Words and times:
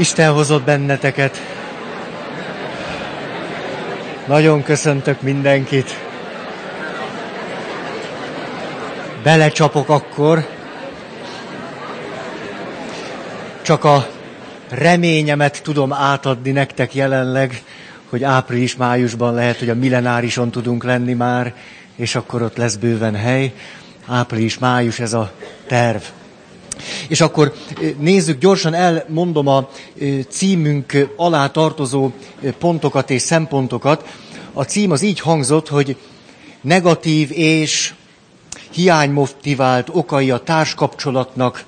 Isten 0.00 0.32
hozott 0.32 0.62
benneteket. 0.62 1.36
Nagyon 4.26 4.62
köszöntök 4.62 5.22
mindenkit. 5.22 5.98
Belecsapok 9.22 9.88
akkor. 9.88 10.46
Csak 13.62 13.84
a 13.84 14.06
reményemet 14.68 15.62
tudom 15.62 15.92
átadni 15.92 16.50
nektek 16.50 16.94
jelenleg, 16.94 17.62
hogy 18.08 18.24
április-májusban 18.24 19.34
lehet, 19.34 19.58
hogy 19.58 19.68
a 19.68 19.74
millenárison 19.74 20.50
tudunk 20.50 20.84
lenni 20.84 21.12
már, 21.12 21.54
és 21.96 22.14
akkor 22.14 22.42
ott 22.42 22.56
lesz 22.56 22.74
bőven 22.74 23.14
hely. 23.14 23.52
Április-május 24.06 24.98
ez 25.00 25.12
a 25.12 25.32
terv. 25.66 26.02
És 27.10 27.20
akkor 27.20 27.52
nézzük, 27.98 28.40
gyorsan 28.40 28.74
elmondom 28.74 29.46
a 29.46 29.68
címünk 30.28 31.08
alá 31.16 31.46
tartozó 31.46 32.10
pontokat 32.58 33.10
és 33.10 33.22
szempontokat. 33.22 34.08
A 34.52 34.62
cím 34.62 34.90
az 34.90 35.02
így 35.02 35.20
hangzott, 35.20 35.68
hogy 35.68 35.96
negatív 36.60 37.30
és 37.32 37.94
hiánymotivált 38.70 39.88
okai 39.92 40.30
a 40.30 40.38
társkapcsolatnak, 40.38 41.64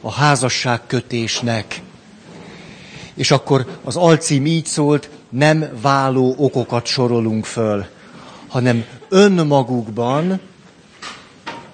a 0.00 0.12
házasságkötésnek. 0.12 1.82
És 3.14 3.30
akkor 3.30 3.66
az 3.84 3.96
alcím 3.96 4.46
így 4.46 4.66
szólt, 4.66 5.10
nem 5.28 5.68
váló 5.82 6.34
okokat 6.36 6.86
sorolunk 6.86 7.44
föl, 7.44 7.86
hanem 8.48 8.84
önmagukban 9.08 10.40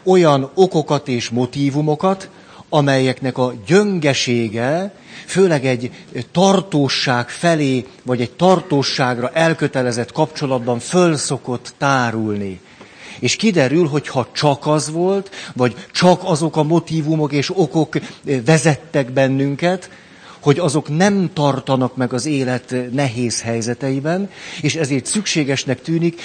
olyan 0.05 0.51
okokat 0.55 1.09
és 1.09 1.31
motívumokat, 1.31 2.29
amelyeknek 2.75 3.39
a 3.39 3.55
gyöngesége, 3.67 4.95
főleg 5.27 5.67
egy 5.67 5.91
tartóság 6.33 7.29
felé, 7.29 7.87
vagy 8.03 8.21
egy 8.21 8.31
tartóságra 8.31 9.31
elkötelezett 9.31 10.13
kapcsolatban 10.13 10.79
fölszokott 10.79 11.75
tárulni. 11.79 12.61
És 13.19 13.37
kiderül, 13.37 13.87
hogy 13.87 14.09
ha 14.09 14.29
csak 14.33 14.67
az 14.67 14.91
volt, 14.91 15.31
vagy 15.53 15.75
csak 15.93 16.21
azok 16.25 16.57
a 16.57 16.63
motivumok 16.63 17.33
és 17.33 17.51
okok 17.59 17.99
vezettek 18.45 19.11
bennünket, 19.13 19.91
hogy 20.41 20.59
azok 20.59 20.97
nem 20.97 21.31
tartanak 21.33 21.97
meg 21.97 22.13
az 22.13 22.27
élet 22.27 22.75
nehéz 22.93 23.43
helyzeteiben, 23.43 24.31
és 24.61 24.75
ezért 24.75 25.07
szükségesnek 25.07 25.83
tűnik 25.83 26.21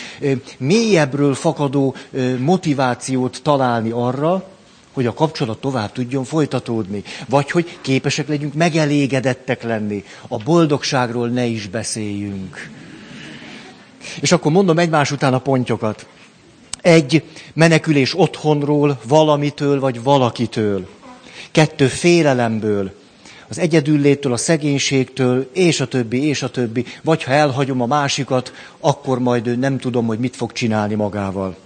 mélyebbről 0.58 1.34
fakadó 1.34 1.95
motivációt 2.39 3.39
találni 3.44 3.89
arra, 3.89 4.58
hogy 4.93 5.05
a 5.05 5.13
kapcsolat 5.13 5.61
tovább 5.61 5.91
tudjon 5.91 6.23
folytatódni, 6.23 7.03
vagy 7.29 7.51
hogy 7.51 7.77
képesek 7.81 8.27
legyünk 8.27 8.53
megelégedettek 8.53 9.63
lenni. 9.63 10.03
A 10.27 10.37
boldogságról 10.37 11.27
ne 11.27 11.45
is 11.45 11.67
beszéljünk. 11.67 12.69
És 14.21 14.31
akkor 14.31 14.51
mondom 14.51 14.79
egymás 14.79 15.11
után 15.11 15.33
a 15.33 15.39
pontyokat. 15.39 16.07
Egy, 16.81 17.23
menekülés 17.53 18.19
otthonról, 18.19 18.99
valamitől 19.07 19.79
vagy 19.79 20.03
valakitől. 20.03 20.87
Kettő, 21.51 21.87
félelemből, 21.87 22.91
az 23.49 23.59
egyedüllétől, 23.59 24.33
a 24.33 24.37
szegénységtől, 24.37 25.49
és 25.53 25.79
a 25.79 25.87
többi, 25.87 26.27
és 26.27 26.43
a 26.43 26.49
többi. 26.49 26.85
Vagy 27.03 27.23
ha 27.23 27.31
elhagyom 27.31 27.81
a 27.81 27.85
másikat, 27.85 28.53
akkor 28.79 29.19
majd 29.19 29.59
nem 29.59 29.77
tudom, 29.77 30.05
hogy 30.05 30.19
mit 30.19 30.35
fog 30.35 30.51
csinálni 30.51 30.95
magával. 30.95 31.57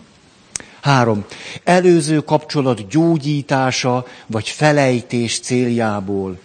Három. 0.84 1.26
Előző 1.64 2.20
kapcsolat 2.20 2.88
gyógyítása 2.88 4.06
vagy 4.28 4.50
felejtés 4.50 5.40
céljából. 5.40 6.40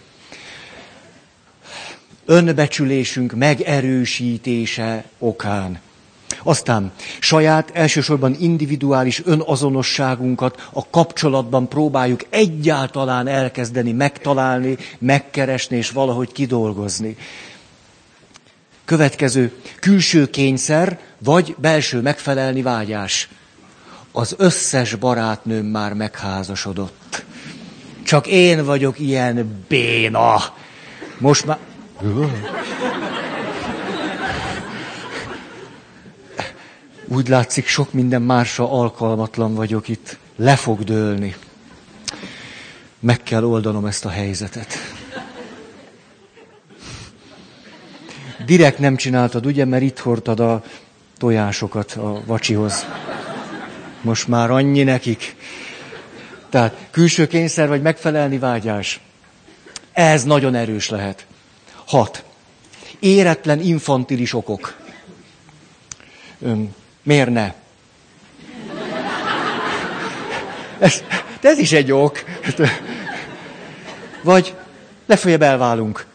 Önbecsülésünk 2.25 3.33
megerősítése 3.33 5.05
okán. 5.19 5.81
Aztán 6.43 6.93
saját, 7.21 7.71
elsősorban 7.75 8.37
individuális 8.39 9.23
önazonosságunkat 9.25 10.69
a 10.73 10.89
kapcsolatban 10.91 11.69
próbáljuk 11.69 12.21
egyáltalán 12.31 13.27
elkezdeni 13.27 13.93
megtalálni, 13.93 14.77
megkeresni 14.99 15.77
és 15.77 15.91
valahogy 15.91 16.33
kidolgozni. 16.33 17.17
Következő, 18.85 19.53
külső 19.81 20.31
kényszer 20.31 20.99
vagy 21.19 21.55
belső 21.59 22.01
megfelelni 22.01 22.63
vágyás 22.63 23.29
az 24.13 24.35
összes 24.39 24.95
barátnőm 24.95 25.67
már 25.67 25.93
megházasodott. 25.93 27.25
Csak 28.03 28.27
én 28.27 28.65
vagyok 28.65 28.99
ilyen 28.99 29.65
béna. 29.69 30.37
Most 31.19 31.47
már... 31.47 31.59
Úgy 37.07 37.29
látszik, 37.29 37.67
sok 37.67 37.93
minden 37.93 38.23
másra 38.23 38.73
alkalmatlan 38.73 39.55
vagyok 39.55 39.89
itt. 39.89 40.17
Le 40.37 40.57
fog 40.57 40.85
dőlni. 40.85 41.35
Meg 43.01 43.23
kell 43.23 43.45
oldanom 43.45 43.87
ezt 43.87 44.05
a 44.05 44.09
helyzetet. 44.09 44.75
Direkt 48.47 48.79
nem 48.79 48.97
csináltad, 48.97 49.47
ugye, 49.47 49.65
mert 49.65 49.83
itt 49.83 49.99
hordtad 49.99 50.41
a 50.41 50.63
tojásokat 51.19 51.93
a 51.93 52.23
vacsihoz. 52.27 52.87
Most 54.01 54.29
már 54.29 54.51
annyi 54.51 54.83
nekik. 54.83 55.37
Tehát 56.51 56.77
külső 56.91 57.27
kényszer 57.27 57.69
vagy 57.69 57.83
megfelelni 57.83 58.39
vágyás. 58.39 59.01
Ez 59.93 60.25
nagyon 60.25 60.55
erős 60.55 60.89
lehet. 60.89 61.27
Hat. 61.87 62.25
Éretlen 62.99 63.61
infantilis 63.61 64.35
okok. 64.35 64.77
Ön, 66.41 66.75
miért 67.03 67.31
ne? 67.31 67.55
Ez, 70.79 71.03
de 71.41 71.49
ez 71.49 71.59
is 71.59 71.73
egy 71.73 71.93
ok. 71.93 72.25
Vagy 74.23 74.55
legfeljebb 75.07 75.43
elválunk. 75.43 76.07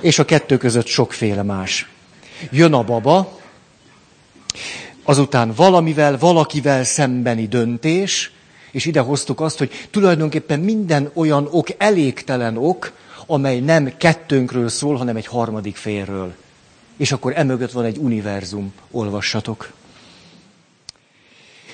És 0.00 0.18
a 0.18 0.24
kettő 0.24 0.56
között 0.56 0.86
sokféle 0.86 1.42
más. 1.42 1.88
Jön 2.50 2.72
a 2.72 2.82
baba, 2.82 3.40
azután 5.02 5.52
valamivel, 5.56 6.18
valakivel 6.18 6.84
szembeni 6.84 7.46
döntés, 7.46 8.32
és 8.70 8.84
ide 8.84 9.00
hoztuk 9.00 9.40
azt, 9.40 9.58
hogy 9.58 9.70
tulajdonképpen 9.90 10.60
minden 10.60 11.10
olyan 11.14 11.48
ok 11.50 11.68
elégtelen 11.78 12.56
ok, 12.56 12.92
amely 13.26 13.60
nem 13.60 13.92
kettőnkről 13.96 14.68
szól, 14.68 14.96
hanem 14.96 15.16
egy 15.16 15.26
harmadik 15.26 15.76
félről. 15.76 16.34
És 16.96 17.12
akkor 17.12 17.32
emögött 17.36 17.72
van 17.72 17.84
egy 17.84 17.96
univerzum, 17.98 18.72
olvassatok. 18.90 19.72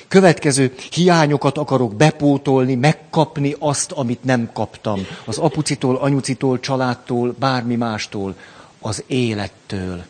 Következő 0.08 0.74
hiányokat 0.92 1.58
akarok 1.58 1.94
bepótolni, 1.94 2.74
megkapni 2.74 3.54
azt, 3.58 3.92
amit 3.92 4.24
nem 4.24 4.50
kaptam. 4.52 5.06
Az 5.24 5.38
apucitól, 5.38 5.96
anyucitól, 5.96 6.60
családtól, 6.60 7.34
bármi 7.38 7.76
mástól, 7.76 8.34
az 8.80 9.04
élettől. 9.06 10.04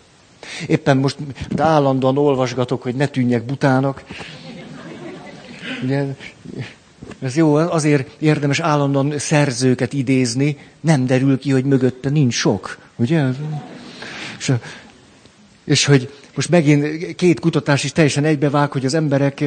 Éppen 0.67 0.97
most 0.97 1.17
állandóan 1.57 2.19
olvasgatok, 2.19 2.83
hogy 2.83 2.95
ne 2.95 3.07
tűnjek 3.07 3.45
butának. 3.45 4.05
Ugye, 5.83 6.05
ez 7.21 7.37
jó, 7.37 7.55
azért 7.55 8.11
érdemes 8.19 8.61
állandóan 8.61 9.19
szerzőket 9.19 9.93
idézni, 9.93 10.59
nem 10.81 11.07
derül 11.07 11.39
ki, 11.39 11.51
hogy 11.51 11.65
mögötte 11.65 12.09
nincs 12.09 12.34
sok. 12.34 12.79
Ugye? 12.97 13.25
És, 14.39 14.53
és 15.65 15.84
hogy 15.84 16.12
most 16.34 16.49
megint 16.49 17.15
két 17.15 17.41
kutatás 17.41 17.84
is 17.84 17.93
teljesen 17.93 18.25
egybevág, 18.25 18.73
hogy 18.73 18.84
az 18.84 18.95
emberek 18.95 19.45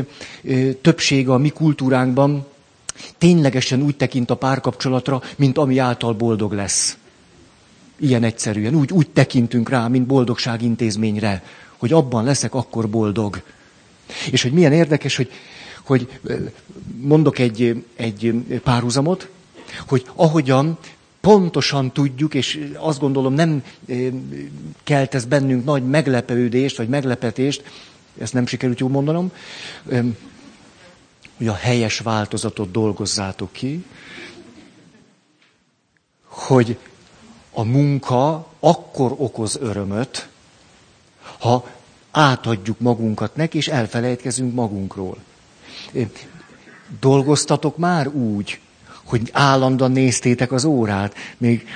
többsége 0.82 1.32
a 1.32 1.38
mi 1.38 1.50
kultúránkban 1.50 2.46
ténylegesen 3.18 3.82
úgy 3.82 3.96
tekint 3.96 4.30
a 4.30 4.36
párkapcsolatra, 4.36 5.22
mint 5.36 5.58
ami 5.58 5.78
által 5.78 6.14
boldog 6.14 6.54
lesz. 6.54 6.98
Ilyen 8.00 8.24
egyszerűen. 8.24 8.76
Úgy, 8.76 8.92
úgy 8.92 9.10
tekintünk 9.10 9.70
rá, 9.70 9.88
mint 9.88 10.08
boldogság 10.08 10.62
intézményre, 10.62 11.44
hogy 11.78 11.94
abban 11.94 12.24
leszek 12.24 12.54
akkor 12.54 12.90
boldog. 12.90 13.42
És 14.32 14.42
hogy 14.42 14.52
milyen 14.52 14.74
érdekes, 14.74 15.16
hogy, 15.16 15.32
hogy 15.84 16.20
mondok 17.00 17.40
egy, 17.40 17.84
egy 17.96 18.44
párhuzamot, 18.64 19.30
hogy 19.88 20.06
ahogyan 20.16 20.78
pontosan 21.22 21.92
tudjuk, 21.92 22.34
és 22.34 22.70
azt 22.76 23.00
gondolom 23.00 23.34
nem 23.34 23.64
kelt 24.84 25.16
ez 25.16 25.26
bennünk 25.26 25.66
nagy 25.66 25.84
meglepődést, 25.88 26.78
vagy 26.78 26.90
meglepetést, 26.90 27.64
ezt 28.18 28.34
nem 28.34 28.46
sikerült 28.46 28.80
jól 28.80 28.90
mondanom, 28.90 29.32
hogy 31.38 31.48
a 31.48 31.54
helyes 31.54 32.00
változatot 32.00 32.72
dolgozzátok 32.72 33.52
ki, 33.52 33.86
hogy 36.24 36.78
a 37.60 37.64
munka 37.64 38.48
akkor 38.60 39.14
okoz 39.18 39.58
örömöt, 39.62 40.30
ha 41.40 41.68
átadjuk 42.12 42.80
magunkat 42.80 43.36
neki, 43.36 43.58
és 43.58 43.68
elfelejtkezünk 43.68 44.54
magunkról. 44.54 45.18
Dolgoztatok 47.00 47.78
már 47.78 48.08
úgy, 48.08 48.60
hogy 49.04 49.30
állandóan 49.34 49.92
néztétek 49.92 50.52
az 50.52 50.66
órát. 50.66 51.16
Még 51.38 51.68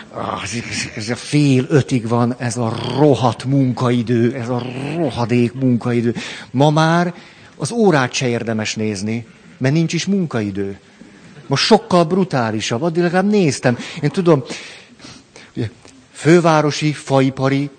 ez 0.96 1.10
a 1.10 1.16
fél 1.16 1.66
ötig 1.70 2.08
van, 2.08 2.36
ez 2.38 2.58
a 2.58 2.76
rohadt 2.98 3.44
munkaidő, 3.44 4.34
ez 4.36 4.50
a 4.50 4.66
rohadék 4.96 5.54
munkaidő. 5.54 6.16
Ma 6.52 6.70
már 6.70 7.14
az 7.56 7.72
órát 7.72 8.14
se 8.14 8.28
érdemes 8.28 8.76
nézni, 8.76 9.26
mert 9.58 9.74
nincs 9.74 9.94
is 9.94 10.06
munkaidő. 10.06 10.80
Most 11.48 11.64
sokkal 11.64 12.04
brutálisabb, 12.04 12.82
addig 12.82 13.02
legalább 13.02 13.30
néztem. 13.30 13.78
Én 14.02 14.10
tudom, 14.10 14.44
fővárosi, 16.14 16.94
faipari 16.94 17.70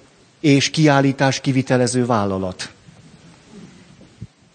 és 0.41 0.71
kiállítás 0.71 1.41
kivitelező 1.41 2.07
vállalat. 2.07 2.73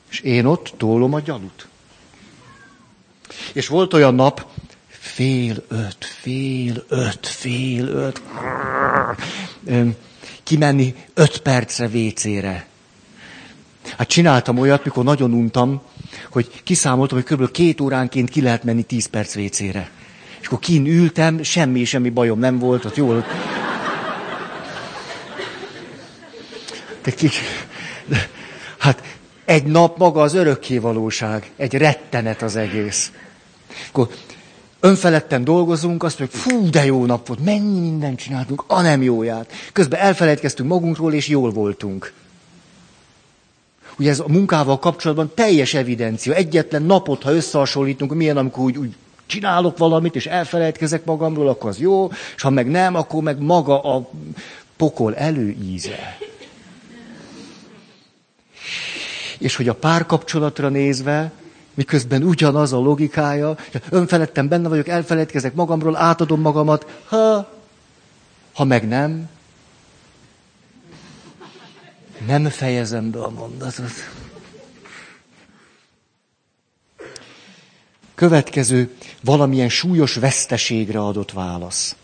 És 0.09 0.19
én 0.19 0.45
ott 0.45 0.73
tólom 0.77 1.13
a 1.13 1.19
gyalut. 1.19 1.67
És 3.53 3.67
volt 3.67 3.93
olyan 3.93 4.15
nap, 4.15 4.45
fél 4.87 5.63
öt, 5.67 6.05
fél 6.21 6.83
öt, 6.87 7.27
fél 7.27 7.87
öt, 7.87 8.21
kimenni 10.43 10.95
öt 11.13 11.37
percre 11.37 11.87
vécére. 11.87 12.67
Hát 13.97 14.07
csináltam 14.07 14.57
olyat, 14.57 14.83
mikor 14.83 15.03
nagyon 15.03 15.33
untam, 15.33 15.81
hogy 16.31 16.61
kiszámoltam, 16.63 17.21
hogy 17.21 17.37
kb. 17.37 17.51
két 17.51 17.81
óránként 17.81 18.29
ki 18.29 18.41
lehet 18.41 18.63
menni 18.63 18.83
tíz 18.83 19.05
perc 19.05 19.33
vécére. 19.33 19.91
És 20.39 20.47
akkor 20.47 20.59
kín 20.59 20.85
ültem, 20.85 21.43
semmi, 21.43 21.83
semmi 21.83 22.09
bajom 22.09 22.39
nem 22.39 22.59
volt, 22.59 22.85
ott 22.85 22.95
jól. 22.95 23.25
De 27.03 27.11
kicsi, 27.11 27.41
de, 28.05 28.29
hát 28.77 29.03
egy 29.45 29.63
nap 29.63 29.97
maga 29.97 30.21
az 30.21 30.33
örökké 30.33 30.77
valóság, 30.77 31.51
egy 31.55 31.73
rettenet 31.73 32.41
az 32.41 32.55
egész. 32.55 33.11
Akkor 33.89 34.09
önfeledten 34.79 35.43
dolgozunk, 35.43 36.03
azt 36.03 36.19
mondjuk, 36.19 36.41
fú, 36.41 36.69
de 36.69 36.85
jó 36.85 37.05
nap 37.05 37.27
volt, 37.27 37.43
mennyi 37.45 37.79
mindent 37.79 38.19
csináltunk, 38.19 38.63
a 38.67 38.81
nem 38.81 39.01
jóját. 39.01 39.51
Közben 39.73 39.99
elfelejtkeztünk 39.99 40.69
magunkról, 40.69 41.13
és 41.13 41.27
jól 41.27 41.51
voltunk. 41.51 42.13
Ugye 43.99 44.09
ez 44.09 44.19
a 44.19 44.27
munkával 44.27 44.79
kapcsolatban 44.79 45.31
teljes 45.35 45.73
evidencia. 45.73 46.33
Egyetlen 46.33 46.83
napot, 46.83 47.23
ha 47.23 47.33
összehasonlítunk, 47.33 48.13
milyen, 48.13 48.37
amikor 48.37 48.63
úgy, 48.63 48.77
úgy 48.77 48.95
csinálok 49.25 49.77
valamit, 49.77 50.15
és 50.15 50.25
elfelejtkezek 50.25 51.05
magamról, 51.05 51.47
akkor 51.47 51.69
az 51.69 51.79
jó, 51.79 52.09
és 52.35 52.41
ha 52.41 52.49
meg 52.49 52.67
nem, 52.67 52.95
akkor 52.95 53.23
meg 53.23 53.41
maga 53.41 53.81
a 53.81 54.09
pokol 54.77 55.15
előíze. 55.15 56.17
És 59.39 59.55
hogy 59.55 59.67
a 59.67 59.75
párkapcsolatra 59.75 60.69
nézve, 60.69 61.31
miközben 61.73 62.23
ugyanaz 62.23 62.73
a 62.73 62.77
logikája, 62.77 63.57
önfeledtem 63.89 64.47
benne 64.47 64.67
vagyok, 64.67 64.87
elfelejtkezek 64.87 65.53
magamról, 65.53 65.95
átadom 65.95 66.41
magamat, 66.41 67.01
ha, 67.05 67.53
ha 68.53 68.63
meg 68.63 68.87
nem, 68.87 69.29
nem 72.25 72.49
fejezem 72.49 73.11
be 73.11 73.21
a 73.21 73.29
mondatot. 73.29 73.91
Következő 78.15 78.95
valamilyen 79.21 79.69
súlyos 79.69 80.15
veszteségre 80.15 80.99
adott 80.99 81.31
válasz. 81.31 81.95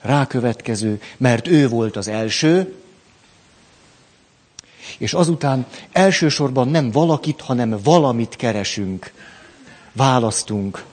Rákövetkező, 0.00 1.00
mert 1.16 1.46
ő 1.46 1.68
volt 1.68 1.96
az 1.96 2.08
első, 2.08 2.74
és 5.02 5.14
azután 5.14 5.66
elsősorban 5.92 6.68
nem 6.68 6.90
valakit, 6.90 7.40
hanem 7.40 7.78
valamit 7.84 8.36
keresünk, 8.36 9.12
választunk. 9.92 10.84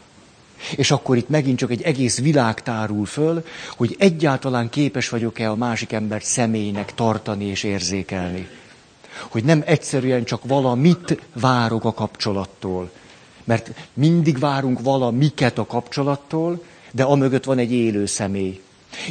És 0.75 0.91
akkor 0.91 1.17
itt 1.17 1.29
megint 1.29 1.57
csak 1.57 1.71
egy 1.71 1.81
egész 1.81 2.19
világ 2.19 2.63
tárul 2.63 3.05
föl, 3.05 3.43
hogy 3.77 3.95
egyáltalán 3.99 4.69
képes 4.69 5.09
vagyok-e 5.09 5.49
a 5.49 5.55
másik 5.55 5.91
embert 5.91 6.25
személynek 6.25 6.93
tartani 6.93 7.45
és 7.45 7.63
érzékelni. 7.63 8.47
Hogy 9.29 9.43
nem 9.43 9.63
egyszerűen 9.65 10.23
csak 10.23 10.41
valamit 10.43 11.21
várok 11.33 11.85
a 11.85 11.93
kapcsolattól. 11.93 12.91
Mert 13.43 13.71
mindig 13.93 14.39
várunk 14.39 14.81
valamiket 14.81 15.57
a 15.57 15.65
kapcsolattól, 15.65 16.63
de 16.91 17.03
amögött 17.03 17.43
van 17.43 17.57
egy 17.57 17.71
élő 17.71 18.05
személy. 18.05 18.61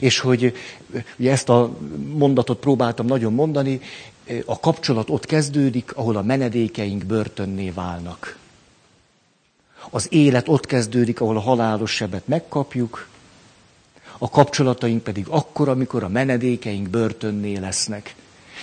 És 0.00 0.18
hogy 0.18 0.54
ugye 1.18 1.30
ezt 1.30 1.48
a 1.48 1.76
mondatot 2.12 2.58
próbáltam 2.58 3.06
nagyon 3.06 3.32
mondani, 3.32 3.80
a 4.44 4.60
kapcsolat 4.60 5.10
ott 5.10 5.26
kezdődik, 5.26 5.96
ahol 5.96 6.16
a 6.16 6.22
menedékeink 6.22 7.04
börtönné 7.04 7.70
válnak. 7.70 8.38
Az 9.90 10.06
élet 10.10 10.48
ott 10.48 10.66
kezdődik, 10.66 11.20
ahol 11.20 11.36
a 11.36 11.40
halálos 11.40 11.90
sebet 11.90 12.26
megkapjuk, 12.28 13.08
a 14.18 14.30
kapcsolataink 14.30 15.02
pedig 15.02 15.26
akkor, 15.28 15.68
amikor 15.68 16.02
a 16.02 16.08
menedékeink 16.08 16.88
börtönné 16.88 17.56
lesznek. 17.56 18.14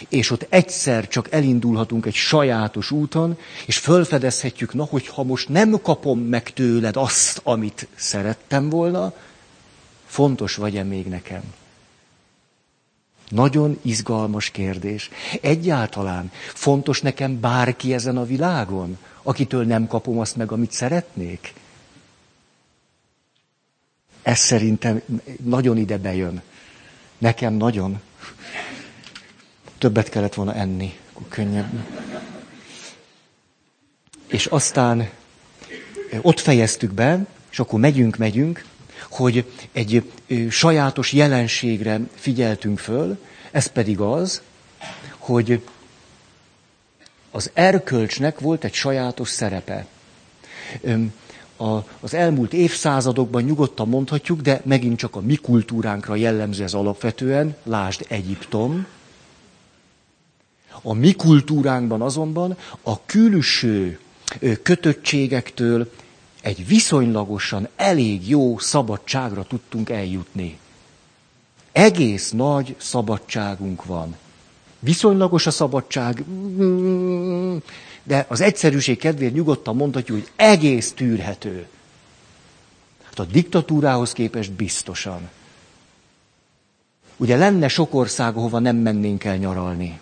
És 0.09 0.31
ott 0.31 0.45
egyszer 0.49 1.07
csak 1.07 1.31
elindulhatunk 1.31 2.05
egy 2.05 2.13
sajátos 2.13 2.91
úton, 2.91 3.37
és 3.65 3.77
fölfedezhetjük, 3.77 4.73
na, 4.73 4.83
hogy 4.83 5.07
ha 5.07 5.23
most 5.23 5.49
nem 5.49 5.81
kapom 5.81 6.19
meg 6.19 6.53
tőled 6.53 6.95
azt, 6.97 7.41
amit 7.43 7.87
szerettem 7.95 8.69
volna, 8.69 9.13
fontos 10.05 10.55
vagy-e 10.55 10.83
még 10.83 11.05
nekem? 11.05 11.41
Nagyon 13.29 13.79
izgalmas 13.81 14.49
kérdés. 14.49 15.09
Egyáltalán 15.41 16.31
fontos 16.53 17.01
nekem 17.01 17.39
bárki 17.39 17.93
ezen 17.93 18.17
a 18.17 18.25
világon, 18.25 18.97
akitől 19.23 19.65
nem 19.65 19.87
kapom 19.87 20.19
azt 20.19 20.35
meg, 20.35 20.51
amit 20.51 20.71
szeretnék? 20.71 21.53
Ez 24.21 24.39
szerintem 24.39 25.01
nagyon 25.43 25.77
ide 25.77 25.97
bejön. 25.97 26.41
Nekem 27.17 27.53
nagyon. 27.53 28.01
Többet 29.77 30.09
kellett 30.09 30.33
volna 30.33 30.53
enni, 30.53 30.93
akkor 31.13 31.27
könnyebb. 31.27 31.85
És 34.27 34.45
aztán 34.45 35.09
ott 36.21 36.39
fejeztük 36.39 36.91
be, 36.91 37.25
és 37.51 37.59
akkor 37.59 37.79
megyünk, 37.79 38.17
megyünk, 38.17 38.65
hogy 39.15 39.45
egy 39.71 40.11
sajátos 40.49 41.13
jelenségre 41.13 41.99
figyeltünk 42.15 42.79
föl, 42.79 43.17
ez 43.51 43.67
pedig 43.67 43.99
az, 43.99 44.41
hogy 45.17 45.61
az 47.31 47.51
erkölcsnek 47.53 48.39
volt 48.39 48.63
egy 48.63 48.73
sajátos 48.73 49.29
szerepe. 49.29 49.85
A, 51.57 51.77
az 51.99 52.13
elmúlt 52.13 52.53
évszázadokban 52.53 53.43
nyugodtan 53.43 53.87
mondhatjuk, 53.87 54.41
de 54.41 54.61
megint 54.65 54.97
csak 54.97 55.15
a 55.15 55.21
mi 55.21 55.35
kultúránkra 55.35 56.15
jellemző 56.15 56.63
ez 56.63 56.73
alapvetően, 56.73 57.55
lásd 57.63 58.05
Egyiptom. 58.07 58.85
A 60.81 60.93
mi 60.93 61.11
kultúránkban 61.11 62.01
azonban 62.01 62.57
a 62.81 63.05
külső 63.05 63.99
kötöttségektől 64.61 65.91
egy 66.45 66.67
viszonylagosan 66.67 67.67
elég 67.75 68.29
jó 68.29 68.57
szabadságra 68.57 69.43
tudtunk 69.43 69.89
eljutni. 69.89 70.57
Egész 71.71 72.31
nagy 72.31 72.75
szabadságunk 72.77 73.85
van. 73.85 74.15
Viszonylagos 74.79 75.45
a 75.45 75.51
szabadság, 75.51 76.23
de 78.03 78.25
az 78.27 78.41
egyszerűség 78.41 78.97
kedvéért 78.97 79.33
nyugodtan 79.33 79.75
mondhatjuk, 79.75 80.17
hogy 80.19 80.31
egész 80.35 80.91
tűrhető. 80.91 81.67
Hát 83.03 83.19
a 83.19 83.23
diktatúrához 83.25 84.11
képest 84.11 84.51
biztosan. 84.51 85.29
Ugye 87.17 87.35
lenne 87.37 87.67
sok 87.67 87.93
ország, 87.93 88.35
ahova 88.37 88.59
nem 88.59 88.75
mennénk 88.75 89.23
el 89.23 89.37
nyaralni. 89.37 89.99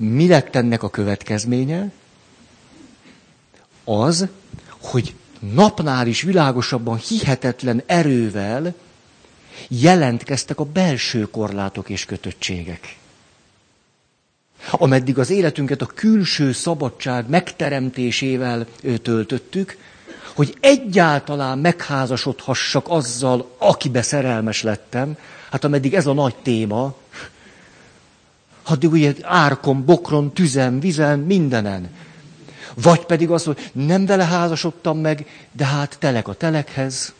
Mi 0.00 0.28
lett 0.28 0.54
ennek 0.56 0.82
a 0.82 0.88
következménye? 0.90 1.90
Az, 3.84 4.26
hogy 4.80 5.14
napnál 5.54 6.06
is 6.06 6.22
világosabban, 6.22 6.96
hihetetlen 6.96 7.82
erővel 7.86 8.74
jelentkeztek 9.68 10.60
a 10.60 10.64
belső 10.64 11.22
korlátok 11.30 11.88
és 11.88 12.04
kötöttségek. 12.04 12.96
Ameddig 14.70 15.18
az 15.18 15.30
életünket 15.30 15.82
a 15.82 15.86
külső 15.86 16.52
szabadság 16.52 17.28
megteremtésével 17.28 18.66
töltöttük, 19.02 19.76
hogy 20.34 20.56
egyáltalán 20.60 21.58
megházasodhassak 21.58 22.86
azzal, 22.88 23.54
akibe 23.58 24.02
szerelmes 24.02 24.62
lettem, 24.62 25.16
hát 25.50 25.64
ameddig 25.64 25.94
ez 25.94 26.06
a 26.06 26.12
nagy 26.12 26.34
téma, 26.42 26.94
addig 28.70 28.90
ugye 28.90 29.14
árkon, 29.22 29.84
bokron, 29.84 30.32
tüzen, 30.32 30.80
vizen, 30.80 31.18
mindenen. 31.18 31.88
Vagy 32.82 33.04
pedig 33.04 33.30
az, 33.30 33.44
hogy 33.44 33.70
nem 33.72 34.06
vele 34.06 34.24
házasodtam 34.24 34.98
meg, 34.98 35.26
de 35.52 35.64
hát 35.64 35.96
telek 35.98 36.28
a 36.28 36.34
telekhez, 36.34 37.12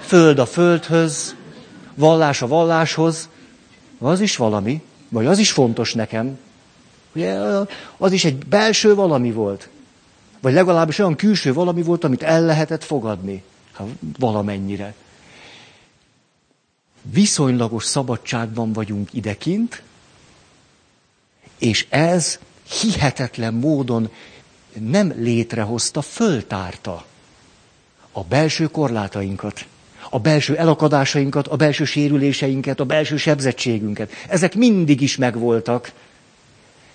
föld 0.00 0.38
a 0.38 0.46
földhöz, 0.46 1.34
vallás 1.94 2.42
a 2.42 2.46
valláshoz, 2.46 3.28
az 3.98 4.20
is 4.20 4.36
valami, 4.36 4.82
vagy 5.08 5.26
az 5.26 5.38
is 5.38 5.52
fontos 5.52 5.94
nekem. 5.94 6.38
Ugye, 7.14 7.38
az 7.96 8.12
is 8.12 8.24
egy 8.24 8.46
belső 8.46 8.94
valami 8.94 9.32
volt. 9.32 9.68
Vagy 10.40 10.52
legalábbis 10.52 10.98
olyan 10.98 11.16
külső 11.16 11.52
valami 11.52 11.82
volt, 11.82 12.04
amit 12.04 12.22
el 12.22 12.42
lehetett 12.42 12.84
fogadni. 12.84 13.42
Hát 13.72 13.86
valamennyire. 14.18 14.94
Viszonylagos 17.12 17.84
szabadságban 17.84 18.72
vagyunk 18.72 19.12
idekint, 19.12 19.82
és 21.58 21.86
ez 21.88 22.38
hihetetlen 22.80 23.54
módon 23.54 24.10
nem 24.78 25.12
létrehozta, 25.16 26.02
föltárta 26.02 27.04
a 28.12 28.22
belső 28.22 28.66
korlátainkat, 28.66 29.66
a 30.10 30.18
belső 30.18 30.56
elakadásainkat, 30.56 31.48
a 31.48 31.56
belső 31.56 31.84
sérüléseinket, 31.84 32.80
a 32.80 32.84
belső 32.84 33.16
sebzettségünket. 33.16 34.12
Ezek 34.28 34.54
mindig 34.54 35.00
is 35.00 35.16
megvoltak, 35.16 35.92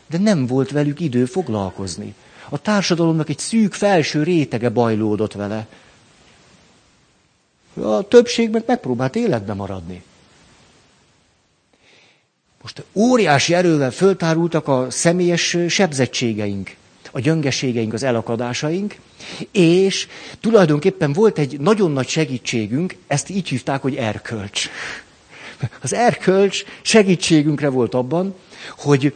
de 0.10 0.18
nem 0.18 0.46
volt 0.46 0.72
velük 0.72 1.00
idő 1.00 1.26
foglalkozni. 1.26 2.14
A 2.50 2.62
társadalomnak 2.62 3.30
egy 3.30 3.40
szűk 3.40 3.74
felső 3.74 4.24
rétege 4.24 4.70
bajlódott 4.70 5.34
vele. 5.34 5.68
A 7.74 8.08
többség 8.08 8.50
meg 8.50 8.64
megpróbált 8.68 9.16
életbe 9.16 9.54
maradni. 9.54 10.04
Most 12.62 12.84
óriási 12.94 13.54
erővel 13.54 13.92
föltárultak 13.92 14.68
a 14.68 14.88
személyes 14.90 15.58
sebzettségeink, 15.68 16.76
a 17.12 17.20
gyöngeségeink, 17.20 17.94
az 17.94 18.04
elakadásaink, 18.04 18.96
és 19.52 20.08
tulajdonképpen 20.40 21.14
volt 21.14 21.38
egy 21.38 21.60
nagyon 21.60 21.92
nagy 21.92 22.08
segítségünk, 22.08 22.96
ezt 23.08 23.30
így 23.30 23.48
hívták, 23.48 23.82
hogy 23.82 23.96
erkölcs. 23.96 24.70
Az 25.82 25.94
erkölcs 25.94 26.64
segítségünkre 26.82 27.70
volt 27.70 27.94
abban, 27.94 28.36
hogy 28.78 29.14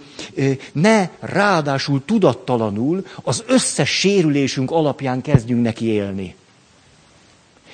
ne 0.71 1.09
ráadásul 1.19 2.05
tudattalanul 2.05 3.05
az 3.23 3.43
összes 3.47 3.89
sérülésünk 3.89 4.71
alapján 4.71 5.21
kezdjünk 5.21 5.63
neki 5.63 5.85
élni. 5.85 6.35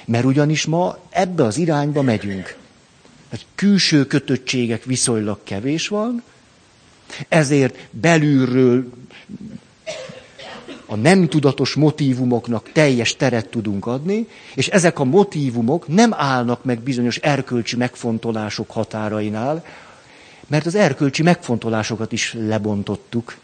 Mert 0.09 0.25
ugyanis 0.25 0.65
ma 0.65 0.97
ebbe 1.09 1.43
az 1.43 1.57
irányba 1.57 2.01
megyünk. 2.01 2.57
Hát 3.31 3.45
külső 3.55 4.05
kötöttségek 4.05 4.83
viszonylag 4.83 5.39
kevés 5.43 5.87
van, 5.87 6.23
ezért 7.27 7.77
belülről 7.91 8.89
a 10.85 10.95
nem 10.95 11.27
tudatos 11.27 11.73
motívumoknak 11.73 12.71
teljes 12.71 13.15
teret 13.15 13.47
tudunk 13.49 13.85
adni, 13.85 14.27
és 14.55 14.67
ezek 14.67 14.99
a 14.99 15.03
motívumok 15.03 15.87
nem 15.87 16.13
állnak 16.13 16.63
meg 16.63 16.79
bizonyos 16.79 17.17
erkölcsi 17.17 17.75
megfontolások 17.75 18.71
határainál, 18.71 19.65
mert 20.47 20.65
az 20.65 20.75
erkölcsi 20.75 21.23
megfontolásokat 21.23 22.11
is 22.11 22.33
lebontottuk. 22.33 23.37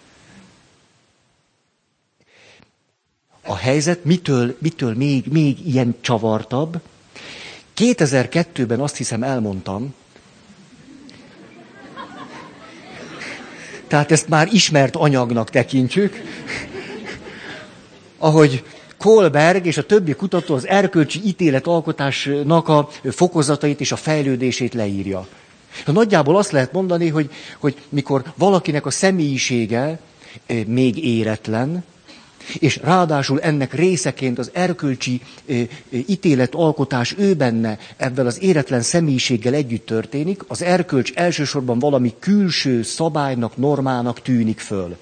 A 3.46 3.56
helyzet 3.56 4.04
mitől, 4.04 4.56
mitől 4.60 4.94
még, 4.94 5.25
még 5.32 5.68
ilyen 5.68 5.96
csavartabb? 6.02 6.80
2002-ben 7.78 8.80
azt 8.80 8.98
hiszem 8.98 9.24
elmondtam, 9.24 9.94
tehát 13.88 14.12
ezt 14.12 14.28
már 14.28 14.48
ismert 14.52 14.96
anyagnak 14.96 15.50
tekintjük, 15.50 16.22
ahogy 18.18 18.64
Kolberg 18.98 19.66
és 19.66 19.78
a 19.78 19.86
többi 19.86 20.14
kutató 20.14 20.56
az 20.56 20.68
erkölcsi 20.68 21.22
ítéletalkotásnak 21.25 22.68
a 22.68 22.90
fokozatait 23.04 23.80
és 23.80 23.92
a 23.92 23.96
fejlődését 23.96 24.74
leírja. 24.74 25.28
Nagyjából 25.86 26.38
azt 26.38 26.52
lehet 26.52 26.72
mondani, 26.72 27.10
hogy, 27.10 27.30
hogy 27.60 27.75
mikor 27.90 28.24
valakinek 28.36 28.86
a 28.86 28.90
személyisége 28.90 30.00
eh, 30.46 30.64
még 30.66 31.06
éretlen, 31.06 31.84
és 32.54 32.78
ráadásul 32.78 33.40
ennek 33.42 33.74
részeként 33.74 34.40
az 34.40 34.50
erkölcsi 34.54 35.22
eh, 35.46 35.60
eh, 35.60 35.68
ítéletalkotás 36.08 37.16
ő 37.18 37.34
benne 37.34 37.78
ebben 37.98 38.25
az 38.25 38.42
éretlen 38.42 38.82
személyiséggel 38.82 39.54
együtt 39.54 39.86
történik, 39.86 40.44
az 40.48 40.62
erkölcs 40.62 41.14
elsősorban 41.14 41.80
valami 41.80 42.14
külső 42.20 42.84
szabálynak, 42.84 43.58
normának 43.58 44.22
tűnik 44.22 44.60
föl. 44.60 44.98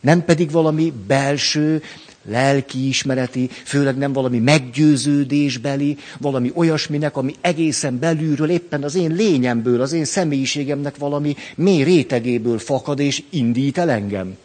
Nem 0.00 0.24
pedig 0.24 0.50
valami 0.50 0.92
belső, 1.06 1.82
lelkiismereti, 2.24 3.50
főleg 3.64 3.96
nem 3.96 4.12
valami 4.12 4.38
meggyőződésbeli, 4.38 5.96
valami 6.18 6.52
olyasminek, 6.54 7.16
ami 7.16 7.34
egészen 7.40 7.98
belülről, 7.98 8.50
éppen 8.50 8.82
az 8.82 8.94
én 8.94 9.10
lényemből, 9.10 9.80
az 9.80 9.92
én 9.92 10.04
személyiségemnek 10.04 10.96
valami 10.96 11.36
mély 11.54 11.82
rétegéből 11.82 12.58
fakad 12.58 12.98
és 12.98 13.22
indít 13.30 13.78
el 13.78 13.90
engem. 13.90 14.36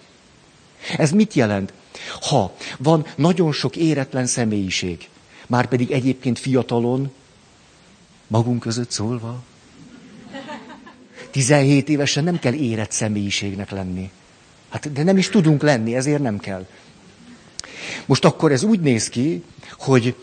Ez 0.97 1.11
mit 1.11 1.33
jelent? 1.33 1.73
Ha 2.21 2.55
van 2.77 3.05
nagyon 3.15 3.51
sok 3.51 3.75
éretlen 3.75 4.25
személyiség, 4.25 5.09
már 5.47 5.67
pedig 5.67 5.91
egyébként 5.91 6.39
fiatalon, 6.39 7.11
magunk 8.27 8.59
között 8.59 8.91
szólva, 8.91 9.43
17 11.31 11.89
évesen 11.89 12.23
nem 12.23 12.39
kell 12.39 12.53
érett 12.53 12.91
személyiségnek 12.91 13.71
lenni. 13.71 14.11
Hát, 14.69 14.91
de 14.91 15.03
nem 15.03 15.17
is 15.17 15.29
tudunk 15.29 15.61
lenni, 15.61 15.95
ezért 15.95 16.21
nem 16.21 16.37
kell. 16.37 16.65
Most 18.05 18.25
akkor 18.25 18.51
ez 18.51 18.63
úgy 18.63 18.79
néz 18.79 19.09
ki, 19.09 19.43
hogy 19.77 20.15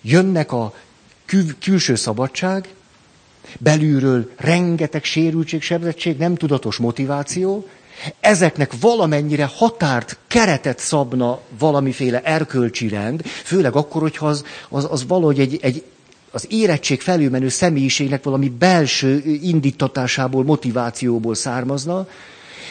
jönnek 0.00 0.52
a 0.52 0.74
kül- 1.24 1.58
külső 1.58 1.94
szabadság, 1.94 2.68
belülről 3.58 4.32
rengeteg 4.36 5.04
sérültség, 5.04 5.62
sebzettség, 5.62 6.16
nem 6.16 6.34
tudatos 6.34 6.76
motiváció, 6.76 7.68
ezeknek 8.20 8.72
valamennyire 8.80 9.50
határt, 9.54 10.18
keretet 10.26 10.78
szabna 10.78 11.38
valamiféle 11.58 12.20
erkölcsi 12.22 12.88
rend, 12.88 13.22
főleg 13.26 13.76
akkor, 13.76 14.02
hogyha 14.02 14.26
az, 14.26 14.44
az, 14.68 14.86
az 14.90 15.06
valahogy 15.06 15.40
egy, 15.40 15.58
egy, 15.62 15.82
az 16.30 16.46
érettség 16.50 17.00
felülmenő 17.00 17.48
személyiségnek 17.48 18.22
valami 18.24 18.48
belső 18.48 19.22
indítatásából, 19.42 20.44
motivációból 20.44 21.34
származna, 21.34 22.06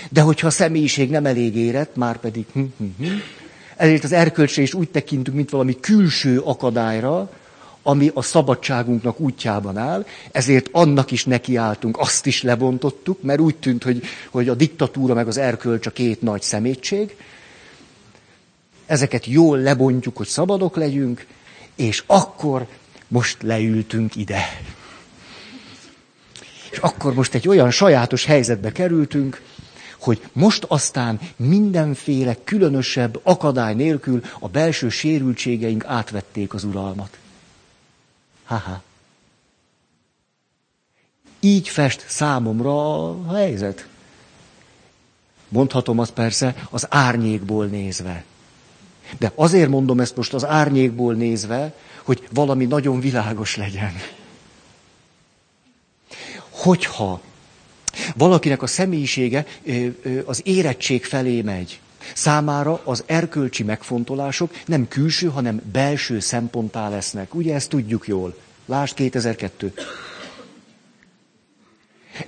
de 0.09 0.21
hogyha 0.21 0.47
a 0.47 0.49
személyiség 0.49 1.09
nem 1.09 1.25
elég 1.25 1.55
érett, 1.55 1.95
már 1.95 2.17
pedig 2.17 2.45
hm, 2.53 2.59
hm, 2.77 2.85
hm, 2.99 3.11
ezért 3.77 4.03
az 4.03 4.11
erkölcsre 4.11 4.61
is 4.61 4.73
úgy 4.73 4.89
tekintünk, 4.89 5.35
mint 5.37 5.49
valami 5.49 5.79
külső 5.79 6.39
akadályra, 6.39 7.29
ami 7.87 8.11
a 8.13 8.21
szabadságunknak 8.21 9.19
útjában 9.19 9.77
áll, 9.77 10.05
ezért 10.31 10.69
annak 10.71 11.11
is 11.11 11.25
nekiálltunk, 11.25 11.97
azt 11.99 12.25
is 12.25 12.43
lebontottuk, 12.43 13.21
mert 13.21 13.39
úgy 13.39 13.55
tűnt, 13.55 13.83
hogy, 13.83 14.03
hogy 14.29 14.49
a 14.49 14.55
diktatúra 14.55 15.13
meg 15.13 15.27
az 15.27 15.37
erkölcs 15.37 15.85
a 15.85 15.91
két 15.91 16.21
nagy 16.21 16.41
szemétség. 16.41 17.15
Ezeket 18.85 19.25
jól 19.25 19.57
lebontjuk, 19.57 20.17
hogy 20.17 20.27
szabadok 20.27 20.75
legyünk, 20.75 21.25
és 21.75 22.03
akkor 22.05 22.67
most 23.07 23.37
leültünk 23.41 24.15
ide. 24.15 24.41
És 26.71 26.77
akkor 26.77 27.13
most 27.13 27.33
egy 27.33 27.47
olyan 27.47 27.71
sajátos 27.71 28.25
helyzetbe 28.25 28.71
kerültünk, 28.71 29.41
hogy 29.99 30.21
most 30.33 30.65
aztán 30.67 31.19
mindenféle 31.35 32.35
különösebb 32.43 33.19
akadály 33.23 33.73
nélkül 33.73 34.21
a 34.39 34.47
belső 34.47 34.89
sérültségeink 34.89 35.85
átvették 35.85 36.53
az 36.53 36.63
uralmat. 36.63 37.17
Haha. 38.45 38.81
Így 41.39 41.67
fest 41.67 42.05
számomra 42.07 43.09
a 43.09 43.33
helyzet. 43.33 43.87
Mondhatom 45.47 45.99
azt 45.99 46.11
persze 46.11 46.67
az 46.69 46.87
árnyékból 46.89 47.65
nézve. 47.65 48.23
De 49.17 49.31
azért 49.35 49.69
mondom 49.69 49.99
ezt 49.99 50.15
most 50.15 50.33
az 50.33 50.45
árnyékból 50.45 51.13
nézve, 51.13 51.73
hogy 52.03 52.27
valami 52.31 52.65
nagyon 52.65 52.99
világos 52.99 53.55
legyen. 53.55 53.93
Hogyha 56.49 57.21
Valakinek 58.15 58.61
a 58.61 58.67
személyisége 58.67 59.45
az 60.25 60.41
érettség 60.43 61.05
felé 61.05 61.41
megy. 61.41 61.79
Számára 62.13 62.81
az 62.83 63.03
erkölcsi 63.05 63.63
megfontolások 63.63 64.51
nem 64.65 64.87
külső, 64.87 65.27
hanem 65.27 65.61
belső 65.71 66.19
szemponttá 66.19 66.89
lesznek. 66.89 67.33
Ugye 67.33 67.53
ezt 67.53 67.69
tudjuk 67.69 68.07
jól. 68.07 68.35
Lásd 68.65 68.95
2002. 68.95 69.73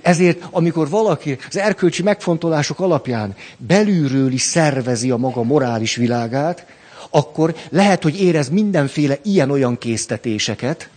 Ezért, 0.02 0.42
amikor 0.50 0.88
valaki 0.88 1.38
az 1.48 1.56
erkölcsi 1.56 2.02
megfontolások 2.02 2.80
alapján 2.80 3.36
belülről 3.56 4.32
is 4.32 4.42
szervezi 4.42 5.10
a 5.10 5.16
maga 5.16 5.42
morális 5.42 5.96
világát, 5.96 6.66
akkor 7.10 7.54
lehet, 7.68 8.02
hogy 8.02 8.20
érez 8.20 8.48
mindenféle 8.48 9.18
ilyen-olyan 9.22 9.78
késztetéseket, 9.78 10.88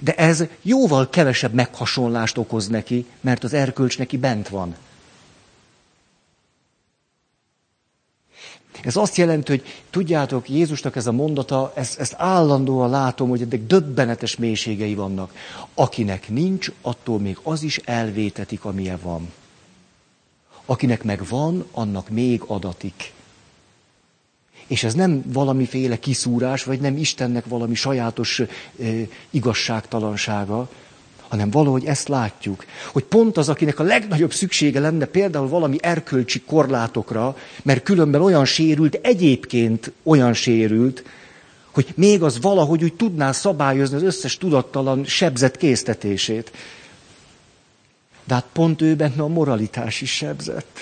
de 0.00 0.14
ez 0.14 0.44
jóval 0.62 1.08
kevesebb 1.08 1.52
meghasonlást 1.52 2.38
okoz 2.38 2.68
neki, 2.68 3.06
mert 3.20 3.44
az 3.44 3.52
erkölcs 3.52 3.98
neki 3.98 4.16
bent 4.16 4.48
van. 4.48 4.74
Ez 8.82 8.96
azt 8.96 9.16
jelenti, 9.16 9.50
hogy 9.50 9.64
tudjátok, 9.90 10.48
Jézusnak 10.48 10.96
ez 10.96 11.06
a 11.06 11.12
mondata, 11.12 11.72
ezt, 11.74 11.98
ezt 11.98 12.14
állandóan 12.16 12.90
látom, 12.90 13.28
hogy 13.28 13.40
eddig 13.42 13.66
döbbenetes 13.66 14.36
mélységei 14.36 14.94
vannak. 14.94 15.34
Akinek 15.74 16.28
nincs, 16.28 16.70
attól 16.80 17.18
még 17.18 17.38
az 17.42 17.62
is 17.62 17.76
elvétetik, 17.84 18.64
amilyen 18.64 18.98
van. 19.02 19.32
Akinek 20.66 21.02
meg 21.02 21.26
van, 21.28 21.66
annak 21.70 22.08
még 22.08 22.42
adatik. 22.46 23.12
És 24.66 24.84
ez 24.84 24.94
nem 24.94 25.22
valamiféle 25.26 25.98
kiszúrás, 25.98 26.64
vagy 26.64 26.80
nem 26.80 26.96
Istennek 26.96 27.44
valami 27.46 27.74
sajátos 27.74 28.40
e, 28.40 28.46
igazságtalansága, 29.30 30.68
hanem 31.32 31.50
valahogy 31.50 31.84
ezt 31.84 32.08
látjuk, 32.08 32.64
hogy 32.92 33.04
pont 33.04 33.36
az, 33.36 33.48
akinek 33.48 33.78
a 33.78 33.82
legnagyobb 33.82 34.32
szüksége 34.32 34.80
lenne 34.80 35.04
például 35.04 35.48
valami 35.48 35.76
erkölcsi 35.80 36.40
korlátokra, 36.40 37.36
mert 37.62 37.82
különben 37.82 38.20
olyan 38.20 38.44
sérült, 38.44 38.94
egyébként 39.02 39.92
olyan 40.02 40.32
sérült, 40.32 41.04
hogy 41.70 41.92
még 41.94 42.22
az 42.22 42.40
valahogy 42.40 42.82
úgy 42.82 42.94
tudná 42.94 43.32
szabályozni 43.32 43.96
az 43.96 44.02
összes 44.02 44.36
tudattalan 44.36 45.04
sebzett 45.04 45.56
késztetését. 45.56 46.52
De 48.24 48.34
hát 48.34 48.46
pont 48.52 48.82
ő 48.82 48.94
benne 48.94 49.22
a 49.22 49.28
moralitás 49.28 50.00
is 50.00 50.10
sebzett. 50.10 50.78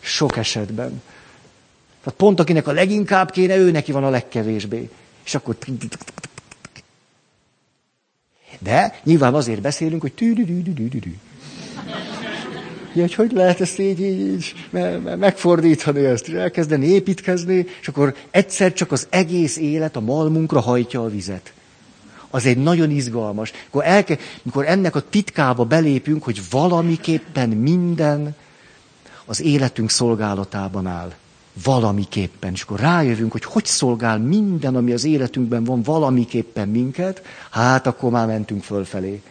Sok 0.00 0.36
esetben. 0.36 1.02
Tehát 2.02 2.18
pont 2.18 2.40
akinek 2.40 2.66
a 2.66 2.72
leginkább 2.72 3.30
kéne, 3.30 3.56
ő 3.56 3.70
neki 3.70 3.92
van 3.92 4.04
a 4.04 4.10
legkevésbé. 4.10 4.90
És 5.24 5.34
akkor... 5.34 5.56
De 8.58 9.00
nyilván 9.04 9.34
azért 9.34 9.60
beszélünk, 9.60 10.00
hogy 10.00 10.12
tűdüdüdüdüdü. 10.12 11.14
Hogy 12.92 13.14
hogy 13.14 13.32
lehet 13.32 13.60
ezt 13.60 13.78
így, 13.78 14.00
így, 14.00 14.20
így 14.20 14.54
megfordítani 15.18 16.04
ezt, 16.04 16.28
elkezdeni 16.28 16.86
építkezni, 16.86 17.66
és 17.80 17.88
akkor 17.88 18.14
egyszer 18.30 18.72
csak 18.72 18.92
az 18.92 19.06
egész 19.10 19.56
élet 19.56 19.96
a 19.96 20.00
malmunkra 20.00 20.60
hajtja 20.60 21.02
a 21.02 21.08
vizet. 21.08 21.52
Az 22.30 22.46
egy 22.46 22.58
nagyon 22.58 22.90
izgalmas. 22.90 23.52
Akkor, 23.66 23.84
elke, 23.84 24.18
mikor 24.42 24.66
ennek 24.66 24.94
a 24.94 25.08
titkába 25.08 25.64
belépünk, 25.64 26.24
hogy 26.24 26.40
valamiképpen 26.50 27.48
minden 27.48 28.36
az 29.24 29.40
életünk 29.40 29.90
szolgálatában 29.90 30.86
áll 30.86 31.14
valamiképpen. 31.64 32.52
És 32.52 32.62
akkor 32.62 32.80
rájövünk, 32.80 33.32
hogy 33.32 33.44
hogy 33.44 33.64
szolgál 33.64 34.18
minden, 34.18 34.76
ami 34.76 34.92
az 34.92 35.04
életünkben 35.04 35.64
van, 35.64 35.82
valamiképpen 35.82 36.68
minket, 36.68 37.22
hát 37.50 37.86
akkor 37.86 38.10
már 38.10 38.26
mentünk 38.26 38.62
fölfelé. 38.62 39.22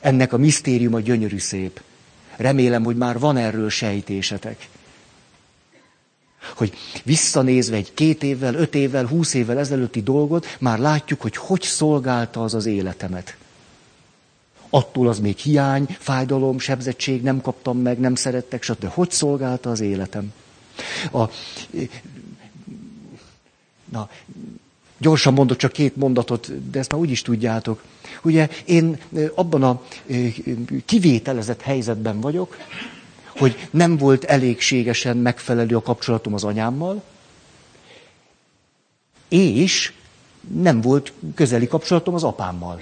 Ennek 0.00 0.32
a 0.32 0.36
misztériuma 0.36 1.00
gyönyörű 1.00 1.38
szép. 1.38 1.80
Remélem, 2.36 2.84
hogy 2.84 2.96
már 2.96 3.18
van 3.18 3.36
erről 3.36 3.70
sejtésetek. 3.70 4.68
Hogy 6.54 6.72
visszanézve 7.04 7.76
egy 7.76 7.94
két 7.94 8.22
évvel, 8.22 8.54
öt 8.54 8.74
évvel, 8.74 9.06
húsz 9.06 9.34
évvel 9.34 9.58
ezelőtti 9.58 10.02
dolgot, 10.02 10.56
már 10.60 10.78
látjuk, 10.78 11.20
hogy 11.20 11.36
hogy 11.36 11.62
szolgálta 11.62 12.42
az 12.42 12.54
az 12.54 12.66
életemet. 12.66 13.36
Attól 14.70 15.08
az 15.08 15.18
még 15.18 15.36
hiány, 15.36 15.96
fájdalom, 15.98 16.58
sebzettség, 16.58 17.22
nem 17.22 17.40
kaptam 17.40 17.78
meg, 17.78 17.98
nem 17.98 18.14
szerettek, 18.14 18.62
stb. 18.62 18.84
Hogy 18.84 19.10
szolgálta 19.10 19.70
az 19.70 19.80
életem? 19.80 20.32
A, 21.12 21.24
na, 23.84 24.08
gyorsan 24.98 25.32
mondok 25.32 25.56
csak 25.56 25.72
két 25.72 25.96
mondatot, 25.96 26.70
de 26.70 26.78
ezt 26.78 26.92
már 26.92 27.00
úgy 27.00 27.10
is 27.10 27.22
tudjátok. 27.22 27.82
Ugye 28.22 28.48
én 28.64 28.98
abban 29.34 29.62
a 29.62 29.82
kivételezett 30.84 31.60
helyzetben 31.60 32.20
vagyok, 32.20 32.56
hogy 33.38 33.68
nem 33.70 33.96
volt 33.96 34.24
elégségesen 34.24 35.16
megfelelő 35.16 35.76
a 35.76 35.82
kapcsolatom 35.82 36.34
az 36.34 36.44
anyámmal, 36.44 37.02
és 39.28 39.92
nem 40.54 40.80
volt 40.80 41.12
közeli 41.34 41.66
kapcsolatom 41.66 42.14
az 42.14 42.22
apámmal. 42.22 42.80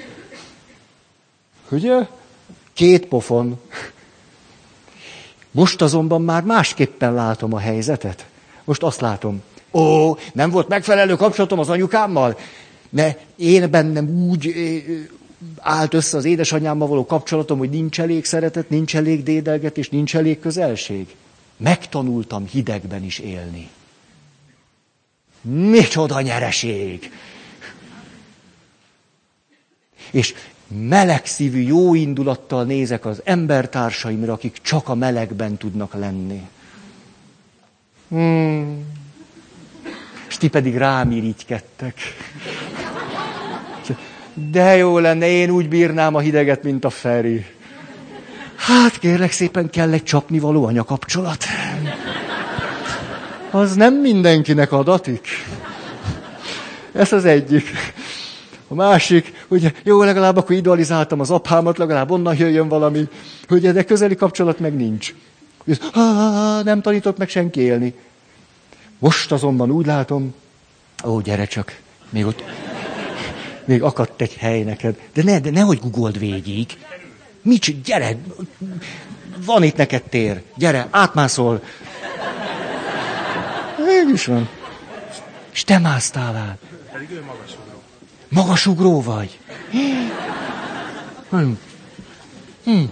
Ugye? 1.70 2.08
Két 2.72 3.06
pofon. 3.06 3.60
Most 5.54 5.82
azonban 5.82 6.23
már 6.23 6.42
másképpen 6.42 7.14
látom 7.14 7.52
a 7.54 7.58
helyzetet. 7.58 8.26
Most 8.64 8.82
azt 8.82 9.00
látom, 9.00 9.42
ó, 9.73 10.16
nem 10.32 10.50
volt 10.50 10.68
megfelelő 10.68 11.14
kapcsolatom 11.16 11.58
az 11.58 11.68
anyukámmal, 11.68 12.38
ne, 12.88 13.14
én 13.37 13.70
bennem 13.70 14.08
úgy 14.08 14.55
állt 15.59 15.94
össze 15.94 16.16
az 16.16 16.24
édesanyámmal 16.24 16.88
való 16.88 17.07
kapcsolatom, 17.07 17.59
hogy 17.59 17.70
nincs 17.70 18.00
elég 18.00 18.24
szeretet, 18.24 18.68
nincs 18.68 18.96
elég 18.96 19.22
dédelgetés, 19.22 19.88
nincs 19.88 20.16
elég 20.16 20.40
közelség. 20.40 21.14
Megtanultam 21.57 22.46
hidegben 22.46 23.05
is 23.05 23.18
élni. 23.18 23.68
Micsoda 25.40 26.20
nyereség! 26.20 27.12
És 30.11 30.35
melegszívű 30.68 31.61
jó 31.61 31.94
indulattal 31.94 32.64
nézek 32.64 33.07
az 33.07 33.20
embertársaimra, 33.24 34.33
akik 34.33 34.59
csak 34.62 34.88
a 34.88 34.94
melegben 34.94 35.57
tudnak 35.57 35.94
lenni. 35.94 36.48
Hmm. 38.09 38.85
És 40.29 40.37
ti 40.37 40.48
pedig 40.48 40.77
rám 40.77 41.11
irigykedtek. 41.11 41.94
De 44.50 44.77
jó 44.77 44.98
lenne, 44.98 45.27
én 45.27 45.50
úgy 45.50 45.68
bírnám 45.68 46.14
a 46.14 46.18
hideget, 46.18 46.62
mint 46.62 46.85
a 46.85 46.90
Feri. 46.90 47.46
Hát 48.57 48.98
kérlek 48.98 49.33
szépen 49.33 49.70
kell 49.70 49.92
egy 49.92 50.03
csapnivaló 50.03 50.64
anyakapcsolat. 50.64 51.44
Az 53.50 53.74
nem 53.74 53.94
mindenkinek 53.94 54.72
adatik. 54.72 55.29
Ez 56.92 57.12
az 57.12 57.24
egyik. 57.24 57.70
A 58.68 58.74
másik, 58.74 59.44
hogy 59.48 59.72
jó, 59.83 60.03
legalább 60.03 60.37
akkor 60.37 60.57
idealizáltam 60.57 61.20
az 61.20 61.31
apámat, 61.31 61.79
legalább 61.79 62.11
onnan 62.11 62.37
jöjjön 62.37 62.68
valami, 62.68 63.09
hogy 63.48 63.72
de 63.72 63.85
közeli 63.85 64.14
kapcsolat 64.16 64.59
meg 64.59 64.74
nincs. 64.77 65.14
Ha, 65.92 66.62
nem 66.62 66.81
tanított 66.81 67.18
meg 67.18 67.29
senki 67.29 67.61
élni. 67.61 67.94
Most 68.98 69.33
azonban 69.33 69.70
úgy 69.70 69.87
látom, 69.87 70.35
ó, 71.05 71.20
gyere 71.20 71.44
csak, 71.44 71.81
még 72.11 72.27
ott, 72.27 72.42
még 73.64 73.83
akadt 73.83 74.20
egy 74.20 74.35
hely 74.35 74.62
neked. 74.62 74.98
De, 75.12 75.22
ne, 75.22 75.40
de 75.40 75.50
nehogy 75.50 75.79
gugold 75.79 76.18
végig. 76.18 76.66
Mit, 77.42 77.83
gyere, 77.83 78.16
van 79.44 79.62
itt 79.62 79.77
neked 79.77 80.03
tér, 80.03 80.42
gyere, 80.57 80.88
átmászol. 80.90 81.62
Mégis 83.85 84.27
van. 84.27 84.48
És 85.53 85.64
te 85.64 85.79
másztál 85.79 86.37
át. 86.37 86.59
Pedig 86.92 87.11
ő 87.11 87.22
magasugró. 87.27 87.73
Magasugró 88.35 89.03
vagy. 89.03 89.38
Hm. 91.31 91.53
Hm. 92.64 92.83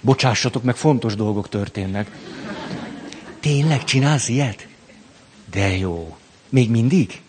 Bocsássatok 0.00 0.62
meg, 0.62 0.76
fontos 0.76 1.14
dolgok 1.14 1.48
történnek. 1.48 2.10
Tényleg 3.40 3.84
csinálsz 3.84 4.28
ilyet? 4.28 4.66
De 5.50 5.76
jó. 5.76 6.16
Még 6.48 6.70
mindig? 6.70 7.20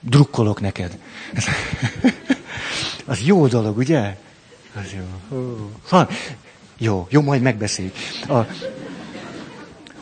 Drukkolok 0.00 0.60
neked. 0.60 0.98
Az 3.06 3.20
jó 3.20 3.46
dolog, 3.46 3.76
ugye? 3.76 4.16
Az 4.74 4.92
jó. 4.96 5.04
Van. 5.88 6.08
Jó, 6.78 7.06
jó, 7.10 7.20
majd 7.20 7.42
megbeszéljük. 7.42 7.94
A, 8.28 8.46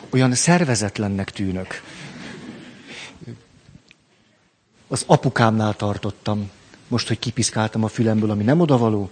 olyan 0.09 0.33
szervezetlennek 0.33 1.31
tűnök. 1.31 1.81
Az 4.93 5.03
apukámnál 5.07 5.75
tartottam. 5.75 6.49
Most, 6.87 7.07
hogy 7.07 7.19
kipiszkáltam 7.19 7.83
a 7.83 7.87
fülemből, 7.87 8.29
ami 8.31 8.43
nem 8.43 8.59
odavaló. 8.59 9.09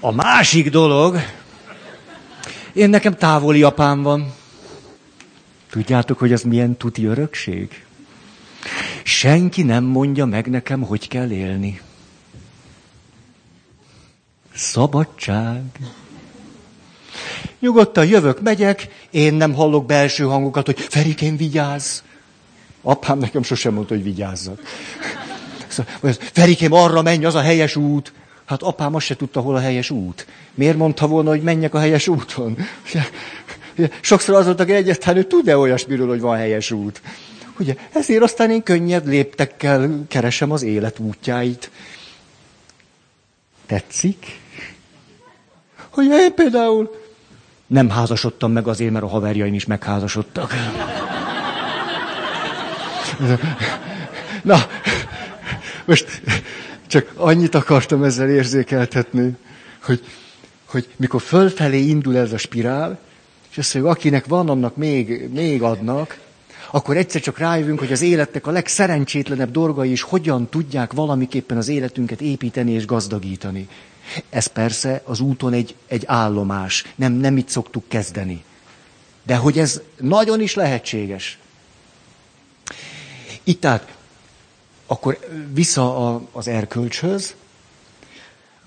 A 0.00 0.12
másik 0.12 0.70
dolog, 0.70 1.16
én 2.72 2.90
nekem 2.90 3.14
távoli 3.14 3.62
apám 3.62 4.02
van. 4.02 4.32
Tudjátok, 5.70 6.18
hogy 6.18 6.32
ez 6.32 6.42
milyen 6.42 6.76
tuti 6.76 7.04
örökség? 7.04 7.84
Senki 9.02 9.62
nem 9.62 9.84
mondja 9.84 10.24
meg 10.24 10.50
nekem, 10.50 10.82
hogy 10.82 11.08
kell 11.08 11.30
élni. 11.30 11.80
Szabadság. 14.54 15.62
Nyugodtan 17.58 18.06
jövök, 18.06 18.40
megyek, 18.40 19.06
én 19.10 19.34
nem 19.34 19.54
hallok 19.54 19.86
belső 19.86 20.24
hangokat, 20.24 20.66
hogy 20.66 20.80
Ferikén 20.80 21.36
vigyázz. 21.36 22.00
Apám 22.88 23.18
nekem 23.18 23.42
sosem 23.42 23.74
mondta, 23.74 23.94
hogy 23.94 24.02
vigyázzak. 24.02 24.60
Szóval, 25.66 26.12
Ferikém, 26.32 26.72
arra 26.72 27.02
menj, 27.02 27.24
az 27.24 27.34
a 27.34 27.40
helyes 27.40 27.76
út. 27.76 28.12
Hát 28.44 28.62
apám 28.62 28.94
azt 28.94 29.06
se 29.06 29.16
tudta, 29.16 29.40
hol 29.40 29.56
a 29.56 29.60
helyes 29.60 29.90
út. 29.90 30.26
Miért 30.54 30.76
mondta 30.76 31.06
volna, 31.06 31.30
hogy 31.30 31.42
menjek 31.42 31.74
a 31.74 31.78
helyes 31.78 32.08
úton? 32.08 32.56
Sokszor 34.00 34.34
az 34.34 34.44
volt, 34.44 34.58
hogy 34.58 34.70
egyetlen, 34.70 35.14
hogy 35.14 35.26
tud-e 35.26 35.58
olyasmiről, 35.58 36.08
hogy 36.08 36.20
van 36.20 36.36
helyes 36.36 36.70
út. 36.70 37.00
Ugye, 37.58 37.74
ezért 37.92 38.22
aztán 38.22 38.50
én 38.50 38.62
könnyed 38.62 39.06
léptekkel 39.06 40.04
keresem 40.08 40.50
az 40.50 40.62
élet 40.62 40.98
útjáit. 40.98 41.70
Tetszik? 43.66 44.40
Hogy 45.90 46.06
én 46.06 46.34
például 46.34 47.04
nem 47.66 47.90
házasodtam 47.90 48.52
meg 48.52 48.68
azért, 48.68 48.92
mert 48.92 49.04
a 49.04 49.08
haverjaim 49.08 49.54
is 49.54 49.64
megházasodtak. 49.64 50.54
Na, 54.42 54.66
most 55.84 56.22
csak 56.86 57.12
annyit 57.16 57.54
akartam 57.54 58.04
ezzel 58.04 58.28
érzékeltetni, 58.28 59.36
hogy 59.82 60.04
hogy 60.66 60.88
mikor 60.96 61.20
fölfelé 61.20 61.80
indul 61.80 62.16
ez 62.16 62.32
a 62.32 62.38
spirál, 62.38 62.98
és 63.50 63.58
azt 63.58 63.74
mondjuk, 63.74 63.94
akinek 63.94 64.26
van, 64.26 64.48
annak 64.48 64.76
még, 64.76 65.28
még 65.32 65.62
adnak, 65.62 66.18
akkor 66.70 66.96
egyszer 66.96 67.20
csak 67.20 67.38
rájövünk, 67.38 67.78
hogy 67.78 67.92
az 67.92 68.02
életnek 68.02 68.46
a 68.46 68.50
legszerencsétlenebb 68.50 69.50
dolgai 69.50 69.90
is 69.90 70.02
hogyan 70.02 70.48
tudják 70.48 70.92
valamiképpen 70.92 71.56
az 71.56 71.68
életünket 71.68 72.20
építeni 72.20 72.72
és 72.72 72.86
gazdagítani. 72.86 73.68
Ez 74.30 74.46
persze 74.46 75.02
az 75.04 75.20
úton 75.20 75.52
egy, 75.52 75.74
egy 75.86 76.02
állomás, 76.06 76.84
nem, 76.94 77.12
nem 77.12 77.36
itt 77.36 77.48
szoktuk 77.48 77.84
kezdeni. 77.88 78.44
De 79.22 79.36
hogy 79.36 79.58
ez 79.58 79.80
nagyon 80.00 80.40
is 80.40 80.54
lehetséges. 80.54 81.38
Itt 83.48 83.60
tehát, 83.60 83.96
akkor 84.86 85.18
vissza 85.52 86.14
a, 86.14 86.22
az 86.32 86.48
erkölcshöz, 86.48 87.34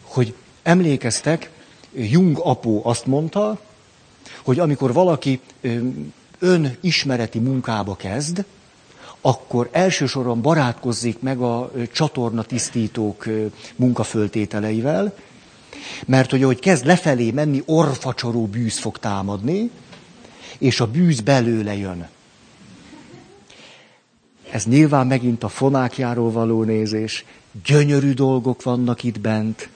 hogy 0.01 0.35
emlékeztek, 0.63 1.49
Jung 1.93 2.39
apó 2.43 2.81
azt 2.85 3.05
mondta, 3.05 3.59
hogy 4.43 4.59
amikor 4.59 4.93
valaki 4.93 5.39
önismereti 6.39 7.39
munkába 7.39 7.95
kezd, 7.95 8.45
akkor 9.21 9.69
elsősorban 9.71 10.41
barátkozzék 10.41 11.19
meg 11.19 11.39
a 11.39 11.71
csatorna 11.93 12.43
tisztítók 12.43 13.25
munkaföltételeivel, 13.75 15.15
mert 16.05 16.31
hogy 16.31 16.43
ahogy 16.43 16.59
kezd 16.59 16.85
lefelé 16.85 17.31
menni, 17.31 17.63
orfacsoró 17.65 18.45
bűz 18.45 18.77
fog 18.79 18.97
támadni, 18.97 19.71
és 20.57 20.79
a 20.79 20.87
bűz 20.87 21.19
belőle 21.19 21.75
jön. 21.75 22.07
Ez 24.51 24.65
nyilván 24.65 25.07
megint 25.07 25.43
a 25.43 25.49
fonákjáról 25.49 26.31
való 26.31 26.63
nézés. 26.63 27.25
Gyönyörű 27.65 28.13
dolgok 28.13 28.63
vannak 28.63 29.03
itt 29.03 29.19
bent. 29.19 29.69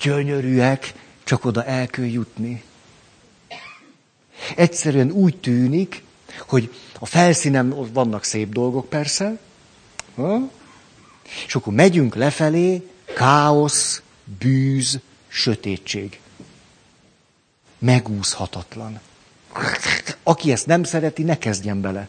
Gyönyörűek, 0.00 0.94
csak 1.24 1.44
oda 1.44 1.64
el 1.64 1.86
kell 1.86 2.04
jutni. 2.04 2.62
Egyszerűen 4.56 5.10
úgy 5.10 5.36
tűnik, 5.36 6.02
hogy 6.48 6.74
a 6.98 7.06
felszínen 7.06 7.92
vannak 7.92 8.24
szép 8.24 8.52
dolgok 8.52 8.88
persze, 8.88 9.38
ha? 10.14 10.50
és 11.46 11.54
akkor 11.54 11.72
megyünk 11.72 12.14
lefelé, 12.14 12.90
káosz, 13.14 14.02
bűz, 14.38 15.00
sötétség. 15.28 16.20
Megúszhatatlan. 17.78 19.00
Aki 20.22 20.52
ezt 20.52 20.66
nem 20.66 20.82
szereti, 20.82 21.22
ne 21.22 21.38
kezdjen 21.38 21.80
bele. 21.80 22.08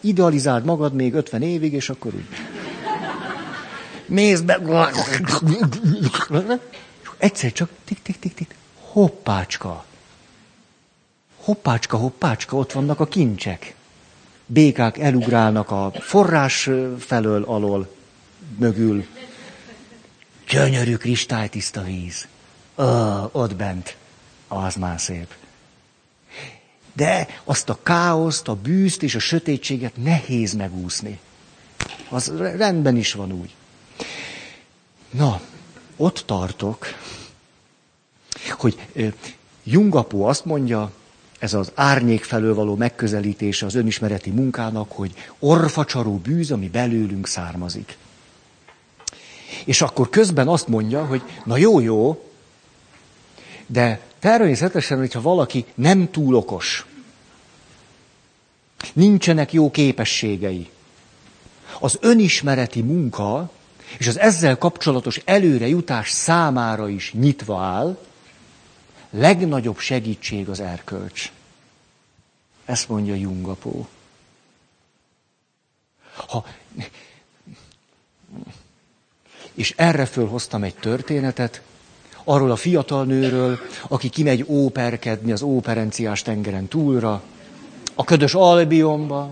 Idealizáld 0.00 0.64
magad 0.64 0.94
még 0.94 1.14
50 1.14 1.42
évig, 1.42 1.72
és 1.72 1.88
akkor 1.88 2.14
úgy. 2.14 2.26
Mész 4.06 4.40
be. 4.40 4.60
Egyszer 7.18 7.52
csak 7.52 7.68
tik-tik-tik-tik. 7.84 8.54
Hoppácska. 8.80 9.84
Hoppácska, 11.36 11.96
hoppácska, 11.96 12.56
ott 12.56 12.72
vannak 12.72 13.00
a 13.00 13.06
kincsek. 13.06 13.74
Békák 14.46 14.98
elugrálnak 14.98 15.70
a 15.70 15.92
forrás 16.00 16.70
felől 16.98 17.44
alól, 17.44 17.94
mögül. 18.58 19.06
Gyönyörű 20.48 20.96
kristálytiszta 20.96 21.82
víz. 21.82 22.26
Ó, 22.78 22.84
ott 23.32 23.56
bent. 23.56 23.96
Az 24.48 24.74
már 24.74 25.00
szép. 25.00 25.34
De 26.92 27.28
azt 27.44 27.68
a 27.68 27.78
káoszt, 27.82 28.48
a 28.48 28.54
bűzt 28.54 29.02
és 29.02 29.14
a 29.14 29.18
sötétséget 29.18 29.96
nehéz 29.96 30.52
megúszni. 30.52 31.18
Az 32.08 32.32
rendben 32.36 32.96
is 32.96 33.12
van 33.12 33.32
úgy. 33.32 33.54
Na, 35.10 35.40
ott 35.96 36.22
tartok, 36.26 36.86
hogy 38.50 38.80
Jungapó 39.64 40.24
azt 40.24 40.44
mondja, 40.44 40.92
ez 41.38 41.54
az 41.54 41.72
árnyék 41.74 42.24
felől 42.24 42.54
való 42.54 42.76
megközelítése 42.76 43.66
az 43.66 43.74
önismereti 43.74 44.30
munkának, 44.30 44.92
hogy 44.92 45.14
orfacsaró 45.38 46.16
bűz, 46.16 46.50
ami 46.50 46.68
belőlünk 46.68 47.26
származik. 47.26 47.96
És 49.64 49.82
akkor 49.82 50.08
közben 50.08 50.48
azt 50.48 50.68
mondja, 50.68 51.04
hogy 51.04 51.22
na 51.44 51.56
jó, 51.56 51.80
jó, 51.80 52.28
de 53.66 54.00
természetesen, 54.22 54.98
hogyha 54.98 55.20
valaki 55.20 55.64
nem 55.74 56.10
túl 56.10 56.34
okos, 56.34 56.86
nincsenek 58.92 59.52
jó 59.52 59.70
képességei, 59.70 60.70
az 61.80 61.98
önismereti 62.00 62.82
munka 62.82 63.50
és 63.98 64.06
az 64.06 64.18
ezzel 64.18 64.58
kapcsolatos 64.58 65.20
előrejutás 65.24 66.10
számára 66.10 66.88
is 66.88 67.12
nyitva 67.12 67.60
áll, 67.62 67.98
legnagyobb 69.10 69.78
segítség 69.78 70.48
az 70.48 70.60
erkölcs. 70.60 71.32
Ezt 72.64 72.88
mondja 72.88 73.14
Jungapó. 73.14 73.88
Ha... 76.14 76.46
És 79.54 79.74
erre 79.76 80.06
fölhoztam 80.06 80.62
egy 80.62 80.74
történetet, 80.74 81.62
arról 82.24 82.50
a 82.50 82.56
fiatal 82.56 83.04
nőről, 83.04 83.58
aki 83.88 84.08
kimegy 84.08 84.44
óperkedni 84.48 85.32
az 85.32 85.42
óperenciás 85.42 86.22
tengeren 86.22 86.66
túlra, 86.66 87.22
a 87.94 88.04
ködös 88.04 88.34
Albionba, 88.34 89.30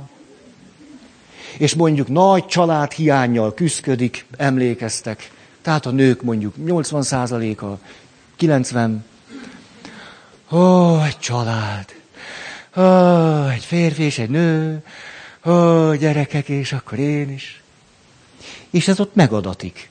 és 1.59 1.75
mondjuk 1.75 2.09
nagy 2.09 2.47
család 2.47 2.93
hiányjal 2.93 3.55
küszködik, 3.55 4.27
emlékeztek. 4.37 5.31
Tehát 5.63 5.87
a 5.87 5.91
nők 5.91 6.23
mondjuk 6.23 6.55
80%-a, 6.65 7.79
90, 8.37 9.05
Ó, 10.51 11.03
egy 11.03 11.19
család. 11.19 11.87
Ó, 12.77 13.49
egy 13.49 13.65
férfi 13.65 14.03
és 14.03 14.19
egy 14.19 14.31
nő. 14.31 14.83
Ó, 15.47 15.95
gyerekek, 15.95 16.49
és 16.49 16.73
akkor 16.73 16.99
én 16.99 17.31
is. 17.31 17.63
És 18.71 18.89
ez 18.89 19.01
ott 19.01 19.15
megadatik. 19.15 19.91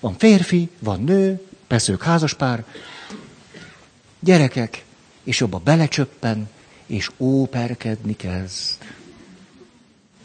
Van 0.00 0.14
férfi, 0.18 0.68
van 0.78 1.02
nő, 1.02 1.47
persze 1.68 1.92
ők 1.92 2.02
házaspár, 2.02 2.64
gyerekek, 4.20 4.84
és 5.22 5.40
jobban 5.40 5.60
belecsöppen, 5.64 6.48
és 6.86 7.10
óperkedni 7.16 8.16
kezd. 8.16 8.76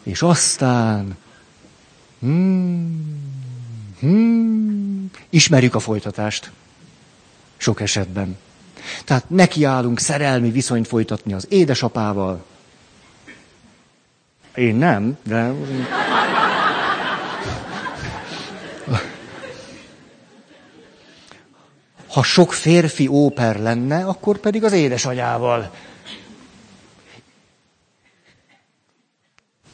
És 0.03 0.21
aztán, 0.21 1.17
hmm, 2.19 3.21
hmm, 3.99 5.12
ismerjük 5.29 5.75
a 5.75 5.79
folytatást. 5.79 6.51
Sok 7.58 7.82
esetben. 7.82 8.38
Tehát 9.06 9.29
nekiállunk 9.29 9.99
szerelmi 9.99 10.51
viszonyt 10.51 10.88
folytatni 10.88 11.34
az 11.34 11.47
édesapával. 11.49 12.45
Én 14.56 14.75
nem, 14.75 15.17
de... 15.23 15.53
Ha 22.13 22.23
sok 22.23 22.54
férfi 22.54 23.08
óper 23.08 23.60
lenne, 23.60 24.06
akkor 24.06 24.38
pedig 24.38 24.63
az 24.63 24.71
édesanyával. 24.71 25.73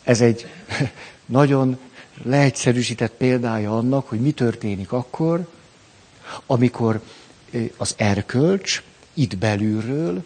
Ez 0.04 0.22
egy 0.22 0.48
nagyon 1.26 1.78
leegyszerűsített 2.24 3.12
példája 3.12 3.78
annak, 3.78 4.08
hogy 4.08 4.20
mi 4.20 4.32
történik 4.32 4.92
akkor, 4.92 5.48
amikor 6.46 7.02
eh, 7.52 7.70
az 7.78 7.94
erkölcs 7.98 8.84
itt 9.14 9.38
belülről, 9.38 10.24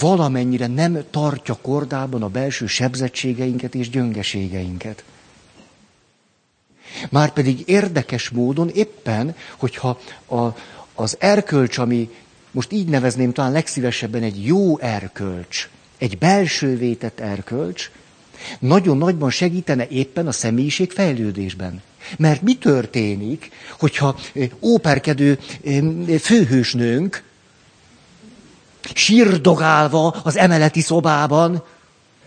valamennyire 0.00 0.66
nem 0.66 1.04
tartja 1.10 1.54
kordában 1.54 2.22
a 2.22 2.28
belső 2.28 2.66
sebzettségeinket 2.66 3.74
és 3.74 3.90
gyöngeségeinket. 3.90 5.04
Márpedig 7.10 7.62
érdekes 7.66 8.28
módon 8.28 8.68
éppen, 8.68 9.36
hogyha 9.56 10.00
a, 10.28 10.46
az 10.96 11.16
erkölcs, 11.20 11.78
ami 11.78 12.10
most 12.50 12.72
így 12.72 12.88
nevezném 12.88 13.32
talán 13.32 13.52
legszívesebben 13.52 14.22
egy 14.22 14.46
jó 14.46 14.78
erkölcs, 14.78 15.68
egy 15.98 16.18
belső 16.18 16.76
vétett 16.76 17.20
erkölcs, 17.20 17.90
nagyon 18.58 18.96
nagyban 18.96 19.30
segítene 19.30 19.88
éppen 19.88 20.26
a 20.26 20.32
személyiség 20.32 20.92
fejlődésben. 20.92 21.82
Mert 22.18 22.42
mi 22.42 22.58
történik, 22.58 23.50
hogyha 23.78 24.16
óperkedő 24.60 25.38
főhősnőnk 26.20 27.22
sírdogálva 28.94 30.08
az 30.08 30.36
emeleti 30.36 30.80
szobában, 30.80 31.64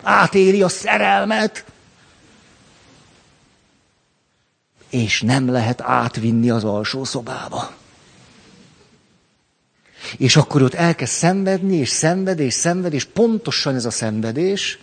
átéli 0.03 0.61
a 0.61 0.69
szerelmet, 0.69 1.65
és 4.89 5.21
nem 5.21 5.51
lehet 5.51 5.81
átvinni 5.81 6.49
az 6.49 6.63
alsó 6.63 7.03
szobába. 7.03 7.77
És 10.17 10.35
akkor 10.35 10.61
ott 10.61 10.73
elkezd 10.73 11.11
szenvedni, 11.11 11.75
és 11.75 11.89
szenved, 11.89 12.39
és 12.39 12.53
szenved, 12.53 12.93
és 12.93 13.05
pontosan 13.05 13.75
ez 13.75 13.85
a 13.85 13.91
szenvedés 13.91 14.79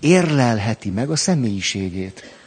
érlelheti 0.00 0.90
meg 0.90 1.10
a 1.10 1.16
személyiségét. 1.16 2.38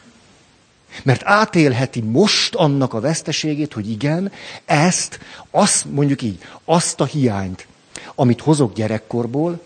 Mert 1.02 1.22
átélheti 1.24 2.00
most 2.00 2.54
annak 2.54 2.94
a 2.94 3.00
veszteségét, 3.00 3.72
hogy 3.72 3.90
igen, 3.90 4.32
ezt, 4.64 5.18
azt 5.50 5.84
mondjuk 5.84 6.22
így, 6.22 6.38
azt 6.64 7.00
a 7.00 7.04
hiányt, 7.04 7.66
amit 8.14 8.40
hozok 8.40 8.74
gyerekkorból, 8.74 9.60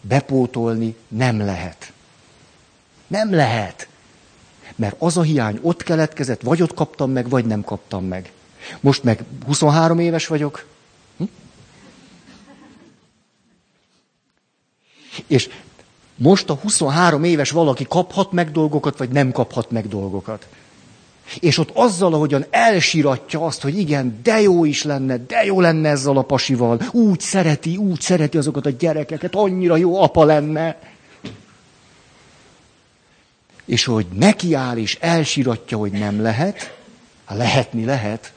bepótolni 0.00 0.96
nem 1.08 1.38
lehet. 1.38 1.92
Nem 3.06 3.34
lehet. 3.34 3.88
Mert 4.76 4.96
az 4.98 5.16
a 5.16 5.22
hiány 5.22 5.58
ott 5.62 5.82
keletkezett, 5.82 6.42
vagy 6.42 6.62
ott 6.62 6.74
kaptam 6.74 7.10
meg, 7.10 7.28
vagy 7.28 7.44
nem 7.44 7.62
kaptam 7.62 8.04
meg. 8.04 8.32
Most 8.80 9.02
meg 9.02 9.24
23 9.46 9.98
éves 9.98 10.26
vagyok. 10.26 10.66
Hm? 11.16 11.24
És 15.26 15.48
most 16.16 16.50
a 16.50 16.54
23 16.54 17.24
éves 17.24 17.50
valaki 17.50 17.86
kaphat 17.88 18.32
meg 18.32 18.50
dolgokat, 18.50 18.98
vagy 18.98 19.08
nem 19.08 19.32
kaphat 19.32 19.70
meg 19.70 19.88
dolgokat. 19.88 20.46
És 21.40 21.58
ott 21.58 21.70
azzal, 21.72 22.14
ahogyan 22.14 22.44
elsiratja 22.50 23.44
azt, 23.44 23.62
hogy 23.62 23.78
igen, 23.78 24.20
de 24.22 24.40
jó 24.40 24.64
is 24.64 24.82
lenne, 24.82 25.16
de 25.16 25.44
jó 25.44 25.60
lenne 25.60 25.88
ezzel 25.88 26.16
a 26.16 26.22
pasival, 26.22 26.80
úgy 26.90 27.20
szereti, 27.20 27.76
úgy 27.76 28.00
szereti 28.00 28.36
azokat 28.36 28.66
a 28.66 28.70
gyerekeket, 28.70 29.34
annyira 29.34 29.76
jó 29.76 30.02
apa 30.02 30.24
lenne. 30.24 30.78
És 33.64 33.84
hogy 33.84 34.06
nekiáll 34.12 34.76
és 34.76 34.98
elsiratja, 35.00 35.78
hogy 35.78 35.92
nem 35.92 36.22
lehet, 36.22 36.76
ha 37.24 37.34
lehetni 37.34 37.84
lehet. 37.84 38.32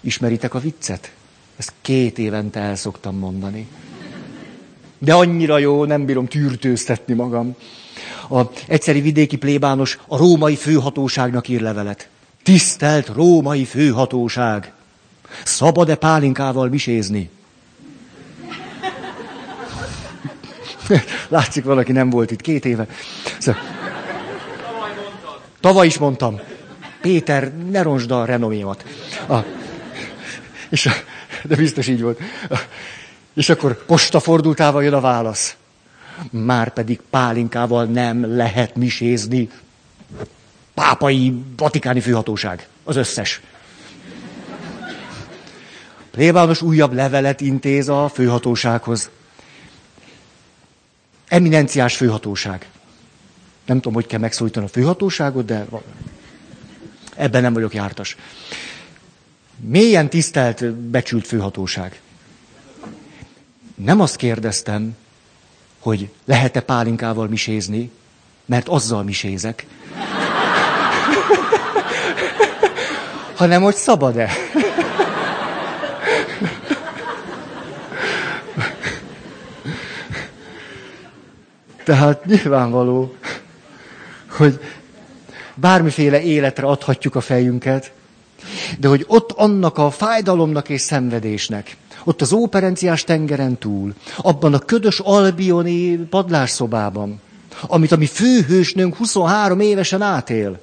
Ismeritek 0.00 0.54
a 0.54 0.58
viccet? 0.58 1.12
Ezt 1.56 1.72
két 1.80 2.18
évente 2.18 2.60
el 2.60 2.76
szoktam 2.76 3.16
mondani. 3.16 3.66
De 4.98 5.14
annyira 5.14 5.58
jó, 5.58 5.84
nem 5.84 6.04
bírom 6.04 6.26
tűrtőztetni 6.26 7.14
magam 7.14 7.56
a 8.30 8.40
egyszeri 8.66 9.00
vidéki 9.00 9.36
plébános 9.36 9.98
a 10.06 10.16
római 10.16 10.56
főhatóságnak 10.56 11.48
ír 11.48 11.60
levelet. 11.60 12.08
Tisztelt 12.42 13.06
római 13.06 13.64
főhatóság! 13.64 14.72
Szabad-e 15.44 15.94
pálinkával 15.94 16.68
misézni? 16.68 17.30
Látszik, 21.28 21.64
valaki 21.64 21.92
nem 21.92 22.10
volt 22.10 22.30
itt 22.30 22.40
két 22.40 22.64
éve. 22.64 22.86
Szóval... 23.38 23.60
Tavaly 25.60 25.86
is 25.86 25.98
mondtam. 25.98 26.40
Péter, 27.00 27.52
ne 27.70 27.82
ronsd 27.82 28.10
a 28.10 28.24
renomémat. 28.24 28.84
A... 29.28 29.38
És. 30.68 30.88
De 31.42 31.56
biztos 31.56 31.86
így 31.86 32.02
volt. 32.02 32.20
És 33.34 33.48
akkor 33.48 33.84
postafordultával 33.84 34.84
jön 34.84 34.92
a 34.92 35.00
válasz 35.00 35.56
már 36.30 36.72
pedig 36.72 37.00
pálinkával 37.10 37.84
nem 37.84 38.36
lehet 38.36 38.76
misézni. 38.76 39.50
Pápai, 40.74 41.42
vatikáni 41.56 42.00
főhatóság, 42.00 42.68
az 42.84 42.96
összes. 42.96 43.40
Plébános 46.10 46.62
újabb 46.62 46.92
levelet 46.92 47.40
intéz 47.40 47.88
a 47.88 48.08
főhatósághoz. 48.08 49.10
Eminenciás 51.28 51.96
főhatóság. 51.96 52.68
Nem 53.66 53.76
tudom, 53.76 53.94
hogy 53.94 54.06
kell 54.06 54.18
megszólítani 54.18 54.66
a 54.66 54.68
főhatóságot, 54.68 55.44
de 55.44 55.66
ebben 57.20 57.42
nem 57.42 57.52
vagyok 57.52 57.74
jártas. 57.74 58.16
Mélyen 59.56 60.08
tisztelt, 60.10 60.72
becsült 60.74 61.26
főhatóság. 61.26 62.00
Nem 63.74 64.00
azt 64.00 64.16
kérdeztem, 64.16 64.96
hogy 65.78 66.10
lehet-e 66.24 66.60
pálinkával 66.60 67.28
misézni, 67.28 67.90
mert 68.44 68.68
azzal 68.68 69.02
misézek. 69.02 69.66
Hanem, 73.36 73.62
hogy 73.62 73.74
szabad-e. 73.74 74.30
Tehát 81.84 82.24
nyilvánvaló, 82.24 83.14
hogy 84.28 84.60
bármiféle 85.60 86.22
életre 86.22 86.66
adhatjuk 86.66 87.14
a 87.14 87.20
fejünket, 87.20 87.92
de 88.78 88.88
hogy 88.88 89.04
ott 89.08 89.32
annak 89.32 89.78
a 89.78 89.90
fájdalomnak 89.90 90.68
és 90.68 90.80
szenvedésnek, 90.80 91.76
ott 92.04 92.20
az 92.20 92.32
óperenciás 92.32 93.04
tengeren 93.04 93.58
túl, 93.58 93.94
abban 94.16 94.54
a 94.54 94.58
ködös 94.58 94.98
albioni 94.98 95.96
padlásszobában, 95.96 97.20
amit 97.66 97.92
a 97.92 97.96
mi 97.96 98.06
főhősnőnk 98.06 98.96
23 98.96 99.60
évesen 99.60 100.02
átél, 100.02 100.60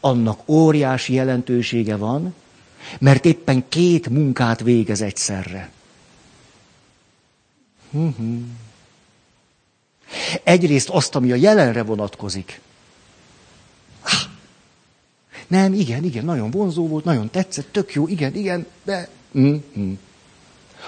annak 0.00 0.40
óriási 0.46 1.14
jelentősége 1.14 1.96
van, 1.96 2.34
mert 2.98 3.24
éppen 3.24 3.64
két 3.68 4.08
munkát 4.08 4.60
végez 4.60 5.00
egyszerre. 5.02 5.70
Egyrészt 10.42 10.88
azt, 10.88 11.14
ami 11.14 11.32
a 11.32 11.34
jelenre 11.34 11.82
vonatkozik. 11.82 12.60
Nem, 15.52 15.72
igen, 15.72 16.04
igen, 16.04 16.24
nagyon 16.24 16.50
vonzó 16.50 16.88
volt, 16.88 17.04
nagyon 17.04 17.30
tetszett, 17.30 17.68
tök 17.72 17.94
jó, 17.94 18.08
igen, 18.08 18.34
igen, 18.34 18.66
de... 18.84 19.08
Mm-hmm 19.38 19.92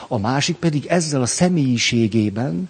a 0.08 0.18
másik 0.18 0.56
pedig 0.56 0.86
ezzel 0.86 1.22
a 1.22 1.26
személyiségében 1.26 2.68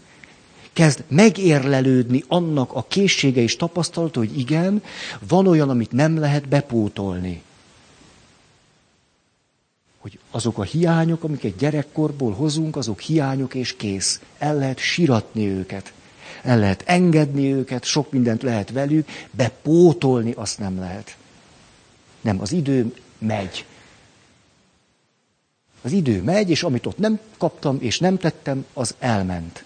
kezd 0.72 1.04
megérlelődni 1.08 2.24
annak 2.28 2.72
a 2.72 2.84
készsége 2.88 3.40
és 3.40 3.56
tapasztalata, 3.56 4.18
hogy 4.18 4.38
igen, 4.38 4.82
van 5.28 5.46
olyan, 5.46 5.70
amit 5.70 5.92
nem 5.92 6.18
lehet 6.18 6.48
bepótolni. 6.48 7.42
Hogy 9.98 10.18
azok 10.30 10.58
a 10.58 10.62
hiányok, 10.62 11.24
amiket 11.24 11.56
gyerekkorból 11.56 12.32
hozunk, 12.32 12.76
azok 12.76 13.00
hiányok 13.00 13.54
és 13.54 13.76
kész. 13.76 14.20
El 14.38 14.56
lehet 14.56 14.78
siratni 14.78 15.46
őket. 15.46 15.92
El 16.42 16.58
lehet 16.58 16.82
engedni 16.86 17.52
őket, 17.52 17.84
sok 17.84 18.12
mindent 18.12 18.42
lehet 18.42 18.70
velük, 18.70 19.08
bepótolni 19.30 20.32
azt 20.36 20.58
nem 20.58 20.78
lehet. 20.78 21.16
Nem, 22.24 22.40
az 22.40 22.52
idő 22.52 22.94
megy. 23.18 23.64
Az 25.82 25.92
idő 25.92 26.22
megy, 26.22 26.50
és 26.50 26.62
amit 26.62 26.86
ott 26.86 26.98
nem 26.98 27.20
kaptam 27.38 27.76
és 27.80 27.98
nem 27.98 28.16
tettem, 28.16 28.66
az 28.72 28.94
elment. 28.98 29.64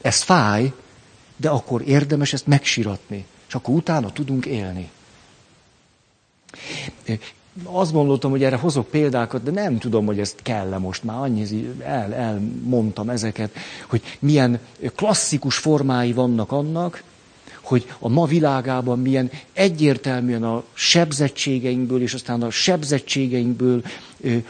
Ez 0.00 0.22
fáj, 0.22 0.72
de 1.36 1.48
akkor 1.48 1.82
érdemes 1.88 2.32
ezt 2.32 2.46
megsiratni, 2.46 3.26
és 3.48 3.54
akkor 3.54 3.74
utána 3.74 4.12
tudunk 4.12 4.46
élni. 4.46 4.90
Azt 7.64 7.92
gondoltam, 7.92 8.30
hogy 8.30 8.42
erre 8.44 8.56
hozok 8.56 8.88
példákat, 8.88 9.42
de 9.42 9.50
nem 9.50 9.78
tudom, 9.78 10.06
hogy 10.06 10.20
ezt 10.20 10.42
kell-e 10.42 10.78
most 10.78 11.04
már, 11.04 11.16
annyi 11.16 11.74
el, 11.80 12.14
elmondtam 12.14 13.10
ezeket, 13.10 13.54
hogy 13.86 14.02
milyen 14.18 14.60
klasszikus 14.94 15.56
formái 15.56 16.12
vannak 16.12 16.52
annak, 16.52 17.02
hogy 17.66 17.86
a 17.98 18.08
ma 18.08 18.24
világában 18.26 18.98
milyen 18.98 19.30
egyértelműen 19.52 20.42
a 20.44 20.62
sebzettségeinkből, 20.72 22.02
és 22.02 22.14
aztán 22.14 22.42
a 22.42 22.50
sebzettségeinkből 22.50 23.82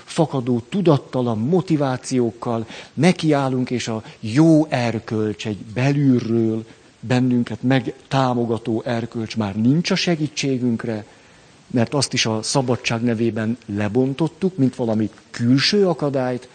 fakadó 0.05 0.63
tudattalan 0.69 1.39
motivációkkal 1.39 2.67
nekiállunk, 2.95 3.71
és 3.71 3.89
a 3.89 4.03
jó 4.21 4.67
erkölcs 4.69 5.47
egy 5.47 5.59
belülről 5.75 6.65
bennünket 7.01 7.63
megtámogató 7.63 8.83
erkölcs 8.87 9.37
már 9.37 9.57
nincs 9.57 9.91
a 9.91 9.95
segítségünkre, 9.95 11.05
mert 11.71 11.95
azt 11.95 12.13
is 12.13 12.27
a 12.27 12.43
szabadság 12.43 13.03
nevében 13.03 13.59
lebontottuk, 13.77 14.57
mint 14.57 14.75
valami 14.75 15.11
külső 15.31 15.87
akadályt, 15.89 16.49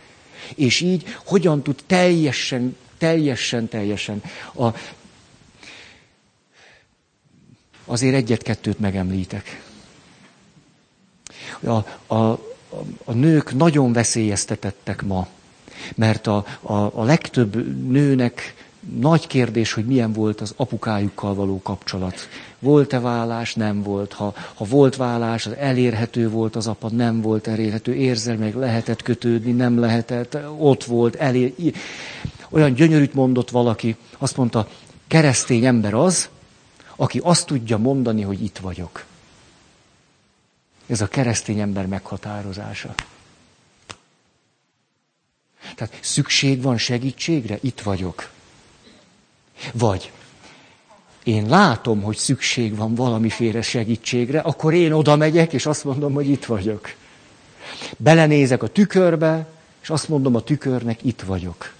és 0.55 0.81
így 0.81 1.03
hogyan 1.25 1.61
tud 1.61 1.79
teljesen, 1.87 2.75
teljesen, 2.97 3.67
teljesen 3.67 4.21
a 4.55 4.67
azért 7.91 8.15
egyet-kettőt 8.15 8.79
megemlítek. 8.79 9.63
A, 11.63 11.71
a, 12.15 12.39
a 13.05 13.11
nők 13.13 13.53
nagyon 13.53 13.93
veszélyeztetettek 13.93 15.01
ma, 15.01 15.27
mert 15.95 16.27
a, 16.27 16.45
a, 16.61 16.73
a 16.73 17.03
legtöbb 17.03 17.55
nőnek 17.87 18.55
nagy 18.99 19.27
kérdés, 19.27 19.73
hogy 19.73 19.85
milyen 19.85 20.13
volt 20.13 20.41
az 20.41 20.53
apukájukkal 20.57 21.33
való 21.33 21.61
kapcsolat. 21.61 22.15
Volt-e 22.59 22.99
vállás? 22.99 23.55
Nem 23.55 23.83
volt. 23.83 24.13
Ha, 24.13 24.33
ha 24.53 24.65
volt 24.65 24.95
vállás, 24.95 25.45
az 25.45 25.53
elérhető 25.53 26.29
volt 26.29 26.55
az 26.55 26.67
apa, 26.67 26.89
nem 26.89 27.21
volt 27.21 27.47
elérhető. 27.47 27.93
Érzelmek 27.93 28.55
lehetett 28.55 29.01
kötődni, 29.01 29.51
nem 29.51 29.79
lehetett. 29.79 30.37
Ott 30.57 30.83
volt, 30.83 31.15
elér... 31.15 31.53
Olyan 32.49 32.73
gyönyörűt 32.73 33.13
mondott 33.13 33.49
valaki, 33.49 33.95
azt 34.17 34.37
mondta, 34.37 34.67
keresztény 35.07 35.65
ember 35.65 35.93
az, 35.93 36.29
aki 37.01 37.19
azt 37.23 37.45
tudja 37.45 37.77
mondani, 37.77 38.21
hogy 38.21 38.43
itt 38.43 38.57
vagyok. 38.57 39.05
Ez 40.87 41.01
a 41.01 41.07
keresztény 41.07 41.59
ember 41.59 41.87
meghatározása. 41.87 42.93
Tehát 45.75 45.97
szükség 46.01 46.61
van 46.61 46.77
segítségre? 46.77 47.57
Itt 47.61 47.81
vagyok. 47.81 48.29
Vagy 49.73 50.11
én 51.23 51.49
látom, 51.49 52.01
hogy 52.01 52.17
szükség 52.17 52.75
van 52.75 52.95
valamiféle 52.95 53.61
segítségre, 53.61 54.39
akkor 54.39 54.73
én 54.73 54.91
oda 54.91 55.15
megyek, 55.15 55.53
és 55.53 55.65
azt 55.65 55.83
mondom, 55.83 56.13
hogy 56.13 56.29
itt 56.29 56.45
vagyok. 56.45 56.93
Belenézek 57.97 58.63
a 58.63 58.67
tükörbe, 58.67 59.47
és 59.81 59.89
azt 59.89 60.07
mondom 60.07 60.35
a 60.35 60.41
tükörnek, 60.41 61.03
itt 61.03 61.21
vagyok. 61.21 61.73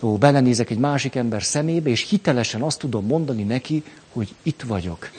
Ó, 0.00 0.16
belenézek 0.16 0.70
egy 0.70 0.78
másik 0.78 1.14
ember 1.14 1.42
szemébe, 1.42 1.90
és 1.90 2.08
hitelesen 2.08 2.62
azt 2.62 2.78
tudom 2.78 3.06
mondani 3.06 3.42
neki, 3.42 3.82
hogy 4.12 4.34
itt 4.42 4.62
vagyok. 4.62 5.10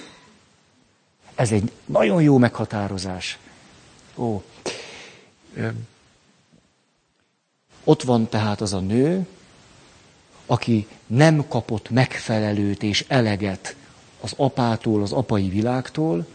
Ez 1.36 1.52
egy 1.52 1.72
nagyon 1.86 2.22
jó 2.22 2.38
meghatározás. 2.38 3.38
Ó, 4.16 4.42
ott 7.84 8.04
van 8.04 8.30
tehát 8.30 8.62
az 8.62 8.74
a 8.74 8.80
nő, 8.80 9.28
aki 10.46 10.88
nem 11.08 11.48
kapott 11.48 11.90
megfelelőt 11.90 12.84
és 12.84 13.06
eleget 13.08 13.76
az 14.22 14.34
apától, 14.36 15.02
az 15.02 15.12
apai 15.12 15.50
világtól, 15.50 16.26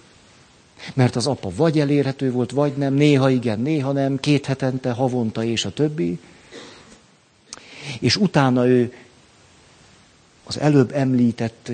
mert 0.94 1.16
az 1.16 1.26
apa 1.26 1.50
vagy 1.56 1.80
elérhető 1.80 2.32
volt, 2.32 2.50
vagy 2.50 2.76
nem, 2.76 2.94
néha 2.94 3.30
igen, 3.30 3.60
néha 3.60 3.92
nem, 3.92 4.20
két 4.20 4.46
hetente, 4.46 4.92
havonta 4.92 5.44
és 5.44 5.64
a 5.64 5.72
többi. 5.72 6.18
És 8.00 8.16
utána 8.16 8.66
ő 8.66 8.94
az 10.44 10.58
előbb 10.58 10.92
említett 10.92 11.70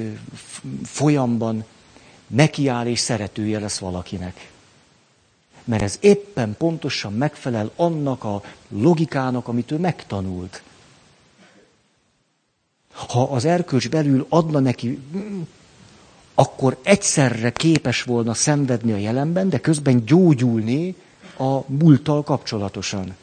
folyamban 0.85 1.65
nekiáll 2.27 2.87
és 2.87 2.99
szeretője 2.99 3.59
lesz 3.59 3.79
valakinek. 3.79 4.51
Mert 5.65 5.83
ez 5.83 5.97
éppen 6.01 6.55
pontosan 6.59 7.13
megfelel 7.13 7.71
annak 7.77 8.25
a 8.25 8.43
logikának, 8.69 9.49
amit 9.49 9.71
ő 9.71 9.79
megtanult. 9.79 10.63
Ha 12.93 13.23
az 13.23 13.45
erkölcs 13.45 13.89
belül 13.89 14.27
adna 14.29 14.59
neki, 14.59 14.99
akkor 16.35 16.79
egyszerre 16.83 17.51
képes 17.51 18.03
volna 18.03 18.35
szenvedni 18.35 18.93
a 18.93 18.97
jelenben, 18.97 19.49
de 19.49 19.59
közben 19.59 20.05
gyógyulni 20.05 20.95
a 21.39 21.59
múlttal 21.67 22.23
kapcsolatosan. 22.23 23.17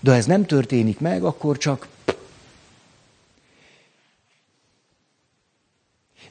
De 0.00 0.10
ha 0.10 0.16
ez 0.16 0.26
nem 0.26 0.46
történik 0.46 1.00
meg, 1.00 1.24
akkor 1.24 1.58
csak 1.58 1.88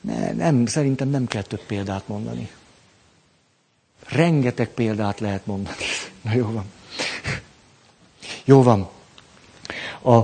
ne, 0.01 0.31
nem, 0.31 0.65
szerintem 0.65 1.09
nem 1.09 1.27
kell 1.27 1.41
több 1.41 1.65
példát 1.65 2.07
mondani. 2.07 2.51
Rengeteg 4.07 4.69
példát 4.69 5.19
lehet 5.19 5.45
mondani. 5.45 5.75
Na 6.21 6.33
jó 6.33 6.51
van. 6.51 6.71
Jó 8.43 8.63
van. 8.63 8.89
A, 10.01 10.21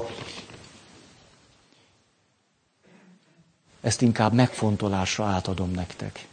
ezt 3.81 4.01
inkább 4.01 4.33
megfontolásra 4.33 5.25
átadom 5.25 5.71
nektek. 5.71 6.27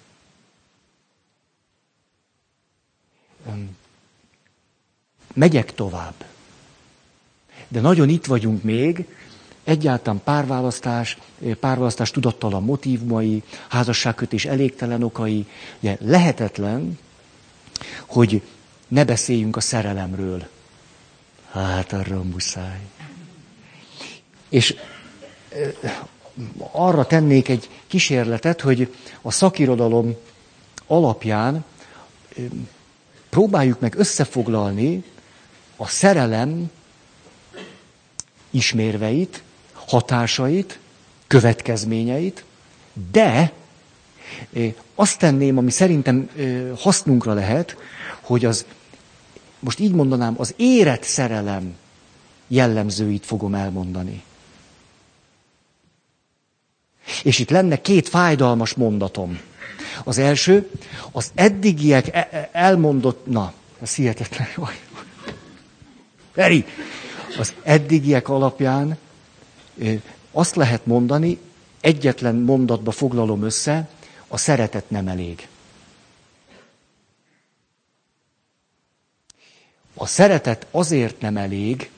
Megyek 5.34 5.74
tovább. 5.74 6.24
De 7.70 7.80
nagyon 7.80 8.08
itt 8.08 8.26
vagyunk 8.26 8.62
még, 8.62 9.06
egyáltalán 9.64 10.20
párválasztás, 10.24 11.18
párválasztás 11.60 12.10
tudattalan 12.10 12.62
motivumai, 12.62 13.42
házasságkötés 13.68 14.44
elégtelen 14.44 15.02
okai. 15.02 15.46
Ugye 15.80 15.96
lehetetlen, 16.00 16.98
hogy 18.06 18.42
ne 18.88 19.04
beszéljünk 19.04 19.56
a 19.56 19.60
szerelemről. 19.60 20.48
Hát 21.50 21.92
arra 21.92 22.22
muszáj. 22.22 22.80
És 24.48 24.76
arra 26.72 27.06
tennék 27.06 27.48
egy 27.48 27.68
kísérletet, 27.86 28.60
hogy 28.60 28.94
a 29.22 29.30
szakirodalom 29.30 30.16
alapján 30.86 31.64
próbáljuk 33.28 33.80
meg 33.80 33.94
összefoglalni 33.98 35.04
a 35.76 35.86
szerelem 35.86 36.70
ismérveit, 38.50 39.42
hatásait, 39.72 40.78
következményeit, 41.26 42.44
de 43.10 43.52
azt 44.94 45.18
tenném, 45.18 45.58
ami 45.58 45.70
szerintem 45.70 46.30
hasznunkra 46.78 47.34
lehet, 47.34 47.76
hogy 48.20 48.44
az, 48.44 48.66
most 49.58 49.78
így 49.78 49.92
mondanám, 49.92 50.34
az 50.38 50.54
érett 50.56 51.02
szerelem 51.02 51.76
jellemzőit 52.48 53.26
fogom 53.26 53.54
elmondani. 53.54 54.22
És 57.22 57.38
itt 57.38 57.50
lenne 57.50 57.80
két 57.80 58.08
fájdalmas 58.08 58.74
mondatom. 58.74 59.40
Az 60.04 60.18
első, 60.18 60.70
az 61.12 61.30
eddigiek 61.34 62.14
e- 62.14 62.28
e- 62.30 62.48
elmondott, 62.52 63.26
na, 63.26 63.52
ez 63.82 63.94
hihetetlen. 63.94 64.48
Eri, 66.34 66.64
az 67.38 67.54
eddigiek 67.62 68.28
alapján 68.28 68.98
azt 70.32 70.56
lehet 70.56 70.86
mondani, 70.86 71.38
egyetlen 71.80 72.34
mondatba 72.34 72.90
foglalom 72.90 73.42
össze, 73.42 73.88
a 74.28 74.36
szeretet 74.36 74.90
nem 74.90 75.08
elég. 75.08 75.48
A 79.94 80.06
szeretet 80.06 80.66
azért 80.70 81.20
nem 81.20 81.36
elég, 81.36 81.90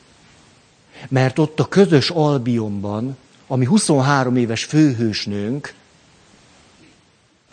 mert 1.09 1.39
ott 1.39 1.61
a 1.61 1.69
közös 1.69 2.11
albionban, 2.11 3.17
ami 3.47 3.65
23 3.65 4.37
éves 4.37 4.65
főhősnőnk, 4.65 5.75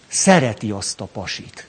szereti 0.08 0.72
azt 0.72 1.02
a 1.02 1.06
pasit. 1.06 1.69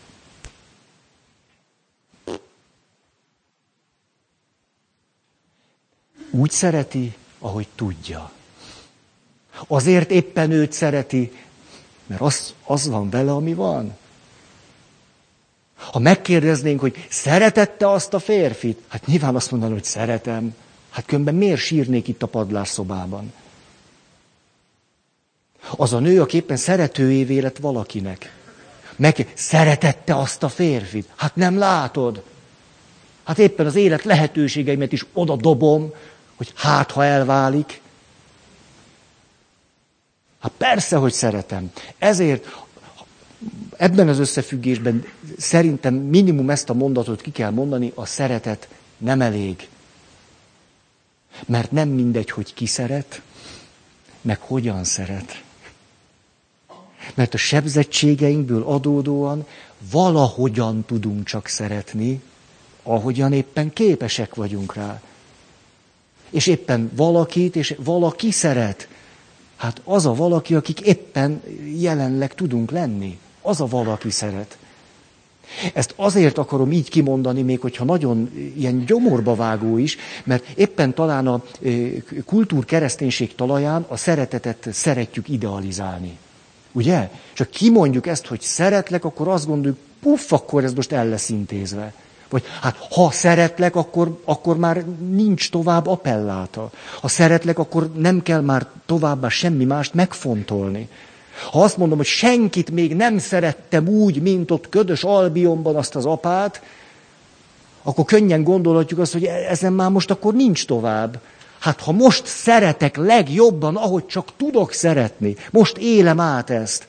Úgy 6.31 6.51
szereti, 6.51 7.15
ahogy 7.39 7.69
tudja. 7.75 8.31
Azért 9.67 10.11
éppen 10.11 10.51
őt 10.51 10.73
szereti, 10.73 11.33
mert 12.07 12.21
az, 12.21 12.55
az 12.65 12.89
van 12.89 13.11
vele, 13.11 13.33
ami 13.33 13.55
van. 13.55 13.97
Ha 15.75 15.99
megkérdeznénk, 15.99 16.81
hogy 16.81 17.07
szeretette 17.09 17.91
azt 17.91 18.15
a 18.15 18.19
férfit, 18.19 18.81
hát 18.89 19.07
nyilván 19.07 19.35
azt 19.35 19.51
mondaná, 19.51 19.73
hogy 19.73 19.85
szeretem. 19.85 20.55
Hát 20.91 21.05
különben 21.07 21.35
miért 21.35 21.61
sírnék 21.61 22.09
itt 22.09 22.23
a 22.23 22.27
padlásszobában? 22.27 23.33
Az 25.77 25.93
a 25.93 25.99
nő, 25.99 26.21
aki 26.21 26.37
éppen 26.37 26.57
szeretőjévé 26.57 27.39
lett 27.39 27.57
valakinek. 27.59 28.35
Meg 28.97 29.33
szeretette 29.35 30.17
azt 30.17 30.43
a 30.43 30.49
férfit. 30.49 31.09
Hát 31.17 31.37
nem 31.37 31.59
látod. 31.59 32.23
Hát 33.25 33.39
éppen 33.39 33.67
az 33.67 33.75
élet 33.75 34.05
lehetőségeimet 34.05 34.93
is 34.93 35.07
oda 35.13 35.37
dobom, 35.37 35.93
hogy 36.41 36.53
hát, 36.57 36.91
ha 36.91 37.05
elválik. 37.05 37.81
Hát 40.39 40.53
persze, 40.57 40.97
hogy 40.97 41.13
szeretem. 41.13 41.73
Ezért 41.99 42.47
ebben 43.77 44.09
az 44.09 44.19
összefüggésben 44.19 45.05
szerintem 45.39 45.95
minimum 45.95 46.51
ezt 46.51 46.71
a 46.71 46.75
mondatot 46.75 47.21
ki 47.21 47.31
kell 47.31 47.51
mondani, 47.51 47.93
a 47.95 48.07
szeretet 48.07 48.69
nem 48.99 49.21
elég. 49.21 49.69
Mert 51.47 51.71
nem 51.71 51.89
mindegy, 51.89 52.31
hogy 52.31 52.55
ki 52.55 52.67
szeret, 52.67 53.23
meg 54.21 54.41
hogyan 54.41 54.85
szeret. 54.85 55.43
Mert 57.15 57.35
a 57.35 57.39
sebzettségeinkből 57.39 58.63
adódóan 58.63 59.47
valahogyan 59.91 60.85
tudunk 60.85 61.25
csak 61.25 61.47
szeretni, 61.47 62.23
ahogyan 62.83 63.33
éppen 63.33 63.73
képesek 63.73 64.35
vagyunk 64.35 64.75
rá. 64.75 65.01
És 66.31 66.47
éppen 66.47 66.91
valakit, 66.95 67.57
és 67.57 67.75
valaki 67.85 68.31
szeret. 68.31 68.89
Hát 69.57 69.81
az 69.85 70.07
a 70.07 70.15
valaki, 70.15 70.55
akik 70.55 70.81
éppen 70.81 71.43
jelenleg 71.79 72.35
tudunk 72.35 72.71
lenni. 72.71 73.19
Az 73.43 73.61
a 73.61 73.67
valaki 73.67 74.11
szeret. 74.11 74.59
Ezt 75.75 75.93
azért 75.97 76.39
akarom 76.39 76.73
így 76.73 76.89
kimondani, 76.91 77.43
még 77.43 77.61
hogyha 77.61 77.85
nagyon 77.85 78.31
ilyen 78.57 78.85
gyomorba 78.85 79.35
vágó 79.35 79.79
is, 79.79 79.97
mert 80.25 80.45
éppen 80.55 80.95
talán 80.95 81.27
a 81.27 81.43
kultúr 82.25 82.65
kereszténység 82.65 83.35
talaján 83.35 83.85
a 83.89 83.97
szeretetet 83.97 84.69
szeretjük 84.73 85.29
idealizálni. 85.29 86.19
Ugye? 86.73 87.11
Csak 87.33 87.51
kimondjuk 87.51 88.07
ezt, 88.07 88.27
hogy 88.27 88.41
szeretlek, 88.41 89.05
akkor 89.05 89.29
azt 89.29 89.47
gondoljuk, 89.47 89.79
puff, 90.01 90.33
akkor 90.33 90.65
ez 90.65 90.73
most 90.73 90.93
el 90.93 91.09
lesz 91.09 91.29
intézve. 91.29 91.93
Vagy 92.31 92.43
hát 92.61 92.77
ha 92.91 93.11
szeretlek, 93.11 93.77
akkor, 93.77 94.21
akkor 94.25 94.57
már 94.57 94.85
nincs 95.11 95.51
tovább 95.51 95.87
appelláta. 95.87 96.71
Ha 97.01 97.09
szeretlek, 97.09 97.59
akkor 97.59 97.91
nem 97.97 98.23
kell 98.23 98.41
már 98.41 98.67
továbbá 98.87 99.29
semmi 99.29 99.65
mást 99.65 99.95
megfontolni. 99.95 100.89
Ha 101.51 101.63
azt 101.63 101.77
mondom, 101.77 101.97
hogy 101.97 102.07
senkit 102.07 102.71
még 102.71 102.97
nem 102.97 103.19
szerettem 103.19 103.89
úgy, 103.89 104.23
mint 104.23 104.51
ott 104.51 104.69
ködös 104.69 105.05
Albionban 105.05 105.77
azt 105.77 105.97
az 105.97 106.07
apát, 106.07 106.63
akkor 107.83 108.05
könnyen 108.05 108.43
gondolhatjuk 108.43 109.01
azt, 109.01 109.13
hogy 109.13 109.25
ezen 109.25 109.73
már 109.73 109.91
most 109.91 110.11
akkor 110.11 110.35
nincs 110.35 110.67
tovább. 110.67 111.21
Hát 111.59 111.81
ha 111.81 111.93
most 111.93 112.27
szeretek 112.27 112.97
legjobban, 112.97 113.77
ahogy 113.77 114.07
csak 114.07 114.29
tudok 114.37 114.73
szeretni, 114.73 115.37
most 115.51 115.77
élem 115.77 116.21
át 116.21 116.51
ezt, 116.51 116.87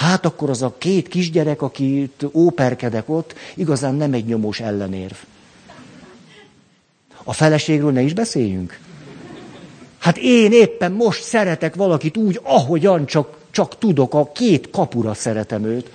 hát 0.00 0.24
akkor 0.26 0.50
az 0.50 0.62
a 0.62 0.74
két 0.78 1.08
kisgyerek, 1.08 1.62
akit 1.62 2.24
óperkedek 2.32 3.08
ott, 3.08 3.34
igazán 3.54 3.94
nem 3.94 4.12
egy 4.12 4.24
nyomós 4.24 4.60
ellenérv. 4.60 5.14
A 7.24 7.32
feleségről 7.32 7.92
ne 7.92 8.00
is 8.00 8.14
beszéljünk. 8.14 8.78
Hát 9.98 10.16
én 10.16 10.52
éppen 10.52 10.92
most 10.92 11.22
szeretek 11.22 11.74
valakit 11.74 12.16
úgy, 12.16 12.40
ahogyan 12.42 13.06
csak, 13.06 13.36
csak 13.50 13.78
tudok, 13.78 14.14
a 14.14 14.30
két 14.32 14.70
kapura 14.70 15.14
szeretem 15.14 15.64
őt. 15.64 15.90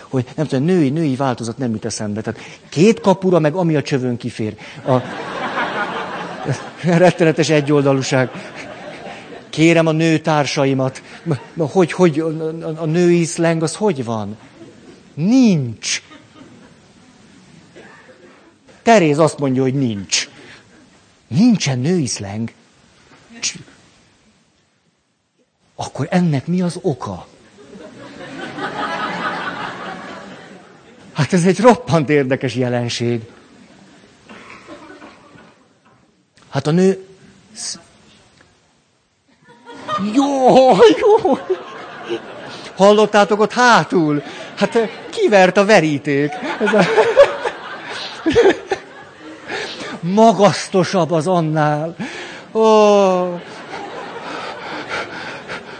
Hogy 0.00 0.24
nem 0.36 0.46
tudom, 0.46 0.64
női, 0.64 0.88
női 0.88 1.16
változat 1.16 1.58
nem 1.58 1.70
jut 1.70 1.84
eszembe. 1.84 2.20
Tehát 2.20 2.40
két 2.68 3.00
kapura, 3.00 3.38
meg 3.38 3.54
ami 3.54 3.76
a 3.76 3.82
csövön 3.82 4.16
kifér. 4.16 4.56
A, 4.86 4.96
rettenetes 7.04 7.48
egyoldalúság. 7.48 8.30
Kérem 9.56 9.86
a 9.86 9.92
nőtársaimat, 9.92 11.02
hogy, 11.56 11.92
hogy 11.92 12.20
a, 12.20 12.26
a 12.82 12.84
női 12.84 13.24
szleng 13.24 13.62
az 13.62 13.74
hogy 13.74 14.04
van? 14.04 14.36
Nincs. 15.14 16.02
Teréz 18.82 19.18
azt 19.18 19.38
mondja, 19.38 19.62
hogy 19.62 19.74
nincs. 19.74 20.28
Nincsen 21.26 21.78
női 21.78 22.06
szleng. 22.06 22.52
Akkor 25.74 26.06
ennek 26.10 26.46
mi 26.46 26.62
az 26.62 26.78
oka? 26.82 27.26
Hát 31.12 31.32
ez 31.32 31.44
egy 31.44 31.60
roppant 31.60 32.08
érdekes 32.08 32.54
jelenség. 32.54 33.20
Hát 36.48 36.66
a 36.66 36.70
nő... 36.70 37.06
Jó, 40.14 40.48
jó! 40.98 41.38
Hallottátok 42.76 43.40
ott 43.40 43.52
hátul? 43.52 44.22
Hát 44.54 44.78
kivert 45.10 45.56
a 45.56 45.64
veríték. 45.64 46.32
Ez 46.60 46.72
a... 46.74 46.84
Magasztosabb 50.00 51.10
az 51.10 51.26
annál. 51.26 51.96
Ó, 52.52 52.60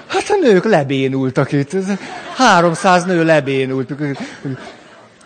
hát 0.07 0.29
a 0.29 0.37
nők 0.41 0.65
lebénultak 0.65 1.53
itt. 1.53 1.73
300 2.37 3.05
nő 3.05 3.25
lebénult. 3.25 3.93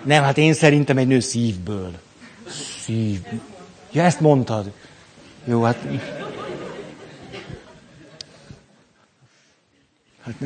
Nem, 0.03 0.23
hát 0.23 0.39
én 0.39 0.53
szerintem 0.53 0.97
egy 0.97 1.07
nő 1.07 1.21
szívből. 1.21 1.91
Szív. 2.85 3.19
Ja, 3.93 4.03
ezt 4.03 4.21
mondtad. 4.21 4.71
Jó, 5.45 5.63
hát... 5.63 5.77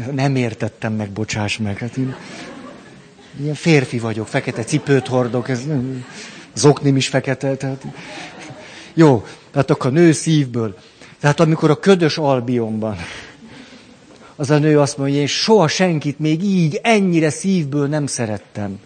Hát 0.01 0.13
nem 0.13 0.37
értettem 0.37 0.93
meg, 0.93 1.11
bocsáss 1.11 1.59
meg. 1.59 1.79
Hát 1.79 1.97
én 1.97 2.15
ilyen 3.41 3.55
férfi 3.55 3.99
vagyok, 3.99 4.27
fekete 4.27 4.65
cipőt 4.65 5.07
hordok, 5.07 5.49
ez 5.49 5.67
nem, 5.67 6.05
zoknim 6.55 6.97
is 6.97 7.09
fekete. 7.09 7.57
Tehát... 7.57 7.85
Jó, 8.95 9.25
tehát 9.51 9.71
akkor 9.71 9.91
a 9.91 9.95
nő 9.95 10.13
szívből. 10.13 10.79
Tehát 11.21 11.41
amikor 11.41 11.71
a 11.71 11.79
ködös 11.79 12.19
albionban 12.19 12.97
az 14.37 14.51
a 14.51 14.59
nő 14.59 14.81
azt 14.81 14.97
mondja, 14.97 15.15
hogy 15.15 15.23
én 15.23 15.29
soha 15.29 15.69
senkit 15.69 16.19
még 16.19 16.43
így 16.43 16.81
ennyire 16.83 17.31
szívből 17.31 17.87
nem 17.87 18.07
szerettem 18.07 18.79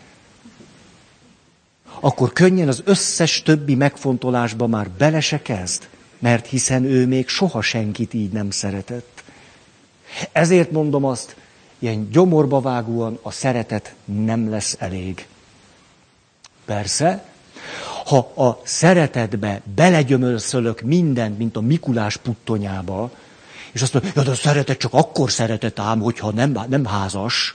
akkor 2.01 2.33
könnyen 2.33 2.69
az 2.69 2.83
összes 2.85 3.43
többi 3.43 3.75
megfontolásba 3.75 4.67
már 4.67 4.91
bele 4.91 5.21
se 5.21 5.43
kezd, 5.43 5.89
mert 6.19 6.47
hiszen 6.47 6.85
ő 6.85 7.07
még 7.07 7.29
soha 7.29 7.63
senkit 7.63 8.15
így 8.15 8.33
nem 8.33 8.51
szeretett. 8.51 9.18
Ezért 10.33 10.71
mondom 10.71 11.05
azt, 11.05 11.37
ilyen 11.79 12.09
gyomorba 12.11 12.61
vágóan 12.61 13.19
a 13.23 13.31
szeretet 13.31 13.95
nem 14.05 14.51
lesz 14.51 14.77
elég. 14.79 15.27
Persze, 16.65 17.25
ha 18.05 18.19
a 18.19 18.61
szeretetbe 18.65 19.61
belegyömölszölök 19.75 20.81
mindent, 20.81 21.39
mint 21.39 21.57
a 21.57 21.61
Mikulás 21.61 22.17
puttonyába, 22.17 23.11
és 23.73 23.83
azt 23.83 23.93
mondja, 23.93 24.13
ja, 24.15 24.23
de 24.23 24.31
a 24.31 24.35
szeretet 24.35 24.79
csak 24.79 24.95
akkor 24.95 25.31
szeretet 25.31 25.79
ám, 25.79 26.01
hogyha 26.01 26.31
nem, 26.31 26.59
nem 26.69 26.85
házas, 26.85 27.55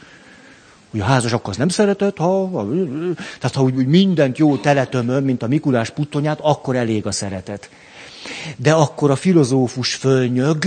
hogy 0.92 1.00
a 1.00 1.04
házas 1.04 1.32
akkor 1.32 1.50
az 1.50 1.58
nem 1.58 1.70
szeretett, 1.70 2.18
ha, 2.18 2.48
ha 2.48 2.68
tehát 3.16 3.56
ha 3.56 3.62
úgy, 3.62 3.76
úgy 3.76 3.88
mindent 3.88 4.38
jó 4.38 4.58
teletömöm, 4.58 5.24
mint 5.24 5.44
a 5.44 5.48
Mikulás 5.48 5.90
puttonyát, 5.90 6.40
akkor 6.42 6.76
elég 6.76 7.06
a 7.06 7.12
szeretet. 7.12 7.70
De 8.58 8.74
akkor 8.74 9.12
a 9.12 9.16
filozófus 9.16 9.96
fölnyög, 9.96 10.66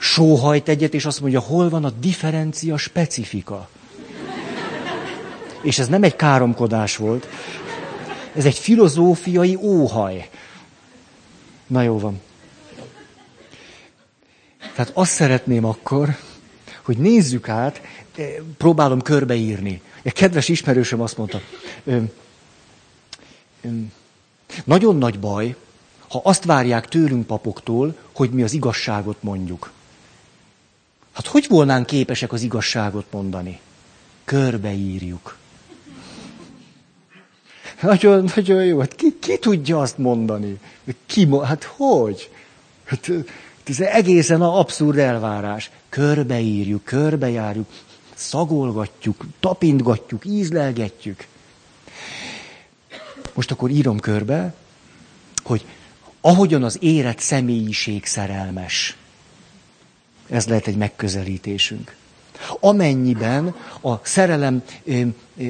sóhajt 0.00 0.68
egyet, 0.68 0.94
és 0.94 1.04
azt 1.04 1.20
mondja, 1.20 1.40
hol 1.40 1.68
van 1.68 1.84
a 1.84 1.90
differencia 1.90 2.76
specifika. 2.76 3.68
És 5.62 5.78
ez 5.78 5.88
nem 5.88 6.02
egy 6.02 6.16
káromkodás 6.16 6.96
volt, 6.96 7.28
ez 8.34 8.44
egy 8.44 8.58
filozófiai 8.58 9.56
óhaj. 9.56 10.28
Na 11.66 11.82
jó 11.82 11.98
van. 11.98 12.20
Tehát 14.74 14.90
azt 14.94 15.12
szeretném 15.12 15.64
akkor, 15.64 16.16
hogy 16.82 16.98
nézzük 16.98 17.48
át, 17.48 17.80
próbálom 18.56 19.02
körbeírni. 19.02 19.82
Egy 20.02 20.12
kedves 20.12 20.48
ismerősöm 20.48 21.00
azt 21.00 21.16
mondta, 21.16 21.40
ö, 21.84 21.98
ö, 23.62 23.68
nagyon 24.64 24.96
nagy 24.96 25.18
baj, 25.18 25.56
ha 26.08 26.20
azt 26.24 26.44
várják 26.44 26.88
tőlünk 26.88 27.26
papoktól, 27.26 27.96
hogy 28.12 28.30
mi 28.30 28.42
az 28.42 28.52
igazságot 28.52 29.22
mondjuk. 29.22 29.70
Hát 31.20 31.28
hogy 31.28 31.46
volnánk 31.48 31.86
képesek 31.86 32.32
az 32.32 32.42
igazságot 32.42 33.06
mondani? 33.10 33.60
Körbeírjuk. 34.24 35.36
Nagyon, 37.80 38.30
nagyon 38.34 38.64
jó. 38.64 38.78
Hát 38.78 38.94
ki, 38.94 39.18
ki 39.18 39.38
tudja 39.38 39.80
azt 39.80 39.98
mondani? 39.98 40.58
Ki, 41.06 41.28
hát 41.42 41.64
hogy? 41.64 42.30
Hát, 42.84 43.10
ez 43.64 43.80
egészen 43.80 44.40
a 44.40 44.58
abszurd 44.58 44.98
elvárás. 44.98 45.70
Körbeírjuk, 45.88 46.84
körbejárjuk, 46.84 47.68
szagolgatjuk, 48.14 49.24
tapintgatjuk, 49.40 50.24
ízlelgetjük. 50.24 51.26
Most 53.34 53.50
akkor 53.50 53.70
írom 53.70 53.98
körbe, 53.98 54.54
hogy 55.42 55.64
ahogyan 56.20 56.62
az 56.62 56.76
érett 56.80 57.18
személyiség 57.18 58.04
szerelmes, 58.06 58.96
ez 60.30 60.46
lehet 60.46 60.66
egy 60.66 60.76
megközelítésünk. 60.76 61.94
Amennyiben 62.60 63.54
a 63.80 63.94
szerelem 64.02 64.62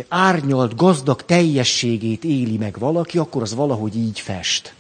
árnyalt, 0.09 0.77
gazdag 0.77 1.25
teljességét 1.25 2.25
éli 2.25 2.57
meg 2.57 2.79
valaki, 2.79 3.19
akkor 3.19 3.43
az 3.43 3.55
valahogy 3.55 3.97
így 3.97 4.21
fest. 4.21 4.75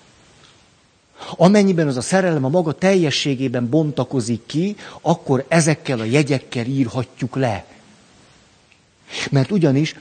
Amennyiben 1.36 1.86
az 1.86 1.96
a 1.96 2.01
szerelem 2.01 2.44
a 2.44 2.48
maga 2.48 2.72
teljességében 2.72 3.68
bontakozik 3.68 4.46
ki, 4.46 4.76
akkor 5.01 5.44
ezekkel 5.48 6.01
a 6.01 6.05
jegyekkel 6.05 6.66
írhatjuk 6.66 7.36
le. 7.36 7.64
Mert 9.30 9.51
ugyanis 9.51 9.94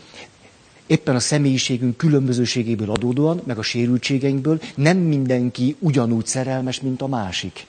éppen 0.87 1.15
a 1.15 1.19
személyiségünk 1.19 1.97
különbözőségéből 1.97 2.91
adódóan, 2.91 3.41
meg 3.45 3.57
a 3.57 3.61
sérültségeinkből 3.61 4.61
nem 4.75 4.97
mindenki 4.97 5.75
ugyanúgy 5.79 6.25
szerelmes, 6.25 6.81
mint 6.81 7.01
a 7.01 7.07
másik. 7.07 7.65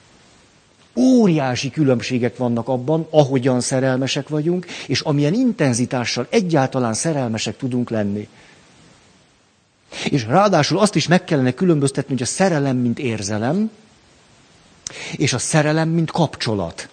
Óriási 0.95 1.69
különbségek 1.69 2.37
vannak 2.37 2.67
abban, 2.67 3.07
ahogyan 3.09 3.61
szerelmesek 3.61 4.29
vagyunk, 4.29 4.65
és 4.87 5.01
amilyen 5.01 5.33
intenzitással 5.33 6.27
egyáltalán 6.29 6.93
szerelmesek 6.93 7.57
tudunk 7.57 7.89
lenni. 7.89 8.27
És 10.09 10.25
ráadásul 10.25 10.79
azt 10.79 10.95
is 10.95 11.07
meg 11.07 11.23
kellene 11.23 11.51
különböztetni, 11.51 12.13
hogy 12.13 12.21
a 12.21 12.25
szerelem, 12.25 12.77
mint 12.77 12.99
érzelem, 12.99 13.71
és 15.15 15.33
a 15.33 15.37
szerelem, 15.37 15.89
mint 15.89 16.11
kapcsolat. 16.11 16.89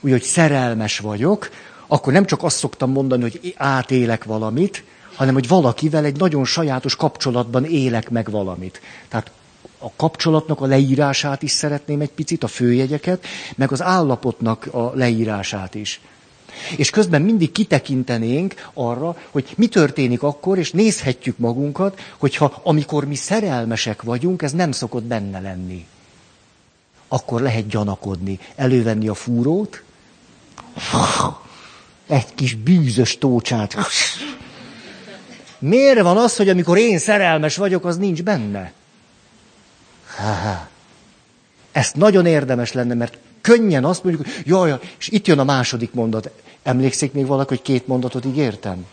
Úgy, 0.00 0.10
hogy 0.10 0.22
szerelmes 0.22 0.98
vagyok, 0.98 1.50
akkor 1.86 2.12
nem 2.12 2.24
csak 2.24 2.42
azt 2.42 2.56
szoktam 2.56 2.90
mondani, 2.90 3.22
hogy 3.22 3.54
átélek 3.56 4.24
valamit, 4.24 4.84
hanem 5.14 5.34
hogy 5.34 5.48
valakivel 5.48 6.04
egy 6.04 6.16
nagyon 6.16 6.44
sajátos 6.44 6.96
kapcsolatban 6.96 7.64
élek 7.64 8.10
meg 8.10 8.30
valamit. 8.30 8.80
Tehát 9.08 9.30
a 9.84 9.92
kapcsolatnak 9.96 10.60
a 10.60 10.66
leírását 10.66 11.42
is 11.42 11.50
szeretném 11.50 12.00
egy 12.00 12.10
picit, 12.10 12.44
a 12.44 12.46
főjegyeket, 12.46 13.26
meg 13.56 13.72
az 13.72 13.82
állapotnak 13.82 14.66
a 14.72 14.92
leírását 14.94 15.74
is. 15.74 16.00
És 16.76 16.90
közben 16.90 17.22
mindig 17.22 17.52
kitekintenénk 17.52 18.68
arra, 18.74 19.16
hogy 19.30 19.52
mi 19.56 19.66
történik 19.66 20.22
akkor, 20.22 20.58
és 20.58 20.70
nézhetjük 20.70 21.38
magunkat, 21.38 22.00
hogyha 22.18 22.60
amikor 22.62 23.04
mi 23.04 23.14
szerelmesek 23.14 24.02
vagyunk, 24.02 24.42
ez 24.42 24.52
nem 24.52 24.72
szokott 24.72 25.02
benne 25.02 25.40
lenni. 25.40 25.86
Akkor 27.08 27.40
lehet 27.40 27.66
gyanakodni, 27.66 28.38
elővenni 28.56 29.08
a 29.08 29.14
fúrót, 29.14 29.82
egy 32.06 32.34
kis 32.34 32.54
bűzös 32.54 33.18
tócsát. 33.18 33.76
Miért 35.58 36.00
van 36.00 36.16
az, 36.16 36.36
hogy 36.36 36.48
amikor 36.48 36.78
én 36.78 36.98
szerelmes 36.98 37.56
vagyok, 37.56 37.84
az 37.84 37.96
nincs 37.96 38.22
benne? 38.22 38.72
Ezt 41.72 41.96
nagyon 41.96 42.26
érdemes 42.26 42.72
lenne, 42.72 42.94
mert 42.94 43.18
könnyen 43.40 43.84
azt 43.84 44.04
mondjuk, 44.04 44.26
hogy 44.26 44.46
jaj, 44.46 44.78
és 44.98 45.08
itt 45.08 45.26
jön 45.26 45.38
a 45.38 45.44
második 45.44 45.92
mondat. 45.92 46.30
Emlékszik 46.62 47.12
még 47.12 47.26
valaki, 47.26 47.48
hogy 47.48 47.62
két 47.62 47.86
mondatot 47.86 48.24
ígértem? 48.24 48.86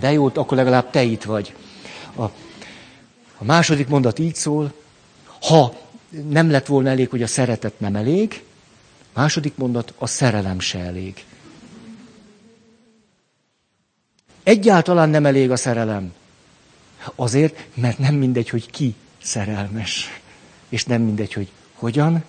De 0.00 0.12
jó, 0.12 0.30
akkor 0.34 0.56
legalább 0.56 0.90
te 0.90 1.02
itt 1.02 1.22
vagy. 1.22 1.54
A, 2.14 2.22
a 3.38 3.44
második 3.44 3.88
mondat 3.88 4.18
így 4.18 4.34
szól, 4.34 4.72
ha 5.40 5.74
nem 6.28 6.50
lett 6.50 6.66
volna 6.66 6.88
elég, 6.88 7.08
hogy 7.08 7.22
a 7.22 7.26
szeretet 7.26 7.80
nem 7.80 7.96
elég, 7.96 8.42
második 9.14 9.56
mondat, 9.56 9.92
a 9.98 10.06
szerelem 10.06 10.60
se 10.60 10.78
elég. 10.78 11.24
Egyáltalán 14.42 15.08
nem 15.08 15.26
elég 15.26 15.50
a 15.50 15.56
szerelem. 15.56 16.12
Azért, 17.14 17.66
mert 17.74 17.98
nem 17.98 18.14
mindegy, 18.14 18.48
hogy 18.48 18.70
ki 18.70 18.94
szerelmes. 19.26 20.20
És 20.68 20.84
nem 20.84 21.02
mindegy, 21.02 21.32
hogy 21.32 21.48
hogyan, 21.74 22.24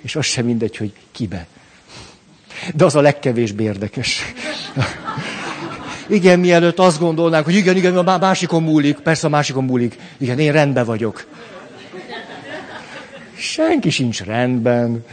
és 0.00 0.16
az 0.16 0.24
sem 0.24 0.44
mindegy, 0.44 0.76
hogy 0.76 0.92
kibe. 1.12 1.46
De 2.74 2.84
az 2.84 2.94
a 2.94 3.00
legkevésbé 3.00 3.64
érdekes. 3.64 4.22
Igen, 6.06 6.38
mielőtt 6.38 6.78
azt 6.78 6.98
gondolnánk, 6.98 7.44
hogy 7.44 7.54
igen, 7.54 7.76
igen, 7.76 7.96
a 7.96 8.18
másikon 8.18 8.62
múlik, 8.62 8.98
persze 8.98 9.26
a 9.26 9.30
másikon 9.30 9.64
múlik. 9.64 9.98
Igen, 10.16 10.38
én 10.38 10.52
rendben 10.52 10.84
vagyok. 10.84 11.26
Senki 13.36 13.90
sincs 13.90 14.22
rendben. 14.22 15.04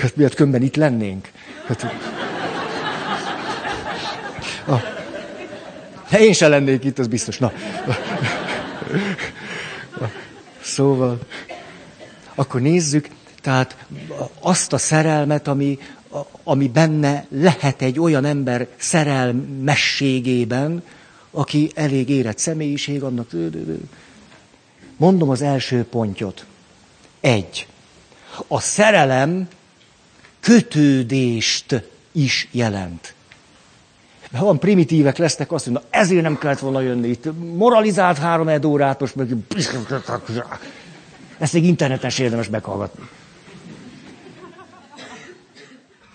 Hát 0.00 0.16
miért 0.16 0.34
kömben 0.34 0.62
itt 0.62 0.76
lennénk? 0.76 1.28
Hát, 1.66 1.94
a, 4.66 6.16
én 6.16 6.32
se 6.32 6.48
lennék 6.48 6.84
itt, 6.84 6.98
az 6.98 7.06
biztos. 7.06 7.38
Na. 7.38 7.52
Szóval, 10.62 11.18
akkor 12.34 12.60
nézzük, 12.60 13.08
tehát 13.40 13.86
azt 14.40 14.72
a 14.72 14.78
szerelmet, 14.78 15.48
ami, 15.48 15.78
ami 16.42 16.68
benne 16.68 17.26
lehet 17.28 17.82
egy 17.82 18.00
olyan 18.00 18.24
ember 18.24 18.68
szerelmességében, 18.76 20.82
aki 21.30 21.70
elég 21.74 22.08
érett 22.08 22.38
személyiség, 22.38 23.02
annak... 23.02 23.30
Mondom 24.96 25.30
az 25.30 25.42
első 25.42 25.84
pontot. 25.84 26.46
Egy. 27.20 27.66
A 28.48 28.60
szerelem 28.60 29.48
kötődést 30.40 31.82
is 32.12 32.48
jelent. 32.50 33.14
Van 34.38 34.58
primitívek 34.58 35.16
lesznek, 35.16 35.52
azt 35.52 35.66
mondja, 35.66 35.86
ezért 35.90 36.22
nem 36.22 36.38
kellett 36.38 36.58
volna 36.58 36.80
jönni 36.80 37.08
itt. 37.08 37.24
Moralizált 37.54 38.18
három 38.18 38.64
órát, 38.64 39.00
most 39.00 39.14
meg... 39.14 39.34
Ezt 41.38 41.52
még 41.52 41.64
interneten 41.64 42.10
érdemes 42.18 42.48
meghallgatni. 42.48 43.08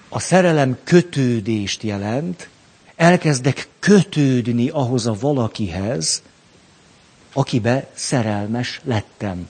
A 0.09 0.19
szerelem 0.19 0.77
kötődést 0.83 1.83
jelent, 1.83 2.49
elkezdek 2.95 3.67
kötődni 3.79 4.69
ahhoz 4.69 5.07
a 5.07 5.15
valakihez, 5.19 6.21
akibe 7.33 7.89
szerelmes 7.93 8.81
lettem. 8.83 9.49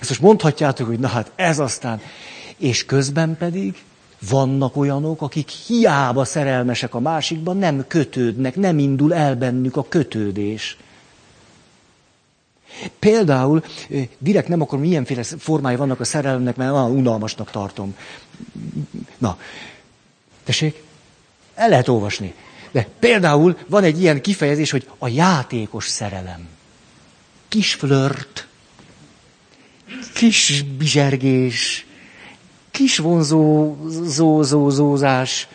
Ezt 0.00 0.08
most 0.08 0.20
mondhatjátok, 0.20 0.86
hogy 0.86 0.98
na 0.98 1.08
hát 1.08 1.32
ez 1.36 1.58
aztán. 1.58 2.00
És 2.56 2.84
közben 2.84 3.36
pedig 3.36 3.82
vannak 4.28 4.76
olyanok, 4.76 5.22
akik 5.22 5.48
hiába 5.48 6.24
szerelmesek 6.24 6.94
a 6.94 7.00
másikban, 7.00 7.56
nem 7.56 7.84
kötődnek, 7.86 8.56
nem 8.56 8.78
indul 8.78 9.14
el 9.14 9.36
bennük 9.36 9.76
a 9.76 9.86
kötődés. 9.88 10.76
Például, 12.98 13.64
direkt 14.18 14.48
nem 14.48 14.60
akarom, 14.60 14.80
milyenféle 14.80 15.22
formái 15.22 15.76
vannak 15.76 16.00
a 16.00 16.04
szerelemnek, 16.04 16.56
mert 16.56 16.72
ah, 16.72 16.90
unalmasnak 16.90 17.50
tartom. 17.50 17.96
Na, 19.18 19.38
tessék, 20.44 20.82
el 21.54 21.68
lehet 21.68 21.88
olvasni. 21.88 22.34
De 22.70 22.88
például 22.98 23.58
van 23.66 23.84
egy 23.84 24.00
ilyen 24.00 24.20
kifejezés, 24.20 24.70
hogy 24.70 24.88
a 24.98 25.08
játékos 25.08 25.86
szerelem. 25.88 26.48
Kis 27.48 27.74
flört, 27.74 28.46
kis 30.14 30.62
bizsergés, 30.62 31.86
kis 32.80 32.98
vonzó 32.98 33.76
zózózózás, 33.88 35.48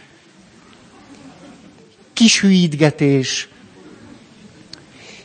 kis 2.13 2.41
hűítgetés. 2.41 3.47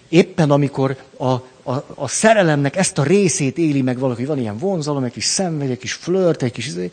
Éppen 0.09 0.51
amikor 0.51 0.97
a, 1.17 1.31
a, 1.31 1.85
a 1.95 2.09
szerelemnek 2.09 2.77
ezt 2.77 2.99
a 2.99 3.03
részét 3.03 3.59
éli 3.59 3.83
meg 3.83 3.99
valaki, 3.99 4.25
van 4.25 4.39
ilyen 4.39 4.59
vonzalom, 4.59 5.05
egy 5.05 5.13
kis 5.13 5.25
szenved, 5.25 5.71
egy 5.71 5.79
kis 5.79 5.93
flört, 5.93 6.43
egy 6.43 6.53
kis... 6.53 6.67
Izé, 6.67 6.91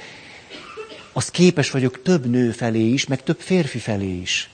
azt 1.14 1.32
képes 1.32 1.72
vagyok 1.72 2.02
több 2.02 2.26
nő 2.26 2.52
felé 2.52 2.88
is, 2.88 3.08
meg 3.08 3.24
több 3.24 3.40
férfi 3.40 3.78
felé 3.78 4.20
is. 4.20 4.50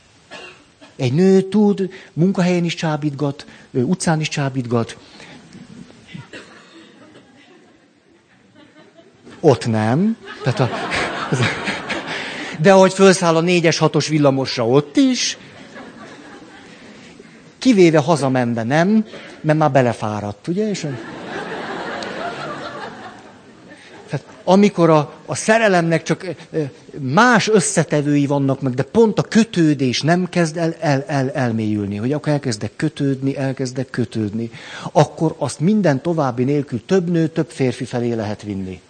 Egy 0.96 1.14
nő 1.14 1.42
tud, 1.42 1.90
munkahelyen 2.14 2.64
is 2.64 2.76
csábítgat, 2.76 3.46
utcán 3.72 4.20
is 4.20 4.28
csábítgat, 4.28 4.98
Ott 9.46 9.68
nem. 9.68 10.18
Tehát 10.44 10.60
a, 10.60 10.70
de 12.60 12.74
ahogy 12.74 12.94
felszáll 12.94 13.36
a 13.36 13.42
négyes, 13.42 13.78
hatos 13.78 14.08
villamosra, 14.08 14.68
ott 14.68 14.98
is. 14.98 15.38
Kivéve 17.60 17.98
hazamenve 17.98 18.64
nem, 18.64 19.06
mert 19.42 19.58
már 19.58 19.72
belefáradt, 19.72 20.48
ugye? 20.48 20.70
És 20.70 20.88
tehát 24.10 24.26
amikor 24.44 24.90
a, 24.90 25.14
a 25.26 25.36
szerelemnek 25.36 26.04
csak 26.04 26.26
más 27.00 27.48
összetevői 27.48 28.26
vannak 28.26 28.62
meg, 28.62 28.74
de 28.74 28.84
pont 28.84 29.20
a 29.20 29.22
kötődés 29.22 30.02
nem 30.02 30.30
kezd 30.30 30.58
el, 30.58 30.76
el, 30.80 31.04
el 31.08 31.32
elmélyülni, 31.32 31.96
hogy 31.96 32.14
akkor 32.14 32.34
elkezdek 32.34 32.72
kötődni, 32.76 33.38
elkezdek 33.38 33.90
kötődni, 33.90 34.52
akkor 34.92 35.36
azt 35.38 35.60
minden 35.60 36.02
további 36.02 36.44
nélkül 36.44 36.86
több 36.86 37.10
nő, 37.10 37.28
több 37.28 37.50
férfi 37.50 37.86
felé 37.86 38.14
lehet 38.14 38.42
vinni. 38.42 38.82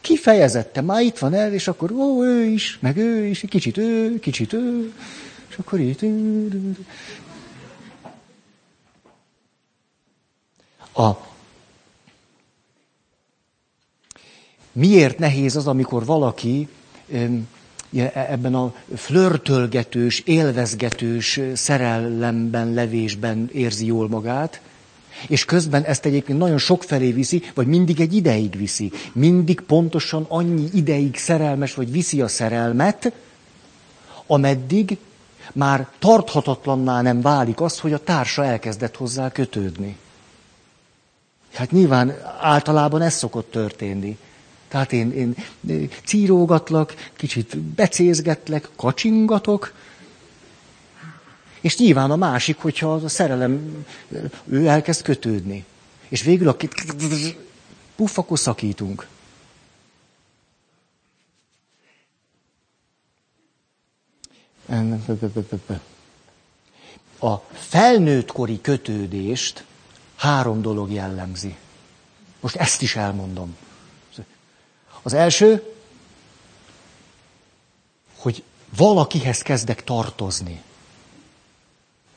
Kifejezette, 0.00 0.80
már 0.80 1.02
itt 1.02 1.18
van 1.18 1.34
el, 1.34 1.52
és 1.52 1.68
akkor 1.68 1.90
ó, 1.92 2.24
ő 2.24 2.44
is, 2.44 2.78
meg 2.80 2.96
ő 2.96 3.24
is, 3.24 3.44
kicsit 3.48 3.76
ő, 3.76 4.18
kicsit 4.18 4.52
ő, 4.52 4.92
és 5.48 5.56
akkor 5.56 5.80
itt. 5.80 6.00
A, 10.94 11.10
miért 14.72 15.18
nehéz 15.18 15.56
az, 15.56 15.66
amikor 15.66 16.04
valaki 16.04 16.68
e, 17.12 18.12
ebben 18.14 18.54
a 18.54 18.74
flörtölgetős, 18.94 20.20
élvezgetős 20.20 21.40
szerelemben, 21.54 22.74
levésben 22.74 23.50
érzi 23.52 23.86
jól 23.86 24.08
magát, 24.08 24.60
és 25.28 25.44
közben 25.44 25.82
ezt 25.82 26.04
egyébként 26.04 26.38
nagyon 26.38 26.58
sok 26.58 26.82
felé 26.82 27.12
viszi, 27.12 27.42
vagy 27.54 27.66
mindig 27.66 28.00
egy 28.00 28.14
ideig 28.14 28.56
viszi. 28.56 28.92
Mindig 29.12 29.60
pontosan 29.60 30.26
annyi 30.28 30.68
ideig 30.72 31.16
szerelmes, 31.16 31.74
vagy 31.74 31.92
viszi 31.92 32.20
a 32.20 32.28
szerelmet, 32.28 33.12
ameddig 34.26 34.98
már 35.52 35.88
tarthatatlanná 35.98 37.02
nem 37.02 37.20
válik 37.20 37.60
az, 37.60 37.78
hogy 37.78 37.92
a 37.92 38.02
társa 38.02 38.44
elkezdett 38.44 38.96
hozzá 38.96 39.30
kötődni. 39.30 39.96
Hát 41.52 41.70
nyilván 41.70 42.14
általában 42.40 43.02
ez 43.02 43.14
szokott 43.14 43.50
történni. 43.50 44.18
Tehát 44.68 44.92
én, 44.92 45.12
én 45.12 45.34
círógatlak, 46.04 46.94
kicsit 47.16 47.58
becézgetlek, 47.58 48.68
kacsingatok, 48.76 49.72
és 51.60 51.76
nyilván 51.76 52.10
a 52.10 52.16
másik, 52.16 52.58
hogyha 52.58 52.94
a 52.94 53.08
szerelem, 53.08 53.84
ő 54.44 54.66
elkezd 54.66 55.02
kötődni. 55.02 55.64
És 56.08 56.22
végül 56.22 56.48
a 56.48 56.56
puff, 57.96 58.18
akkor 58.18 58.38
szakítunk. 58.38 59.06
A 67.20 67.36
felnőttkori 67.52 68.60
kötődést 68.60 69.64
három 70.16 70.62
dolog 70.62 70.90
jellemzi. 70.90 71.56
Most 72.40 72.56
ezt 72.56 72.82
is 72.82 72.96
elmondom. 72.96 73.56
Az 75.02 75.12
első, 75.12 75.74
hogy 78.16 78.42
valakihez 78.76 79.42
kezdek 79.42 79.84
tartozni. 79.84 80.62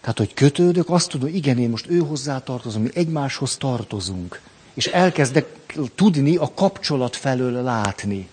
Tehát, 0.03 0.17
hogy 0.17 0.33
kötődök, 0.33 0.89
azt 0.89 1.09
tudom, 1.09 1.27
igen, 1.27 1.57
én 1.57 1.69
most 1.69 1.89
ő 1.89 1.97
hozzá 1.97 2.39
tartozom, 2.39 2.81
mi 2.81 2.89
egymáshoz 2.93 3.57
tartozunk. 3.57 4.41
És 4.73 4.85
elkezdek 4.85 5.75
tudni 5.95 6.35
a 6.35 6.51
kapcsolat 6.53 7.15
felől 7.15 7.63
látni. 7.63 8.29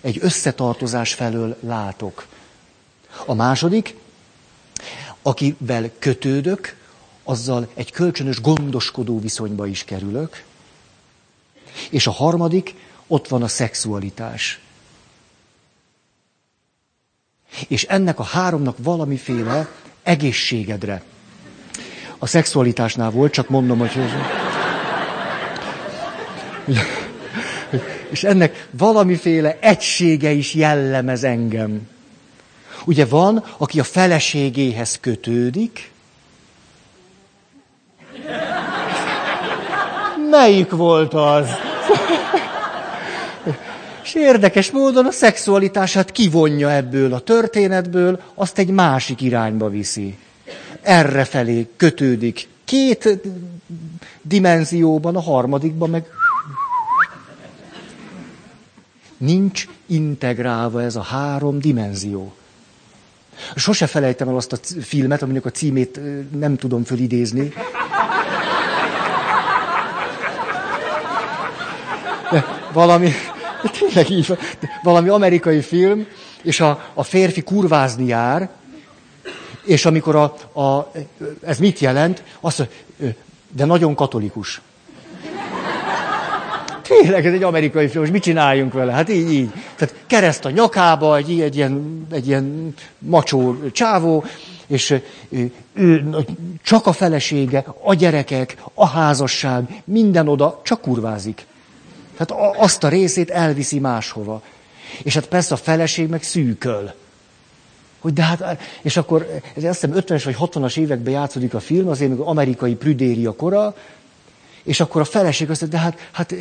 Egy 0.00 0.18
összetartozás 0.20 1.14
felől 1.14 1.56
látok. 1.60 2.26
A 3.26 3.34
második, 3.34 3.96
akivel 5.22 5.90
kötődök, 5.98 6.76
azzal 7.22 7.68
egy 7.74 7.90
kölcsönös 7.90 8.40
gondoskodó 8.40 9.20
viszonyba 9.20 9.66
is 9.66 9.84
kerülök. 9.84 10.44
És 11.90 12.06
a 12.06 12.10
harmadik, 12.10 12.74
ott 13.06 13.28
van 13.28 13.42
a 13.42 13.48
szexualitás. 13.48 14.60
És 17.68 17.84
ennek 17.84 18.18
a 18.18 18.22
háromnak 18.22 18.76
valamiféle 18.78 19.68
egészségedre. 20.04 21.02
A 22.18 22.26
szexualitásnál 22.26 23.10
volt, 23.10 23.32
csak 23.32 23.48
mondom, 23.48 23.78
hogy... 23.78 23.90
És 28.10 28.24
ennek 28.24 28.68
valamiféle 28.70 29.56
egysége 29.60 30.30
is 30.30 30.54
jellemez 30.54 31.24
engem. 31.24 31.88
Ugye 32.84 33.06
van, 33.06 33.44
aki 33.56 33.80
a 33.80 33.84
feleségéhez 33.84 34.98
kötődik. 35.00 35.90
Melyik 40.30 40.70
volt 40.70 41.14
az? 41.14 41.48
És 44.04 44.14
érdekes 44.14 44.70
módon 44.70 45.06
a 45.06 45.10
szexualitását 45.10 46.12
kivonja 46.12 46.70
ebből 46.72 47.12
a 47.14 47.20
történetből, 47.20 48.20
azt 48.34 48.58
egy 48.58 48.70
másik 48.70 49.20
irányba 49.20 49.68
viszi. 49.68 50.18
Erre 50.82 51.24
felé 51.24 51.68
kötődik. 51.76 52.48
Két 52.64 53.18
dimenzióban, 54.22 55.16
a 55.16 55.20
harmadikban 55.20 55.90
meg 55.90 56.04
nincs 59.16 59.68
integrálva 59.86 60.82
ez 60.82 60.96
a 60.96 61.02
három 61.02 61.58
dimenzió. 61.58 62.34
Sose 63.56 63.86
felejtem 63.86 64.28
el 64.28 64.36
azt 64.36 64.52
a 64.52 64.56
filmet, 64.80 65.22
aminek 65.22 65.44
a 65.44 65.50
címét 65.50 66.00
nem 66.38 66.56
tudom 66.56 66.84
fölidézni. 66.84 67.52
De 72.30 72.44
valami, 72.72 73.10
tényleg 73.70 74.10
így 74.10 74.38
valami 74.82 75.08
amerikai 75.08 75.60
film, 75.60 76.06
és 76.42 76.60
a, 76.60 76.84
a 76.94 77.02
férfi 77.02 77.42
kurvázni 77.42 78.06
jár, 78.06 78.50
és 79.64 79.84
amikor 79.86 80.16
a, 80.16 80.22
a, 80.60 80.92
ez 81.42 81.58
mit 81.58 81.78
jelent? 81.78 82.22
Azt 82.40 82.68
de 83.54 83.64
nagyon 83.64 83.94
katolikus. 83.94 84.60
Tényleg, 86.82 87.26
ez 87.26 87.32
egy 87.32 87.42
amerikai 87.42 87.88
film, 87.88 88.00
most 88.00 88.12
mit 88.12 88.22
csináljunk 88.22 88.72
vele? 88.72 88.92
Hát 88.92 89.08
így, 89.08 89.32
így. 89.32 89.50
Tehát 89.76 89.94
kereszt 90.06 90.44
a 90.44 90.50
nyakába, 90.50 91.16
egy, 91.16 91.40
egy, 91.40 91.56
ilyen, 91.56 92.06
egy 92.10 92.26
ilyen 92.26 92.74
macsó 92.98 93.56
csávó, 93.72 94.24
és 94.66 94.94
ő, 95.28 95.52
ő, 95.72 96.14
csak 96.62 96.86
a 96.86 96.92
felesége, 96.92 97.64
a 97.82 97.94
gyerekek, 97.94 98.56
a 98.74 98.86
házasság, 98.86 99.82
minden 99.84 100.28
oda 100.28 100.60
csak 100.64 100.80
kurvázik. 100.80 101.46
Tehát 102.16 102.56
azt 102.56 102.84
a 102.84 102.88
részét 102.88 103.30
elviszi 103.30 103.78
máshova. 103.78 104.42
És 105.02 105.14
hát 105.14 105.26
persze 105.26 105.54
a 105.54 105.56
feleség 105.56 106.08
meg 106.08 106.22
szűköl. 106.22 106.94
Hogy 107.98 108.12
de 108.12 108.22
hát, 108.22 108.60
és 108.82 108.96
akkor, 108.96 109.40
ez 109.56 109.64
azt 109.64 109.80
hiszem 109.80 110.02
50-es 110.06 110.22
vagy 110.24 110.36
60-as 110.38 110.78
években 110.78 111.12
játszódik 111.12 111.54
a 111.54 111.60
film, 111.60 111.88
azért 111.88 112.10
még 112.10 112.18
amerikai 112.18 112.74
prüdéria 112.74 113.32
kora, 113.32 113.74
és 114.62 114.80
akkor 114.80 115.00
a 115.00 115.04
feleség 115.04 115.50
azt 115.50 115.60
mondja, 115.60 115.78
de 115.78 115.84
hát, 115.84 116.08
hát 116.12 116.34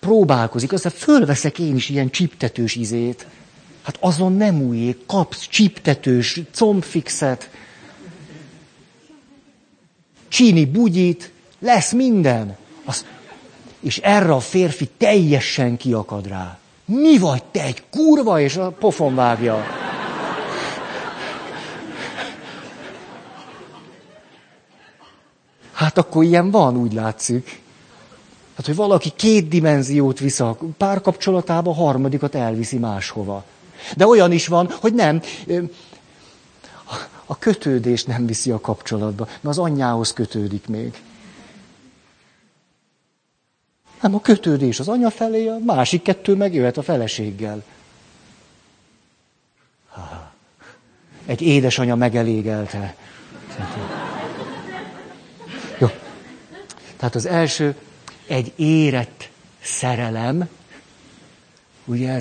próbálkozik, 0.00 0.72
aztán 0.72 0.92
fölveszek 0.92 1.58
én 1.58 1.76
is 1.76 1.88
ilyen 1.88 2.10
csiptetős 2.10 2.74
izét. 2.74 3.26
Hát 3.82 3.96
azon 4.00 4.36
nem 4.36 4.62
újjék, 4.62 5.06
kapsz 5.06 5.46
csiptetős 5.48 6.40
combfixet, 6.54 7.50
csini 10.28 10.64
bugyit, 10.64 11.30
lesz 11.58 11.92
minden. 11.92 12.56
Az, 12.84 13.04
és 13.82 13.98
erre 13.98 14.32
a 14.32 14.40
férfi 14.40 14.88
teljesen 14.96 15.76
kiakad 15.76 16.26
rá. 16.26 16.58
Mi 16.84 17.18
vagy 17.18 17.42
te 17.42 17.62
egy 17.62 17.82
kurva, 17.90 18.40
és 18.40 18.56
a 18.56 18.70
pofon 18.70 19.14
vágja. 19.14 19.64
Hát 25.72 25.98
akkor 25.98 26.24
ilyen 26.24 26.50
van, 26.50 26.76
úgy 26.76 26.92
látszik. 26.92 27.60
Hát, 28.56 28.66
hogy 28.66 28.74
valaki 28.74 29.12
két 29.16 29.48
dimenziót 29.48 30.18
visz 30.18 30.40
a 30.40 30.58
párkapcsolatába, 30.76 31.70
a 31.70 31.74
harmadikat 31.74 32.34
elviszi 32.34 32.78
máshova. 32.78 33.44
De 33.96 34.06
olyan 34.06 34.32
is 34.32 34.46
van, 34.46 34.70
hogy 34.80 34.94
nem. 34.94 35.22
A 37.26 37.38
kötődés 37.38 38.04
nem 38.04 38.26
viszi 38.26 38.50
a 38.50 38.60
kapcsolatba, 38.60 39.24
mert 39.24 39.58
az 39.58 39.58
anyjához 39.58 40.12
kötődik 40.12 40.66
még. 40.68 41.02
Nem, 44.02 44.14
a 44.14 44.20
kötődés 44.20 44.80
az 44.80 44.88
anya 44.88 45.10
felé, 45.10 45.46
a 45.46 45.58
másik 45.58 46.02
kettő 46.02 46.34
meg 46.34 46.54
jöhet 46.54 46.76
a 46.76 46.82
feleséggel. 46.82 47.62
Egy 51.26 51.40
édesanya 51.40 51.94
megelégelte. 51.94 52.96
Jó. 55.78 55.88
Tehát 56.96 57.14
az 57.14 57.26
első, 57.26 57.74
egy 58.26 58.52
érett 58.56 59.28
szerelem, 59.60 60.48
ugye 61.84 62.20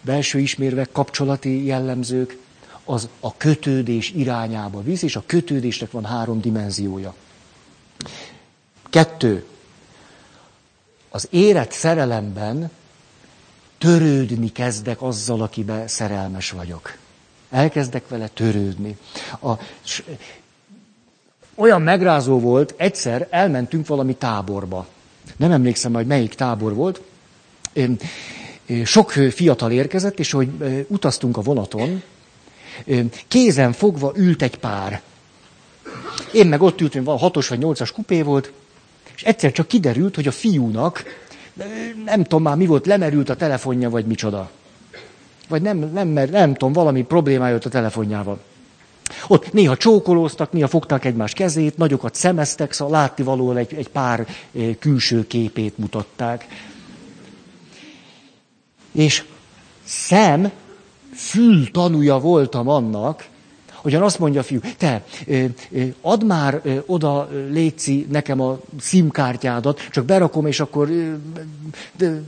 belső 0.00 0.38
ismérvek, 0.38 0.92
kapcsolati 0.92 1.64
jellemzők, 1.64 2.38
az 2.84 3.08
a 3.20 3.36
kötődés 3.36 4.10
irányába 4.10 4.82
visz, 4.82 5.02
és 5.02 5.16
a 5.16 5.22
kötődésnek 5.26 5.90
van 5.90 6.04
három 6.04 6.40
dimenziója. 6.40 7.14
Kettő, 8.90 9.44
az 11.16 11.28
érett 11.30 11.70
szerelemben 11.72 12.70
törődni 13.78 14.52
kezdek 14.52 15.02
azzal, 15.02 15.42
akibe 15.42 15.86
szerelmes 15.86 16.50
vagyok. 16.50 16.96
Elkezdek 17.50 18.08
vele 18.08 18.28
törődni. 18.28 18.96
A, 19.42 19.52
s, 19.82 20.02
olyan 21.54 21.82
megrázó 21.82 22.40
volt, 22.40 22.74
egyszer 22.76 23.26
elmentünk 23.30 23.86
valami 23.86 24.14
táborba. 24.14 24.86
Nem 25.36 25.50
emlékszem, 25.50 25.92
hogy 25.92 26.06
melyik 26.06 26.34
tábor 26.34 26.74
volt. 26.74 27.00
Sok 28.84 29.10
fiatal 29.10 29.70
érkezett, 29.70 30.18
és 30.18 30.30
hogy 30.30 30.48
utaztunk 30.88 31.36
a 31.36 31.40
vonaton, 31.40 32.02
kézen 33.28 33.72
fogva 33.72 34.12
ült 34.16 34.42
egy 34.42 34.58
pár. 34.58 35.02
Én 36.32 36.46
meg 36.46 36.62
ott 36.62 36.80
ültem, 36.80 37.04
van 37.04 37.18
hatos 37.18 37.48
vagy 37.48 37.58
nyolcas 37.58 37.92
kupé 37.92 38.22
volt, 38.22 38.52
és 39.16 39.22
egyszer 39.22 39.52
csak 39.52 39.68
kiderült, 39.68 40.14
hogy 40.14 40.26
a 40.26 40.32
fiúnak, 40.32 41.04
nem 42.04 42.22
tudom 42.22 42.42
már 42.42 42.56
mi 42.56 42.66
volt, 42.66 42.86
lemerült 42.86 43.28
a 43.28 43.36
telefonja, 43.36 43.90
vagy 43.90 44.06
micsoda. 44.06 44.50
Vagy 45.48 45.62
nem, 45.62 45.78
nem, 45.78 46.08
nem, 46.08 46.28
nem 46.30 46.52
tudom, 46.52 46.72
valami 46.72 47.02
problémája 47.02 47.52
jött 47.52 47.64
a 47.64 47.68
telefonjával. 47.68 48.38
Ott 49.26 49.52
néha 49.52 49.76
csókolóztak, 49.76 50.52
néha 50.52 50.68
fogták 50.68 51.04
egymás 51.04 51.32
kezét, 51.32 51.76
nagyokat 51.76 52.14
szemeztek, 52.14 52.72
szóval 52.72 52.98
látni 53.00 53.24
valóan 53.24 53.56
egy, 53.56 53.74
egy 53.74 53.88
pár 53.88 54.26
külső 54.78 55.26
képét 55.26 55.78
mutatták. 55.78 56.46
És 58.92 59.24
szem, 59.84 60.50
fül 61.14 61.70
tanúja 61.70 62.18
voltam 62.18 62.68
annak, 62.68 63.26
Ugyan 63.86 64.02
azt 64.02 64.18
mondja 64.18 64.40
a 64.40 64.42
fiú, 64.42 64.60
te, 64.78 65.02
add 66.00 66.24
már 66.24 66.62
oda, 66.86 67.28
Léci, 67.50 68.06
nekem 68.10 68.40
a 68.40 68.58
szimkártyádat, 68.80 69.88
csak 69.90 70.04
berakom, 70.04 70.46
és 70.46 70.60
akkor 70.60 70.88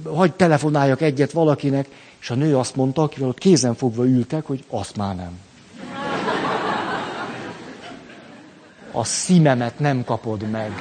hagyj 0.04 0.32
telefonáljak 0.36 1.00
egyet 1.00 1.32
valakinek. 1.32 1.88
És 2.20 2.30
a 2.30 2.34
nő 2.34 2.56
azt 2.56 2.76
mondta, 2.76 3.02
akivel 3.02 3.28
ott 3.28 3.38
kézen 3.38 3.74
fogva 3.74 4.04
ültek, 4.04 4.46
hogy 4.46 4.64
azt 4.68 4.96
már 4.96 5.14
nem. 5.16 5.38
A 8.92 9.04
szímemet 9.04 9.78
nem 9.78 10.04
kapod 10.04 10.50
meg. 10.50 10.72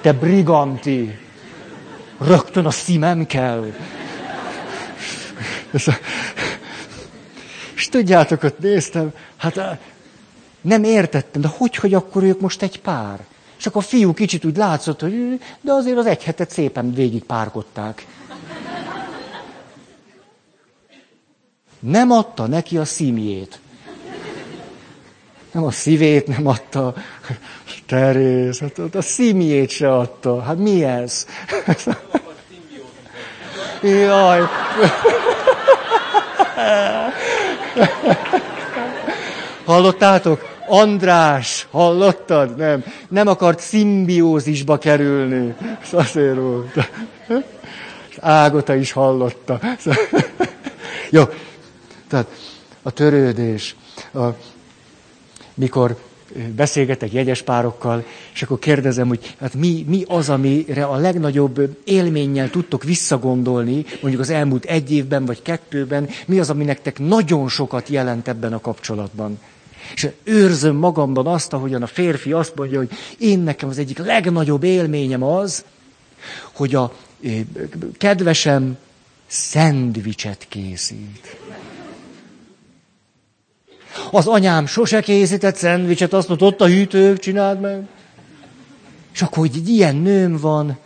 Te 0.00 0.12
briganti! 0.12 1.18
Rögtön 2.18 2.66
a 2.66 2.70
szívem 2.70 3.26
kell. 3.26 3.72
És 7.82 7.88
tudjátok, 7.88 8.42
ott 8.42 8.58
néztem, 8.58 9.12
hát 9.36 9.60
nem 10.60 10.84
értettem, 10.84 11.40
de 11.40 11.48
hogy, 11.48 11.76
hogy 11.76 11.94
akkor 11.94 12.22
ők 12.22 12.40
most 12.40 12.62
egy 12.62 12.80
pár? 12.80 13.24
És 13.58 13.66
akkor 13.66 13.82
a 13.82 13.86
fiú 13.86 14.14
kicsit 14.14 14.44
úgy 14.44 14.56
látszott, 14.56 15.00
hogy 15.00 15.40
de 15.60 15.72
azért 15.72 15.96
az 15.96 16.06
egy 16.06 16.22
hetet 16.22 16.50
szépen 16.50 16.94
végig 16.94 17.24
párkodták. 17.24 18.06
Nem 21.80 22.10
adta 22.10 22.46
neki 22.46 22.78
a 22.78 22.84
szímjét. 22.84 23.60
Nem 25.52 25.64
a 25.64 25.70
szívét 25.70 26.26
nem 26.26 26.46
adta. 26.46 26.94
Terész, 27.86 28.60
hát 28.60 28.78
a 28.94 29.02
szímjét 29.02 29.70
se 29.70 29.94
adta. 29.94 30.42
Hát 30.42 30.56
mi 30.56 30.84
ez? 30.84 31.26
Jaj. 33.82 34.40
Hallottátok? 39.64 40.50
András, 40.68 41.66
hallottad? 41.70 42.56
Nem. 42.56 42.84
Nem 43.08 43.26
akart 43.26 43.60
szimbiózisba 43.60 44.78
kerülni. 44.78 45.54
Azért 45.92 46.36
volt. 46.36 46.90
Ágota 48.20 48.74
is 48.74 48.92
hallotta. 48.92 49.60
Jó. 51.10 51.24
Tehát 52.08 52.26
a 52.82 52.90
törődés. 52.90 53.76
A, 54.14 54.26
mikor 55.54 55.96
beszélgetek 56.56 57.12
jegyes 57.12 57.42
párokkal, 57.42 58.04
és 58.34 58.42
akkor 58.42 58.58
kérdezem, 58.58 59.08
hogy 59.08 59.34
hát 59.40 59.54
mi, 59.54 59.84
mi 59.88 60.04
az, 60.06 60.28
amire 60.28 60.84
a 60.84 60.96
legnagyobb 60.96 61.76
élménnyel 61.84 62.50
tudtok 62.50 62.84
visszagondolni, 62.84 63.84
mondjuk 64.00 64.22
az 64.22 64.30
elmúlt 64.30 64.64
egy 64.64 64.92
évben 64.92 65.24
vagy 65.24 65.42
kettőben, 65.42 66.08
mi 66.26 66.38
az, 66.38 66.50
ami 66.50 66.64
nektek 66.64 66.98
nagyon 66.98 67.48
sokat 67.48 67.88
jelent 67.88 68.28
ebben 68.28 68.52
a 68.52 68.60
kapcsolatban. 68.60 69.38
És 69.94 70.08
őrzöm 70.24 70.76
magamban 70.76 71.26
azt, 71.26 71.52
ahogyan 71.52 71.82
a 71.82 71.86
férfi 71.86 72.32
azt 72.32 72.54
mondja, 72.54 72.78
hogy 72.78 72.90
én 73.18 73.38
nekem 73.38 73.68
az 73.68 73.78
egyik 73.78 73.98
legnagyobb 73.98 74.62
élményem 74.62 75.22
az, 75.22 75.64
hogy 76.52 76.74
a 76.74 76.92
kedvesem 77.98 78.76
szendvicset 79.26 80.46
készít. 80.48 81.36
Az 84.10 84.26
anyám 84.26 84.66
sose 84.66 85.00
készített 85.00 85.56
szendvicset, 85.56 86.12
azt 86.12 86.28
mondta, 86.28 86.46
ott 86.46 86.60
a 86.60 86.66
hűtő, 86.66 87.16
csináld 87.16 87.60
meg. 87.60 87.82
És 89.14 89.22
akkor, 89.22 89.38
hogy 89.38 89.68
ilyen 89.68 89.96
nőm 89.96 90.36
van, 90.36 90.78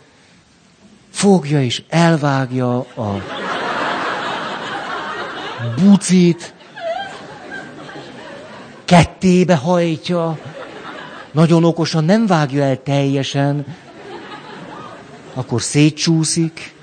fogja 1.09 1.63
és 1.63 1.83
elvágja 1.89 2.77
a 2.77 3.23
bucit, 5.75 6.53
kettébe 8.85 9.55
hajtja, 9.55 10.39
nagyon 11.31 11.63
okosan 11.63 12.03
nem 12.03 12.25
vágja 12.25 12.63
el 12.63 12.83
teljesen, 12.83 13.65
akkor 15.33 15.61
szétcsúszik, 15.61 16.75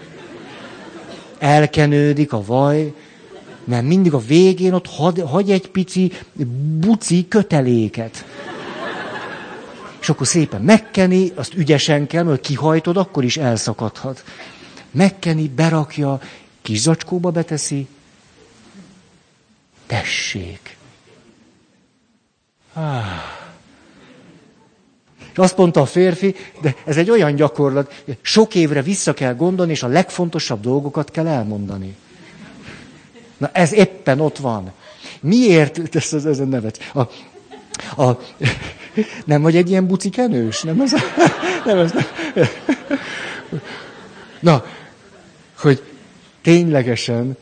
elkenődik 1.39 2.33
a 2.33 2.45
vaj, 2.45 2.95
mert 3.64 3.84
mindig 3.86 4.14
a 4.14 4.18
végén 4.18 4.72
ott 4.72 4.86
hagy, 4.86 5.22
hagy 5.26 5.50
egy 5.50 5.70
pici 5.70 6.12
buci 6.78 7.28
köteléket. 7.28 8.24
És 10.00 10.08
akkor 10.08 10.26
szépen 10.26 10.62
megkeni, 10.62 11.32
azt 11.34 11.54
ügyesen 11.54 12.06
kell, 12.06 12.22
mert 12.22 12.40
kihajtod, 12.40 12.96
akkor 12.96 13.24
is 13.24 13.36
elszakadhat. 13.36 14.24
Megkeni, 14.90 15.48
berakja, 15.48 16.20
kis 16.62 16.78
zacskóba 16.78 17.30
beteszi. 17.30 17.86
Tessék. 19.86 20.76
Ah. 22.72 23.04
És 25.32 25.38
azt 25.38 25.56
mondta 25.56 25.80
a 25.80 25.86
férfi, 25.86 26.34
de 26.60 26.74
ez 26.84 26.96
egy 26.96 27.10
olyan 27.10 27.34
gyakorlat, 27.34 28.04
sok 28.20 28.54
évre 28.54 28.82
vissza 28.82 29.14
kell 29.14 29.34
gondolni, 29.34 29.72
és 29.72 29.82
a 29.82 29.86
legfontosabb 29.86 30.60
dolgokat 30.60 31.10
kell 31.10 31.26
elmondani. 31.26 31.96
Na 33.37 33.51
ez 33.53 33.72
éppen 33.72 34.20
ott 34.20 34.39
van. 34.39 34.72
Miért? 35.20 35.97
Ez, 35.97 36.12
ez, 36.12 36.24
ez 36.24 36.39
a 36.39 36.45
nevet. 36.45 36.78
A, 36.95 37.01
a, 38.03 38.20
nem 39.24 39.43
vagy 39.43 39.57
egy 39.57 39.70
ilyen 39.70 39.87
bucikenős? 39.87 40.62
Nem 40.62 40.80
ez? 40.80 40.93
Nem 41.64 41.78
ez. 41.78 41.93
Nem. 41.93 42.49
Na, 44.41 44.64
hogy 45.59 45.82
ténylegesen 46.43 47.37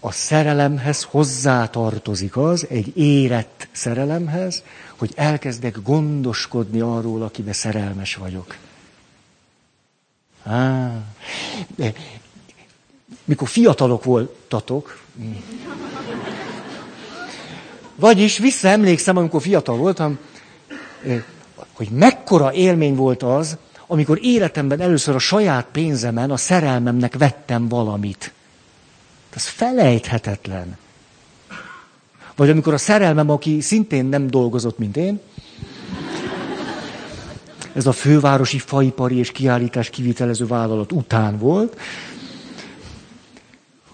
a 0.00 0.12
szerelemhez 0.12 1.02
hozzátartozik 1.02 2.36
az, 2.36 2.66
egy 2.68 2.96
érett 2.96 3.68
szerelemhez, 3.72 4.62
hogy 4.96 5.12
elkezdek 5.14 5.82
gondoskodni 5.82 6.80
arról, 6.80 7.22
akibe 7.22 7.52
szerelmes 7.52 8.14
vagyok. 8.14 8.56
Á, 10.42 10.92
mikor 13.24 13.48
fiatalok 13.48 14.04
voltatok, 14.04 15.01
vagyis 17.94 18.38
visszaemlékszem, 18.38 19.16
amikor 19.16 19.42
fiatal 19.42 19.76
voltam, 19.76 20.18
hogy 21.72 21.88
mekkora 21.90 22.52
élmény 22.52 22.94
volt 22.94 23.22
az, 23.22 23.56
amikor 23.86 24.18
életemben 24.22 24.80
először 24.80 25.14
a 25.14 25.18
saját 25.18 25.66
pénzemen, 25.72 26.30
a 26.30 26.36
szerelmemnek 26.36 27.16
vettem 27.18 27.68
valamit. 27.68 28.32
Ez 29.34 29.46
felejthetetlen. 29.46 30.78
Vagy 32.36 32.50
amikor 32.50 32.74
a 32.74 32.78
szerelmem, 32.78 33.30
aki 33.30 33.60
szintén 33.60 34.04
nem 34.04 34.26
dolgozott, 34.26 34.78
mint 34.78 34.96
én, 34.96 35.20
ez 37.74 37.86
a 37.86 37.92
fővárosi 37.92 38.58
faipari 38.58 39.16
és 39.16 39.32
kiállítás 39.32 39.90
kivitelező 39.90 40.46
vállalat 40.46 40.92
után 40.92 41.38
volt, 41.38 41.80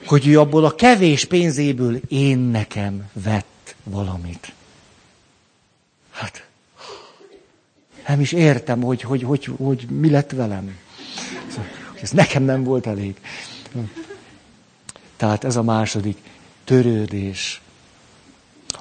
hogy 0.09 0.27
ő 0.27 0.41
abból 0.41 0.65
a 0.65 0.75
kevés 0.75 1.25
pénzéből 1.25 2.01
én 2.09 2.39
nekem 2.39 3.11
vett 3.13 3.75
valamit. 3.85 4.53
Hát, 6.11 6.47
nem 8.07 8.21
is 8.21 8.33
értem, 8.33 8.83
hogy, 8.83 9.03
hogy, 9.03 9.23
hogy, 9.23 9.51
hogy 9.57 9.87
mi 9.91 10.11
lett 10.11 10.31
velem. 10.31 10.79
Ez 12.03 12.11
nekem 12.11 12.43
nem 12.43 12.65
volt 12.65 12.87
elég. 12.87 13.17
Tehát 15.17 15.45
ez 15.45 15.57
a 15.57 15.63
második 15.63 16.19
törődés. 16.65 17.61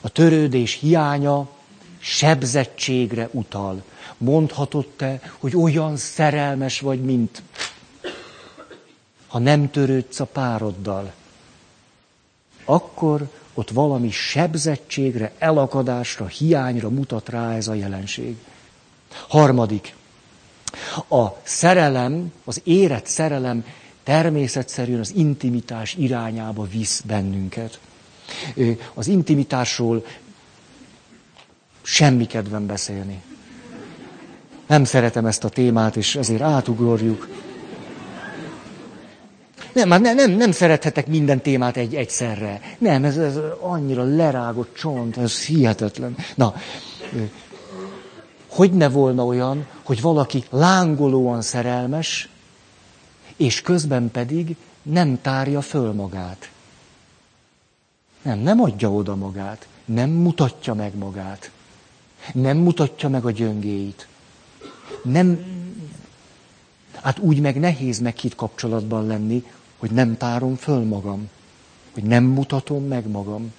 A 0.01 0.09
törődés 0.09 0.73
hiánya 0.73 1.49
sebzettségre 1.99 3.29
utal. 3.31 3.83
Mondhatod 4.17 4.87
te, 4.87 5.21
hogy 5.37 5.55
olyan 5.55 5.97
szerelmes 5.97 6.79
vagy, 6.79 7.01
mint 7.01 7.41
ha 9.27 9.39
nem 9.39 9.71
törődsz 9.71 10.19
a 10.19 10.25
pároddal, 10.25 11.13
akkor 12.65 13.29
ott 13.53 13.69
valami 13.69 14.11
sebzettségre, 14.11 15.31
elakadásra, 15.37 16.27
hiányra 16.27 16.89
mutat 16.89 17.29
rá 17.29 17.55
ez 17.55 17.67
a 17.67 17.73
jelenség. 17.73 18.37
Harmadik. 19.27 19.95
A 21.09 21.27
szerelem, 21.43 22.31
az 22.43 22.61
érett 22.63 23.05
szerelem 23.05 23.65
természetszerűen 24.03 24.99
az 24.99 25.13
intimitás 25.15 25.93
irányába 25.93 26.63
visz 26.63 27.01
bennünket. 27.01 27.79
Az 28.93 29.07
intimitásról 29.07 30.05
semmi 31.81 32.25
kedvem 32.25 32.65
beszélni. 32.65 33.21
Nem 34.67 34.83
szeretem 34.83 35.25
ezt 35.25 35.43
a 35.43 35.49
témát, 35.49 35.95
és 35.95 36.15
ezért 36.15 36.41
átugorjuk. 36.41 37.36
Nem, 39.77 39.87
már 39.87 40.01
nem, 40.01 40.15
nem, 40.15 40.31
nem 40.31 40.51
szerethetek 40.51 41.07
minden 41.07 41.41
témát 41.41 41.77
egy, 41.77 41.95
egyszerre. 41.95 42.61
Nem, 42.77 43.03
ez, 43.03 43.17
ez 43.17 43.35
annyira 43.59 44.03
lerágott 44.03 44.75
csont, 44.75 45.17
ez 45.17 45.45
hihetetlen. 45.45 46.15
Na, 46.35 46.55
hogy 48.47 48.73
ne 48.73 48.89
volna 48.89 49.25
olyan, 49.25 49.67
hogy 49.83 50.01
valaki 50.01 50.43
lángolóan 50.49 51.41
szerelmes, 51.41 52.29
és 53.35 53.61
közben 53.61 54.11
pedig 54.11 54.55
nem 54.81 55.21
tárja 55.21 55.61
föl 55.61 55.93
magát. 55.93 56.49
Nem, 58.21 58.39
nem 58.39 58.61
adja 58.61 58.91
oda 58.91 59.15
magát, 59.15 59.67
nem 59.85 60.09
mutatja 60.09 60.73
meg 60.73 60.95
magát, 60.95 61.51
nem 62.33 62.57
mutatja 62.57 63.09
meg 63.09 63.25
a 63.25 63.31
gyöngéit. 63.31 64.07
Nem, 65.03 65.39
hát 67.01 67.19
úgy 67.19 67.39
meg 67.39 67.59
nehéz 67.59 67.99
meghit 67.99 68.35
kapcsolatban 68.35 69.07
lenni, 69.07 69.43
hogy 69.77 69.91
nem 69.91 70.17
tárom 70.17 70.55
föl 70.55 70.83
magam, 70.83 71.29
hogy 71.93 72.03
nem 72.03 72.23
mutatom 72.23 72.83
meg 72.83 73.07
magam, 73.07 73.53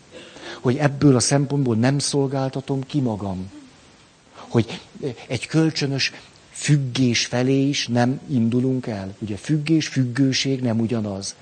hogy 0.60 0.76
ebből 0.76 1.16
a 1.16 1.20
szempontból 1.20 1.76
nem 1.76 1.98
szolgáltatom 1.98 2.86
ki 2.86 3.00
magam, 3.00 3.50
hogy 4.32 4.80
egy 5.26 5.46
kölcsönös 5.46 6.12
függés 6.50 7.26
felé 7.26 7.68
is 7.68 7.86
nem 7.86 8.20
indulunk 8.28 8.86
el. 8.86 9.14
Ugye 9.18 9.36
függés, 9.36 9.88
függőség 9.88 10.60
nem 10.60 10.80
ugyanaz. 10.80 11.34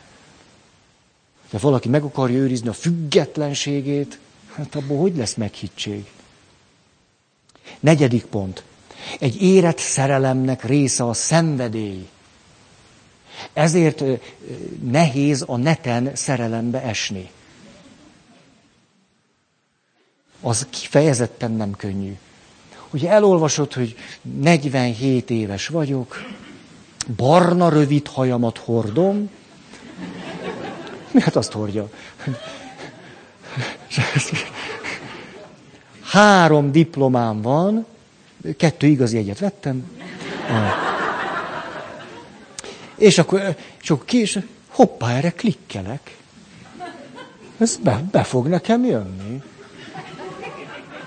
Ha 1.50 1.58
valaki 1.58 1.88
meg 1.88 2.02
akarja 2.02 2.38
őrizni 2.38 2.68
a 2.68 2.72
függetlenségét, 2.72 4.18
hát 4.54 4.74
abból 4.74 4.98
hogy 4.98 5.16
lesz 5.16 5.34
meghittség? 5.34 6.04
Negyedik 7.80 8.24
pont. 8.24 8.62
Egy 9.18 9.42
érett 9.42 9.78
szerelemnek 9.78 10.64
része 10.64 11.04
a 11.04 11.12
szenvedély. 11.12 12.08
Ezért 13.52 14.02
nehéz 14.90 15.44
a 15.46 15.56
neten 15.56 16.10
szerelembe 16.14 16.82
esni. 16.82 17.30
Az 20.40 20.66
kifejezetten 20.70 21.50
nem 21.50 21.72
könnyű. 21.72 22.16
Ugye 22.90 23.10
elolvasod, 23.10 23.72
hogy 23.72 23.96
47 24.22 25.30
éves 25.30 25.66
vagyok, 25.66 26.22
barna 27.16 27.68
rövid 27.68 28.06
hajamat 28.06 28.58
hordom, 28.58 29.30
hát 31.20 31.36
azt 31.36 31.52
hordja. 31.52 31.88
három 36.02 36.72
diplomám 36.72 37.42
van, 37.42 37.86
kettő 38.56 38.86
igazi 38.86 39.16
egyet 39.16 39.38
vettem. 39.38 39.90
És 42.96 43.18
akkor, 43.18 43.56
és 43.82 43.90
akkor 43.90 44.04
ki, 44.04 44.18
és 44.18 44.38
hoppá, 44.68 45.16
erre 45.16 45.30
klikkelek. 45.30 46.16
Ez 47.58 47.76
be, 47.76 48.02
be 48.10 48.22
fog 48.22 48.46
nekem 48.46 48.84
jönni. 48.84 49.42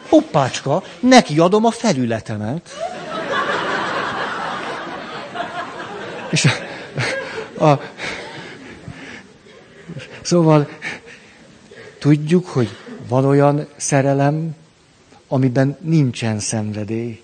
Hoppácska, 0.10 0.84
neki 1.00 1.40
adom 1.40 1.66
a 1.66 1.72
felületemet. 1.72 2.70
És 6.30 6.46
a, 6.46 7.66
a, 7.66 7.82
szóval 10.22 10.70
tudjuk, 12.00 12.48
hogy 12.48 12.70
van 13.08 13.26
olyan 13.26 13.68
szerelem, 13.78 14.56
amiben 15.28 15.78
nincsen 15.82 16.40
szenvedély. 16.40 17.22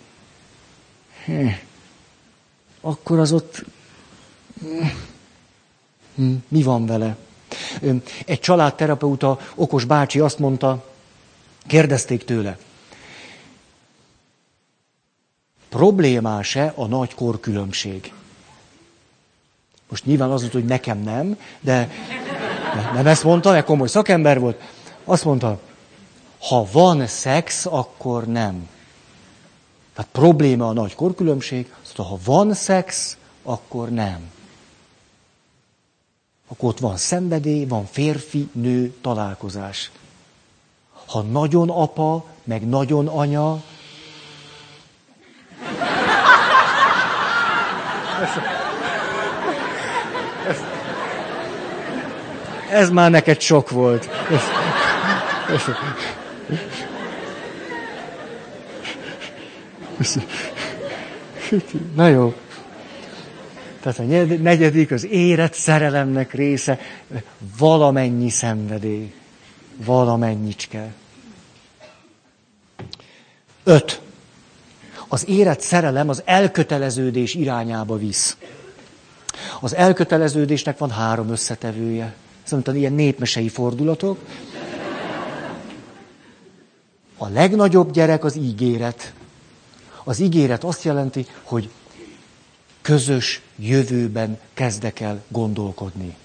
Akkor 2.82 3.20
az 3.20 3.32
ott 3.32 3.64
mi 6.48 6.64
van 6.64 6.86
vele? 6.86 7.18
Egy 8.26 8.40
családterapeuta, 8.40 9.40
okos 9.56 9.84
bácsi 9.84 10.20
azt 10.20 10.40
mondta, 10.40 10.86
kérdezték 11.68 12.24
tőle, 12.24 12.58
problémás-e 15.70 16.74
a 16.76 16.86
nagy 16.86 17.14
korkülönbség? 17.14 18.14
Most 19.90 20.06
nyilván 20.06 20.32
az 20.32 20.42
volt, 20.42 20.54
hogy 20.54 20.66
nekem 20.66 21.00
nem, 21.00 21.40
de 21.60 21.90
nem 22.94 23.08
ezt 23.08 23.24
mondta, 23.24 23.52
mert 23.52 23.66
komoly 23.66 23.88
szakember 23.88 24.40
volt. 24.40 24.62
Azt 25.04 25.24
mondta, 25.26 25.60
ha 26.40 26.68
van 26.72 27.08
szex, 27.08 27.66
akkor 27.66 28.26
nem. 28.26 28.70
Tehát 29.94 30.12
probléma 30.12 30.68
a 30.68 30.74
nagy 30.74 30.96
korkülönbség, 30.96 31.74
azt 31.82 31.98
mondta, 31.98 32.16
ha 32.16 32.34
van 32.34 32.54
szex, 32.54 33.18
akkor 33.44 33.90
nem. 33.90 34.34
Akkor 36.56 36.70
ott 36.70 36.80
van 36.80 36.98
szenvedély, 36.98 37.66
van 37.66 37.88
férfi-nő 37.92 38.94
találkozás. 39.02 39.92
Ha 41.06 41.22
nagyon 41.22 41.70
apa, 41.70 42.26
meg 42.44 42.68
nagyon 42.68 43.08
anya, 43.08 43.64
ez, 50.48 50.58
ez 52.70 52.90
már 52.90 53.12
neked 53.12 53.42
sok 53.42 53.70
volt. 53.70 54.10
Ez, 54.32 54.42
ez, 55.54 55.64
Na 61.96 62.08
jó. 62.08 62.34
Tehát 63.86 64.00
a 64.00 64.36
negyedik, 64.42 64.92
az 64.92 65.06
érett 65.06 65.54
szerelemnek 65.54 66.34
része, 66.34 66.80
valamennyi 67.58 68.30
szenvedély. 68.30 69.14
Valamennyicske. 69.76 70.94
Öt. 73.64 74.02
Az 75.08 75.28
érett 75.28 75.60
szerelem 75.60 76.10
az 76.10 76.22
elköteleződés 76.26 77.34
irányába 77.34 77.98
visz. 77.98 78.38
Az 79.60 79.76
elköteleződésnek 79.76 80.78
van 80.78 80.90
három 80.90 81.30
összetevője. 81.30 82.16
Szóval 82.44 82.76
ilyen 82.76 82.94
népmesei 82.94 83.50
fordulatok. 83.50 84.20
A 87.18 87.28
legnagyobb 87.28 87.92
gyerek 87.92 88.24
az 88.24 88.36
ígéret. 88.36 89.14
Az 90.04 90.20
ígéret 90.20 90.64
azt 90.64 90.84
jelenti, 90.84 91.26
hogy 91.44 91.70
közös 92.86 93.42
jövőben 93.56 94.40
kezdek 94.54 95.00
el 95.00 95.24
gondolkodni. 95.28 96.16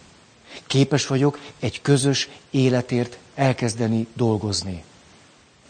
Képes 0.66 1.06
vagyok 1.06 1.38
egy 1.61 1.82
közös 1.82 2.28
életért 2.50 3.18
elkezdeni 3.34 4.06
dolgozni. 4.14 4.84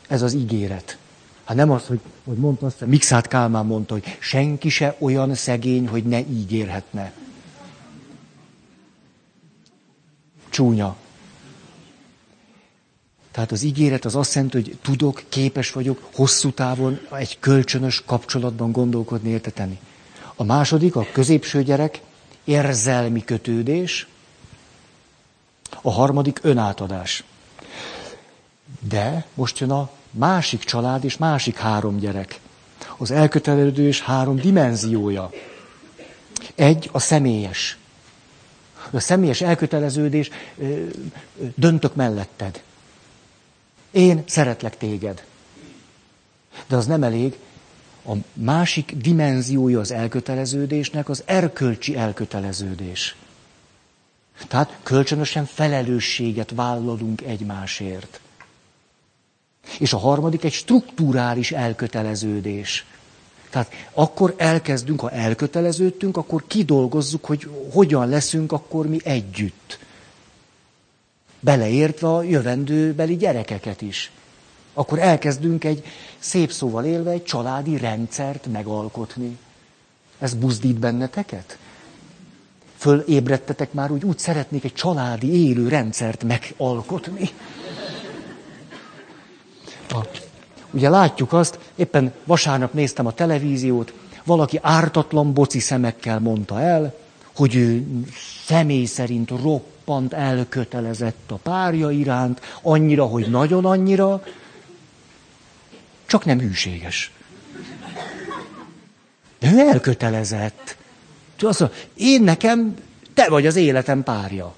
Ez 0.08 0.22
az 0.22 0.32
ígéret. 0.32 0.98
Hát 1.44 1.56
nem 1.56 1.70
az, 1.70 1.86
hogy, 1.86 2.00
hogy 2.24 2.36
mondta 2.36 2.66
azt, 2.66 2.86
Mixát 2.86 3.26
Kálmán 3.26 3.66
mondta, 3.66 3.94
hogy 3.94 4.16
senki 4.18 4.68
se 4.68 4.96
olyan 4.98 5.34
szegény, 5.34 5.88
hogy 5.88 6.04
ne 6.04 6.18
ígérhetne. 6.18 7.12
Csúnya. 10.48 10.96
Tehát 13.30 13.52
az 13.52 13.62
ígéret 13.62 14.04
az 14.04 14.16
azt 14.16 14.34
jelenti, 14.34 14.56
hogy 14.62 14.78
tudok, 14.82 15.22
képes 15.28 15.72
vagyok 15.72 16.08
hosszú 16.14 16.50
távon 16.50 17.00
egy 17.10 17.36
kölcsönös 17.40 18.02
kapcsolatban 18.06 18.72
gondolkodni, 18.72 19.28
érteteni. 19.28 19.78
A 20.40 20.44
második, 20.44 20.96
a 20.96 21.06
középső 21.12 21.62
gyerek, 21.62 22.00
érzelmi 22.44 23.24
kötődés. 23.24 24.06
A 25.82 25.90
harmadik 25.90 26.38
önátadás. 26.42 27.24
De 28.80 29.26
most 29.34 29.58
jön 29.58 29.70
a 29.70 29.90
másik 30.10 30.64
család 30.64 31.04
és 31.04 31.16
másik 31.16 31.56
három 31.56 31.98
gyerek. 31.98 32.40
Az 32.96 33.10
elköteleződés 33.10 34.00
három 34.00 34.36
dimenziója. 34.36 35.30
Egy 36.54 36.88
a 36.92 36.98
személyes. 36.98 37.78
A 38.90 39.00
személyes 39.00 39.40
elköteleződés 39.40 40.30
döntök 41.54 41.94
melletted. 41.94 42.62
Én 43.90 44.22
szeretlek 44.26 44.76
téged. 44.76 45.24
De 46.66 46.76
az 46.76 46.86
nem 46.86 47.02
elég. 47.02 47.38
A 48.10 48.14
másik 48.32 48.94
dimenziója 48.96 49.80
az 49.80 49.90
elköteleződésnek 49.90 51.08
az 51.08 51.22
erkölcsi 51.26 51.96
elköteleződés. 51.96 53.16
Tehát 54.48 54.78
kölcsönösen 54.82 55.44
felelősséget 55.44 56.50
vállalunk 56.54 57.22
egymásért. 57.22 58.20
És 59.78 59.92
a 59.92 59.98
harmadik 59.98 60.44
egy 60.44 60.52
strukturális 60.52 61.52
elköteleződés. 61.52 62.84
Tehát 63.50 63.72
akkor 63.92 64.34
elkezdünk, 64.36 65.00
ha 65.00 65.10
elköteleződtünk, 65.10 66.16
akkor 66.16 66.44
kidolgozzuk, 66.46 67.24
hogy 67.24 67.48
hogyan 67.72 68.08
leszünk 68.08 68.52
akkor 68.52 68.86
mi 68.86 68.98
együtt. 69.04 69.78
Beleértve 71.40 72.08
a 72.08 72.22
jövendőbeli 72.22 73.16
gyerekeket 73.16 73.82
is. 73.82 74.10
Akkor 74.72 74.98
elkezdünk 74.98 75.64
egy, 75.64 75.84
szép 76.18 76.52
szóval 76.52 76.84
élve, 76.84 77.10
egy 77.10 77.24
családi 77.24 77.76
rendszert 77.76 78.46
megalkotni. 78.46 79.38
Ez 80.18 80.34
buzdít 80.34 80.78
benneteket? 80.78 81.58
Fölébredtetek 82.76 83.72
már, 83.72 83.90
úgy 83.90 84.04
úgy 84.04 84.18
szeretnék 84.18 84.64
egy 84.64 84.72
családi 84.72 85.48
élő 85.48 85.68
rendszert 85.68 86.24
megalkotni. 86.24 87.30
A, 89.88 90.06
ugye 90.70 90.88
látjuk 90.88 91.32
azt, 91.32 91.58
éppen 91.74 92.12
vasárnap 92.24 92.72
néztem 92.72 93.06
a 93.06 93.12
televíziót, 93.12 93.92
valaki 94.24 94.58
ártatlan 94.62 95.32
boci 95.32 95.58
szemekkel 95.58 96.20
mondta 96.20 96.60
el, 96.60 96.94
hogy 97.36 97.54
ő 97.54 97.86
személy 98.46 98.84
szerint 98.84 99.30
roppant 99.30 100.12
elkötelezett 100.12 101.30
a 101.30 101.34
párja 101.34 101.90
iránt, 101.90 102.40
annyira, 102.62 103.04
hogy 103.04 103.30
nagyon 103.30 103.64
annyira, 103.64 104.22
csak 106.10 106.24
nem 106.24 106.40
hűséges. 106.40 107.10
De 109.38 109.52
ő 109.52 109.58
elkötelezett. 109.58 110.76
Azt 111.38 111.60
mondja, 111.60 111.78
én 111.94 112.22
nekem, 112.22 112.74
te 113.14 113.28
vagy 113.28 113.46
az 113.46 113.56
életem 113.56 114.02
párja. 114.02 114.54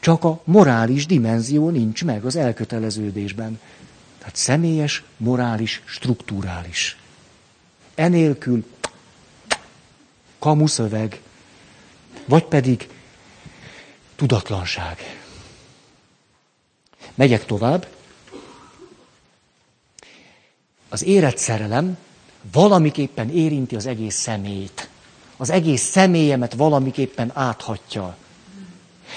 Csak 0.00 0.24
a 0.24 0.40
morális 0.44 1.06
dimenzió 1.06 1.70
nincs 1.70 2.04
meg 2.04 2.24
az 2.24 2.36
elköteleződésben. 2.36 3.60
Tehát 4.18 4.36
személyes, 4.36 5.02
morális, 5.16 5.82
strukturális. 5.84 6.96
Enélkül 7.94 8.64
kamuszöveg, 10.38 11.20
vagy 12.24 12.44
pedig 12.44 12.88
tudatlanság. 14.16 14.98
Megyek 17.14 17.44
tovább. 17.44 17.95
Az 20.96 21.04
érett 21.04 21.36
szerelem 21.36 21.96
valamiképpen 22.52 23.30
érinti 23.30 23.76
az 23.76 23.86
egész 23.86 24.14
szemét. 24.14 24.88
Az 25.36 25.50
egész 25.50 25.82
személyemet 25.82 26.54
valamiképpen 26.54 27.30
áthatja. 27.34 28.16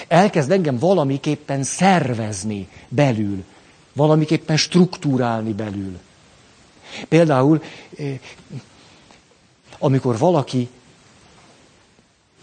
Elkezd 0.08 0.50
engem 0.50 0.78
valamiképpen 0.78 1.62
szervezni 1.62 2.68
belül 2.88 3.44
valamiképpen 3.92 4.56
struktúrálni 4.56 5.52
belül. 5.52 5.98
Például, 7.08 7.62
eh, 7.98 8.18
amikor 9.78 10.18
valaki 10.18 10.68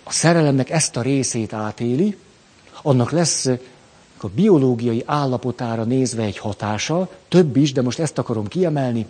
a 0.03 0.11
szerelemnek 0.11 0.69
ezt 0.69 0.97
a 0.97 1.01
részét 1.01 1.53
átéli, 1.53 2.17
annak 2.81 3.11
lesz 3.11 3.49
a 4.17 4.27
biológiai 4.27 5.03
állapotára 5.05 5.83
nézve 5.83 6.23
egy 6.23 6.37
hatása, 6.37 7.09
több 7.27 7.55
is, 7.55 7.71
de 7.71 7.81
most 7.81 7.99
ezt 7.99 8.17
akarom 8.17 8.47
kiemelni, 8.47 9.05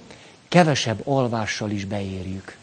kevesebb 0.47 1.01
alvással 1.03 1.71
is 1.71 1.85
beérjük. 1.85 2.55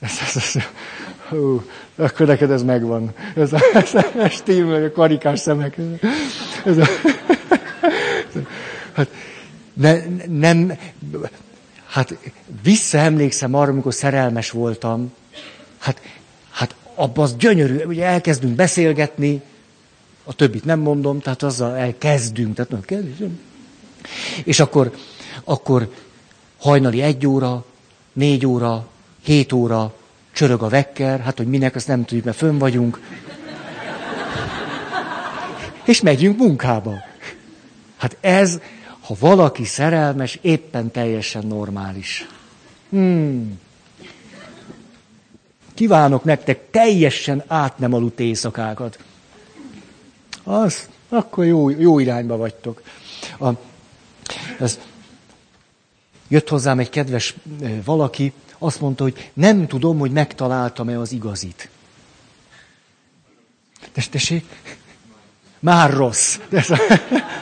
Ez, 0.00 0.18
ez, 0.26 0.36
ez, 0.36 0.62
hú, 1.28 1.62
akkor 1.94 2.26
neked 2.26 2.50
ez 2.50 2.62
megvan. 2.62 3.14
Ez 3.36 3.52
a, 3.52 3.58
ez 3.74 3.94
a 3.94 4.92
karikás 4.92 5.38
szemek. 5.38 5.76
Ez 6.64 6.78
a, 6.78 6.86
hát, 8.92 9.08
ne, 9.72 9.98
nem, 10.26 10.78
hát 11.86 12.18
visszaemlékszem 12.62 13.54
arra, 13.54 13.70
amikor 13.70 13.94
szerelmes 13.94 14.50
voltam, 14.50 15.12
hát, 15.78 16.00
hát 16.50 16.74
abban 16.94 17.24
az 17.24 17.36
gyönyörű, 17.36 17.84
ugye 17.84 18.04
elkezdünk 18.04 18.54
beszélgetni, 18.54 19.42
a 20.24 20.34
többit 20.34 20.64
nem 20.64 20.80
mondom, 20.80 21.20
tehát 21.20 21.42
azzal 21.42 21.76
elkezdünk, 21.76 22.54
tehát 22.54 22.70
nem 22.70 22.80
kezdünk. 22.80 23.40
És 24.44 24.60
akkor, 24.60 24.94
akkor 25.44 25.92
hajnali 26.58 27.02
egy 27.02 27.26
óra, 27.26 27.64
négy 28.12 28.46
óra, 28.46 28.86
hét 29.22 29.52
óra, 29.52 29.94
csörög 30.32 30.62
a 30.62 30.68
vekker, 30.68 31.20
hát 31.20 31.36
hogy 31.36 31.46
minek, 31.46 31.74
azt 31.74 31.86
nem 31.86 32.04
tudjuk, 32.04 32.24
mert 32.24 32.36
fönn 32.36 32.58
vagyunk. 32.58 33.00
És 35.84 36.00
megyünk 36.00 36.38
munkába. 36.38 36.94
Hát 37.96 38.16
ez, 38.20 38.60
ha 39.00 39.14
valaki 39.18 39.64
szerelmes, 39.64 40.38
éppen 40.40 40.90
teljesen 40.90 41.46
normális. 41.46 42.26
Hmm. 42.90 43.60
Kívánok 45.74 46.24
nektek 46.24 46.70
teljesen 46.70 47.42
át 47.46 47.78
nem 47.78 47.92
aludt 47.92 48.20
éjszakákat. 48.20 48.98
Az, 50.42 50.88
akkor 51.08 51.44
jó, 51.44 51.70
jó 51.70 51.98
irányba 51.98 52.36
vagytok. 52.36 52.82
A, 53.38 53.48
ez, 54.60 54.78
jött 56.28 56.48
hozzám 56.48 56.78
egy 56.78 56.90
kedves 56.90 57.34
valaki, 57.84 58.32
azt 58.58 58.80
mondta, 58.80 59.02
hogy 59.02 59.30
nem 59.32 59.66
tudom, 59.66 59.98
hogy 59.98 60.10
megtaláltam-e 60.10 60.98
az 60.98 61.12
igazit. 61.12 61.68
Tessék? 64.10 64.44
Már 65.58 65.92
rossz. 65.92 66.38
De 66.48 66.64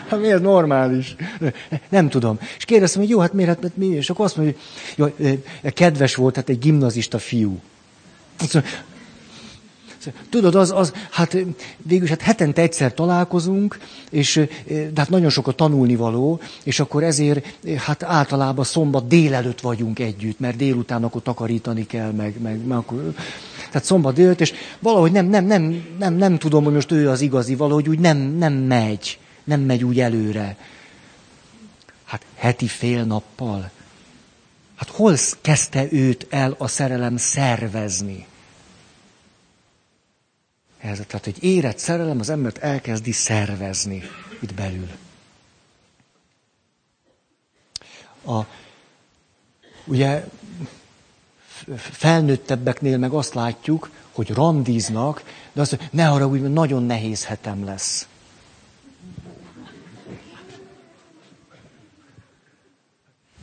hát 0.08 0.20
miért 0.20 0.42
normális? 0.42 1.16
Nem 1.88 2.08
tudom. 2.08 2.38
És 2.56 2.64
kérdeztem, 2.64 3.00
hogy 3.00 3.10
jó, 3.10 3.18
hát 3.18 3.32
miért, 3.32 3.62
hát 3.62 3.76
mi? 3.76 3.86
És 3.86 4.10
akkor 4.10 4.24
azt 4.24 4.36
mondja, 4.36 4.54
hogy 4.96 5.14
jó, 5.62 5.70
kedves 5.72 6.14
volt, 6.14 6.36
hát 6.36 6.48
egy 6.48 6.58
gimnazista 6.58 7.18
fiú. 7.18 7.60
Azt 8.38 8.54
mondja, 8.54 8.72
Tudod, 10.30 10.54
az, 10.54 10.70
az, 10.70 10.92
hát 11.10 11.36
végül 11.76 12.08
hát 12.08 12.20
hetente 12.20 12.62
egyszer 12.62 12.94
találkozunk, 12.94 13.78
és 14.10 14.46
de 14.66 14.90
hát 14.94 15.08
nagyon 15.08 15.30
sok 15.30 15.46
a 15.46 15.52
tanulnivaló, 15.52 16.40
és 16.62 16.80
akkor 16.80 17.02
ezért 17.02 17.46
hát 17.76 18.02
általában 18.02 18.64
szombat 18.64 19.06
délelőtt 19.06 19.60
vagyunk 19.60 19.98
együtt, 19.98 20.38
mert 20.38 20.56
délután 20.56 21.04
akkor 21.04 21.22
takarítani 21.22 21.86
kell, 21.86 22.10
meg, 22.10 22.40
meg, 22.40 22.66
meg 22.66 22.78
akkor... 22.78 23.14
Tehát 23.70 23.84
szombat 23.84 24.14
délelőtt, 24.14 24.40
és 24.40 24.52
valahogy 24.78 25.12
nem, 25.12 25.26
nem, 25.26 25.44
nem, 25.44 25.84
nem, 25.98 26.14
nem 26.14 26.38
tudom, 26.38 26.64
hogy 26.64 26.72
most 26.72 26.92
ő 26.92 27.08
az 27.08 27.20
igazi, 27.20 27.54
valahogy 27.54 27.88
úgy 27.88 27.98
nem, 27.98 28.18
nem 28.18 28.52
megy, 28.52 29.18
nem 29.44 29.60
megy 29.60 29.84
úgy 29.84 30.00
előre. 30.00 30.56
Hát 32.04 32.22
heti 32.34 32.66
fél 32.66 33.04
nappal. 33.04 33.70
Hát 34.76 34.88
hol 34.88 35.16
kezdte 35.40 35.86
őt 35.90 36.26
el 36.30 36.54
a 36.58 36.68
szerelem 36.68 37.16
szervezni? 37.16 38.26
Ez, 40.80 41.00
tehát 41.06 41.26
egy 41.26 41.42
érett 41.44 41.78
szerelem 41.78 42.20
az 42.20 42.30
embert 42.30 42.58
elkezdi 42.58 43.12
szervezni 43.12 44.02
itt 44.40 44.54
belül. 44.54 44.88
A, 48.26 48.40
ugye 49.84 50.24
felnőttebbeknél 51.76 52.98
meg 52.98 53.12
azt 53.12 53.34
látjuk, 53.34 53.90
hogy 54.12 54.30
randíznak, 54.30 55.22
de 55.52 55.60
azt, 55.60 55.70
hogy 55.70 55.88
ne 55.92 56.26
úgy, 56.26 56.40
mert 56.40 56.54
nagyon 56.54 56.82
nehéz 56.82 57.24
hetem 57.24 57.64
lesz. 57.64 58.08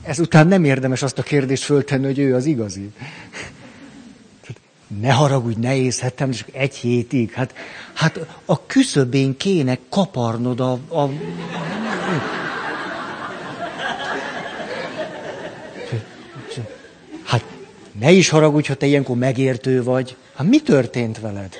Ezután 0.03 0.47
nem 0.47 0.63
érdemes 0.63 1.01
azt 1.01 1.17
a 1.17 1.23
kérdést 1.23 1.63
föltenni, 1.63 2.05
hogy 2.05 2.19
ő 2.19 2.35
az 2.35 2.45
igazi 2.45 2.91
ne 4.87 5.11
haragudj, 5.11 5.59
ne 5.59 5.75
észhettem, 5.75 6.31
csak 6.31 6.47
egy 6.51 6.75
hétig. 6.75 7.31
Hát, 7.31 7.53
hát 7.93 8.19
a 8.45 8.65
küszöbén 8.65 9.37
kéne 9.37 9.77
kaparnod 9.89 10.59
a... 10.59 10.71
a... 10.71 11.09
Hát 17.23 17.43
ne 17.99 18.11
is 18.11 18.29
haragudj, 18.29 18.67
ha 18.67 18.73
te 18.73 18.85
ilyenkor 18.85 19.15
megértő 19.17 19.83
vagy. 19.83 20.15
Hát 20.35 20.47
mi 20.47 20.61
történt 20.61 21.19
veled? 21.19 21.53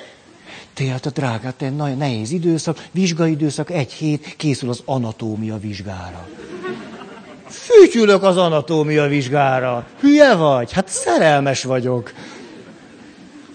Te 0.74 0.84
hát 0.84 1.06
a 1.06 1.10
drágát, 1.10 1.54
te 1.54 1.70
nagyon 1.70 1.96
nehéz 1.96 2.30
időszak, 2.30 2.86
vizsgaidőszak, 2.90 3.70
egy 3.70 3.92
hét, 3.92 4.34
készül 4.36 4.68
az 4.68 4.82
anatómia 4.84 5.58
vizsgára. 5.58 6.28
Fütyülök 7.48 8.22
az 8.22 8.36
anatómia 8.36 9.06
vizsgára. 9.06 9.86
Hülye 10.00 10.34
vagy? 10.34 10.72
Hát 10.72 10.88
szerelmes 10.88 11.64
vagyok. 11.64 12.12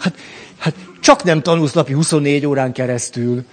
Hát, 0.04 0.18
hát 0.58 0.76
csak 0.99 1.24
nem 1.24 1.41
tanulsz 1.41 1.74
napi 1.74 1.93
24 1.93 2.45
órán 2.45 2.74
keresztül. 2.74 3.45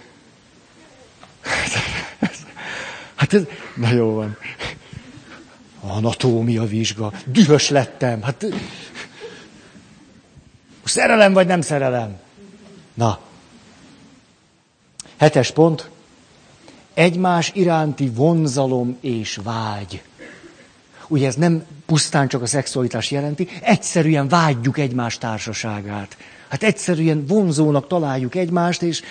Hát 3.15 3.35
ez, 3.35 3.43
na 3.75 3.93
jó 3.93 4.15
van. 4.15 4.37
Anatómia 5.81 6.65
vizsga. 6.65 7.13
Dühös 7.27 7.69
lettem. 7.69 8.23
Hát, 8.23 8.47
szerelem 10.85 11.33
vagy 11.33 11.47
nem 11.47 11.61
szerelem? 11.61 12.19
Na. 12.95 13.19
Hetes 15.17 15.51
pont. 15.51 15.91
Egymás 16.95 17.51
iránti 17.55 18.09
vonzalom 18.09 18.97
és 19.01 19.39
vágy. 19.43 20.03
Ugye 21.09 21.27
ez 21.27 21.35
nem 21.35 21.67
pusztán 21.87 22.29
csak 22.29 22.43
a 22.43 22.47
szexualitás 22.47 23.11
jelenti, 23.11 23.49
egyszerűen 23.61 24.29
vágyjuk 24.29 24.79
egymás 24.79 25.19
társaságát. 25.19 26.17
Hát 26.51 26.63
egyszerűen 26.63 27.25
vonzónak 27.27 27.87
találjuk 27.87 28.35
egymást, 28.35 28.83
és 28.83 29.03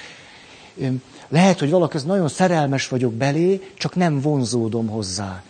lehet, 1.29 1.59
hogy 1.59 1.69
valaki 1.69 1.95
az 1.95 2.03
nagyon 2.03 2.27
szerelmes 2.27 2.87
vagyok 2.87 3.13
belé, 3.13 3.61
csak 3.77 3.95
nem 3.95 4.21
vonzódom 4.21 4.87
hozzá. 4.87 5.43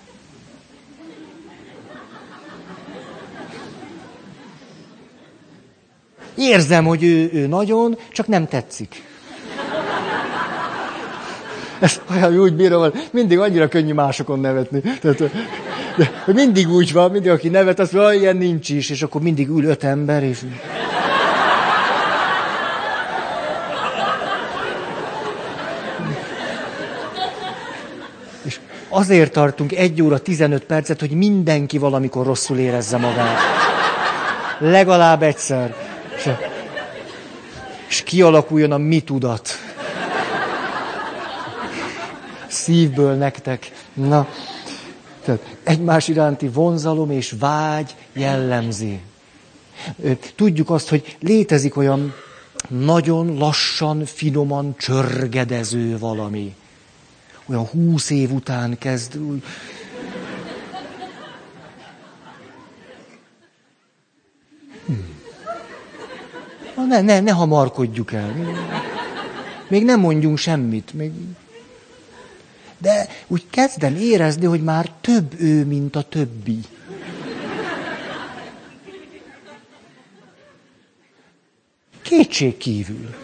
Érzem, 6.38 6.86
hogy 6.86 7.04
ő, 7.04 7.30
ő 7.34 7.48
nagyon, 7.48 7.98
csak 8.12 8.28
nem 8.28 8.48
tetszik. 8.48 9.04
Ez 11.80 12.02
olyan 12.12 12.40
úgy 12.40 12.54
bírom, 12.54 12.92
mindig 13.12 13.40
annyira 13.40 13.68
könnyű 13.68 13.94
másokon 13.94 14.40
nevetni. 14.40 14.82
Tehát, 15.02 15.18
de 16.26 16.34
mindig 16.34 16.70
úgy 16.70 16.94
van, 16.94 17.12
mindig 17.12 17.32
aki 17.32 17.50
nevet, 17.50 17.80
azt 17.80 17.92
mondja, 17.92 18.20
ilyen 18.20 18.38
nincs 18.38 18.70
is, 18.70 18.90
és 18.90 19.02
akkor 19.02 19.22
mindig 19.22 19.48
ül 19.48 19.64
öt 19.64 19.84
ember, 19.84 20.24
és... 20.24 20.42
azért 28.90 29.32
tartunk 29.32 29.72
egy 29.72 30.02
óra 30.02 30.20
15 30.20 30.64
percet, 30.64 31.00
hogy 31.00 31.12
mindenki 31.12 31.78
valamikor 31.78 32.26
rosszul 32.26 32.58
érezze 32.58 32.98
magát. 32.98 33.38
Legalább 34.60 35.24
egyszer. 35.24 35.76
És, 36.16 36.30
és 37.88 38.04
kialakuljon 38.04 38.72
a 38.72 38.78
mi 38.78 39.00
tudat. 39.00 39.50
Szívből 42.48 43.14
nektek. 43.14 43.72
Na, 43.94 44.28
tehát 45.26 45.58
egymás 45.64 46.08
iránti 46.08 46.48
vonzalom 46.48 47.12
és 47.12 47.36
vágy 47.40 47.96
jellemzi. 48.14 49.00
Tudjuk 50.36 50.70
azt, 50.70 50.90
hogy 50.90 51.18
létezik 51.20 51.78
olyan 51.78 52.14
nagyon 52.68 53.38
lassan, 53.38 54.06
finoman 54.06 54.76
csörgedező 54.78 55.98
valami 55.98 56.56
olyan 57.50 57.66
húsz 57.66 58.10
év 58.10 58.32
után 58.32 58.78
kezd 58.78 59.18
úgy... 59.18 59.44
Hmm. 64.86 65.18
Ne, 66.88 67.02
ne, 67.02 67.20
ne 67.20 67.32
hamarkodjuk 67.32 68.14
el. 68.14 68.36
Még 69.68 69.86
nem 69.86 70.00
mondjunk 70.00 70.38
semmit. 70.38 70.94
Még... 70.94 71.12
De 72.78 73.08
úgy 73.28 73.46
kezdem 73.50 73.96
érezni, 73.96 74.46
hogy 74.46 74.64
már 74.64 74.92
több 75.02 75.40
ő, 75.40 75.66
mint 75.66 75.96
a 75.96 76.02
többi. 76.02 76.60
Kétség 82.02 82.58
kívül. 82.58 83.16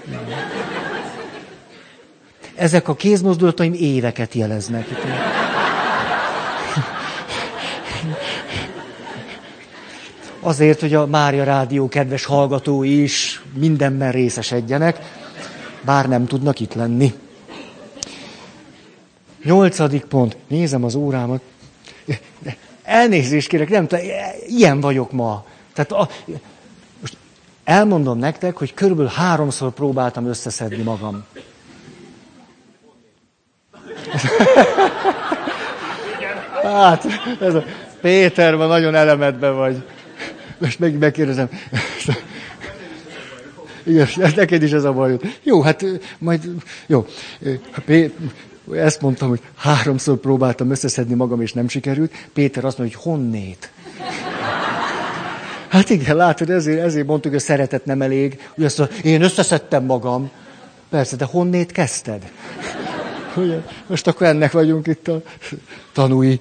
Ezek 2.55 2.87
a 2.87 2.95
kézmozdulataim 2.95 3.73
éveket 3.73 4.33
jeleznek. 4.33 4.87
Azért, 10.39 10.79
hogy 10.79 10.93
a 10.93 11.05
Mária 11.05 11.43
Rádió 11.43 11.87
kedves 11.87 12.25
hallgatói 12.25 13.01
is 13.01 13.43
mindenben 13.53 14.11
részesedjenek, 14.11 14.99
bár 15.81 16.07
nem 16.07 16.25
tudnak 16.25 16.59
itt 16.59 16.73
lenni. 16.73 17.13
Nyolcadik 19.43 20.03
pont. 20.03 20.37
Nézem 20.47 20.83
az 20.83 20.95
órámat. 20.95 21.41
Elnézést 22.83 23.47
kérek, 23.47 23.69
nem 23.69 23.87
tudom, 23.87 24.05
ilyen 24.47 24.79
vagyok 24.79 25.11
ma. 25.11 25.45
Tehát 25.73 25.91
a, 25.91 26.09
most 27.01 27.17
elmondom 27.63 28.17
nektek, 28.17 28.57
hogy 28.57 28.73
körülbelül 28.73 29.11
háromszor 29.11 29.71
próbáltam 29.71 30.25
összeszedni 30.25 30.83
magam. 30.83 31.25
Hát, 36.63 37.05
ez 37.41 37.53
a 37.53 37.63
Péter, 38.01 38.55
ma 38.55 38.65
nagyon 38.65 38.95
elemedben 38.95 39.55
vagy. 39.55 39.83
Most 40.57 40.79
meg 40.79 40.97
megkérdezem. 40.97 41.49
Igen, 43.83 44.07
neked 44.35 44.63
is 44.63 44.71
ez 44.71 44.83
a 44.83 44.93
bajod. 44.93 45.21
Jó, 45.43 45.61
hát 45.61 45.85
majd, 46.17 46.49
jó. 46.87 47.05
Ezt 48.73 49.01
mondtam, 49.01 49.29
hogy 49.29 49.41
háromszor 49.55 50.17
próbáltam 50.17 50.71
összeszedni 50.71 51.13
magam, 51.13 51.41
és 51.41 51.53
nem 51.53 51.67
sikerült. 51.67 52.13
Péter 52.33 52.65
azt 52.65 52.77
mondja, 52.77 52.97
hogy 52.97 53.11
honnét. 53.11 53.69
Hát 55.69 55.89
igen, 55.89 56.15
látod, 56.15 56.49
ezért, 56.49 56.81
ezért 56.81 57.07
mondtuk, 57.07 57.31
hogy 57.31 57.39
a 57.39 57.43
szeretet 57.43 57.85
nem 57.85 58.01
elég. 58.01 58.49
Ugye 58.55 58.65
azt 58.65 58.77
mondja, 58.77 58.97
én 59.03 59.21
összeszedtem 59.21 59.85
magam. 59.85 60.31
Persze, 60.89 61.15
de 61.15 61.25
honnét 61.25 61.71
kezdted? 61.71 62.31
Ugye? 63.35 63.61
Most 63.87 64.07
akkor 64.07 64.27
ennek 64.27 64.51
vagyunk 64.51 64.87
itt 64.87 65.07
a 65.07 65.21
tanúi. 65.93 66.39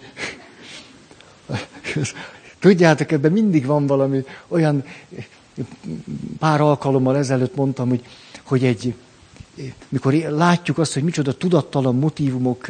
Tudjátok, 2.58 3.12
ebben 3.12 3.32
mindig 3.32 3.66
van 3.66 3.86
valami 3.86 4.24
olyan, 4.48 4.84
pár 6.38 6.60
alkalommal 6.60 7.16
ezelőtt 7.16 7.54
mondtam, 7.54 7.88
hogy, 7.88 8.04
hogy 8.42 8.64
egy, 8.64 8.94
mikor 9.88 10.12
látjuk 10.12 10.78
azt, 10.78 10.94
hogy 10.94 11.02
micsoda 11.02 11.36
tudattalan 11.36 11.94
motivumok 11.94 12.66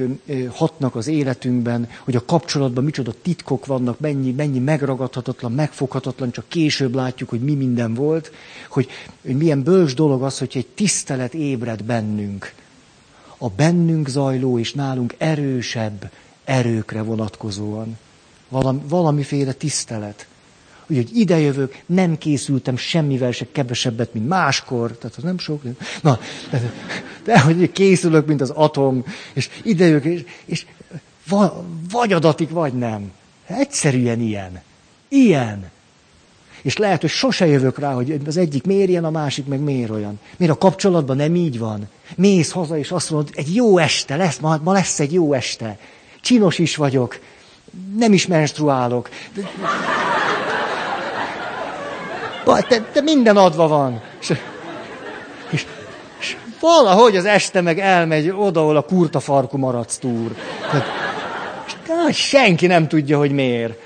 hatnak 0.51 0.95
az 0.95 1.07
életünkben, 1.07 1.89
hogy 2.05 2.17
a 2.17 2.25
kapcsolatban 2.25 2.85
micsoda 2.85 3.13
titkok 3.23 3.67
vannak, 3.67 4.01
mennyi, 4.01 4.31
mennyi 4.31 4.59
megragadhatatlan, 4.59 5.53
megfoghatatlan, 5.53 6.31
csak 6.31 6.45
később 6.49 6.95
látjuk, 6.95 7.29
hogy 7.29 7.41
mi 7.41 7.55
minden 7.55 7.95
volt, 7.95 8.33
hogy, 8.69 8.89
hogy 9.23 9.37
milyen 9.37 9.63
bölcs 9.63 9.95
dolog 9.95 10.23
az, 10.23 10.39
hogy 10.39 10.53
egy 10.55 10.67
tisztelet 10.67 11.35
ébred 11.35 11.83
bennünk. 11.83 12.55
A 13.45 13.49
bennünk 13.49 14.09
zajló 14.09 14.59
és 14.59 14.73
nálunk 14.73 15.15
erősebb 15.19 16.11
erőkre 16.45 17.03
vonatkozóan. 17.03 17.99
Valami, 18.49 18.81
valamiféle 18.89 19.53
tisztelet. 19.53 20.27
Úgyhogy 20.87 21.17
idejövök, 21.17 21.83
nem 21.87 22.19
készültem 22.19 22.77
semmivel 22.77 23.33
se 23.33 23.47
kevesebbet, 23.53 24.15
mint 24.15 24.29
máskor, 24.29 24.93
tehát 24.93 25.17
az 25.17 25.23
nem 25.23 25.39
sok. 25.39 25.63
Na, 26.03 26.19
de, 26.51 26.73
de 27.25 27.41
hogy 27.41 27.73
készülök, 27.73 28.27
mint 28.27 28.41
az 28.41 28.51
atom, 28.51 29.05
és 29.33 29.51
idejövök, 29.63 30.05
és, 30.05 30.25
és 30.45 30.67
vagy 31.91 32.13
adatik, 32.13 32.51
vagy 32.51 32.73
nem. 32.73 33.13
Egyszerűen 33.47 34.21
ilyen. 34.21 34.63
Ilyen. 35.09 35.71
És 36.65 36.77
lehet, 36.77 37.01
hogy 37.01 37.11
sose 37.11 37.47
jövök 37.47 37.79
rá, 37.79 37.93
hogy 37.93 38.21
az 38.27 38.37
egyik 38.37 38.65
miért 38.65 38.89
ilyen, 38.89 39.05
a 39.05 39.11
másik 39.11 39.47
meg 39.47 39.61
miért 39.61 39.91
olyan. 39.91 40.21
Miért 40.37 40.55
a 40.55 40.59
kapcsolatban 40.59 41.17
nem 41.17 41.35
így 41.35 41.59
van? 41.59 41.89
Mész 42.17 42.51
haza, 42.51 42.79
és 42.79 42.91
azt 42.91 43.11
mondod, 43.11 43.33
egy 43.35 43.55
jó 43.55 43.79
este 43.79 44.17
lesz, 44.17 44.39
ma, 44.39 44.59
ma 44.63 44.73
lesz 44.73 45.01
egy 45.01 45.13
jó 45.13 45.33
este. 45.33 45.79
Csinos 46.21 46.59
is 46.59 46.77
vagyok, 46.77 47.19
nem 47.97 48.13
is 48.13 48.27
menstruálok. 48.27 49.09
De, 52.69 52.85
de 52.93 53.01
minden 53.01 53.37
adva 53.37 53.69
van. 53.69 54.03
És, 54.21 54.33
és, 55.51 55.67
és 56.21 56.37
valahogy 56.61 57.17
az 57.17 57.25
este 57.25 57.61
meg 57.61 57.79
elmegy 57.79 58.31
oda, 58.31 58.61
ahol 58.61 58.77
a 58.77 58.83
kurta 58.83 59.21
farku 59.21 59.59
maradsz 59.59 59.99
túr. 59.99 60.35
Tehát, 60.71 60.87
de, 61.87 62.13
senki 62.13 62.67
nem 62.67 62.89
tudja, 62.89 63.19
hogy 63.19 63.33
miért. 63.33 63.79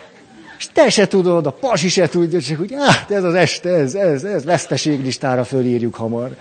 És 0.58 0.68
te 0.72 0.90
se 0.90 1.06
tudod, 1.06 1.46
a 1.46 1.50
pasi 1.50 1.88
se 1.88 2.08
tudja, 2.08 2.40
csak 2.40 2.58
hogy 2.58 2.74
hát 2.78 3.10
ez 3.10 3.24
az 3.24 3.34
este, 3.34 3.68
ez, 3.68 3.94
ez, 3.94 4.24
ez 4.24 4.44
veszteséglistára 4.44 5.44
fölírjuk 5.44 5.94
hamar. 5.94 6.36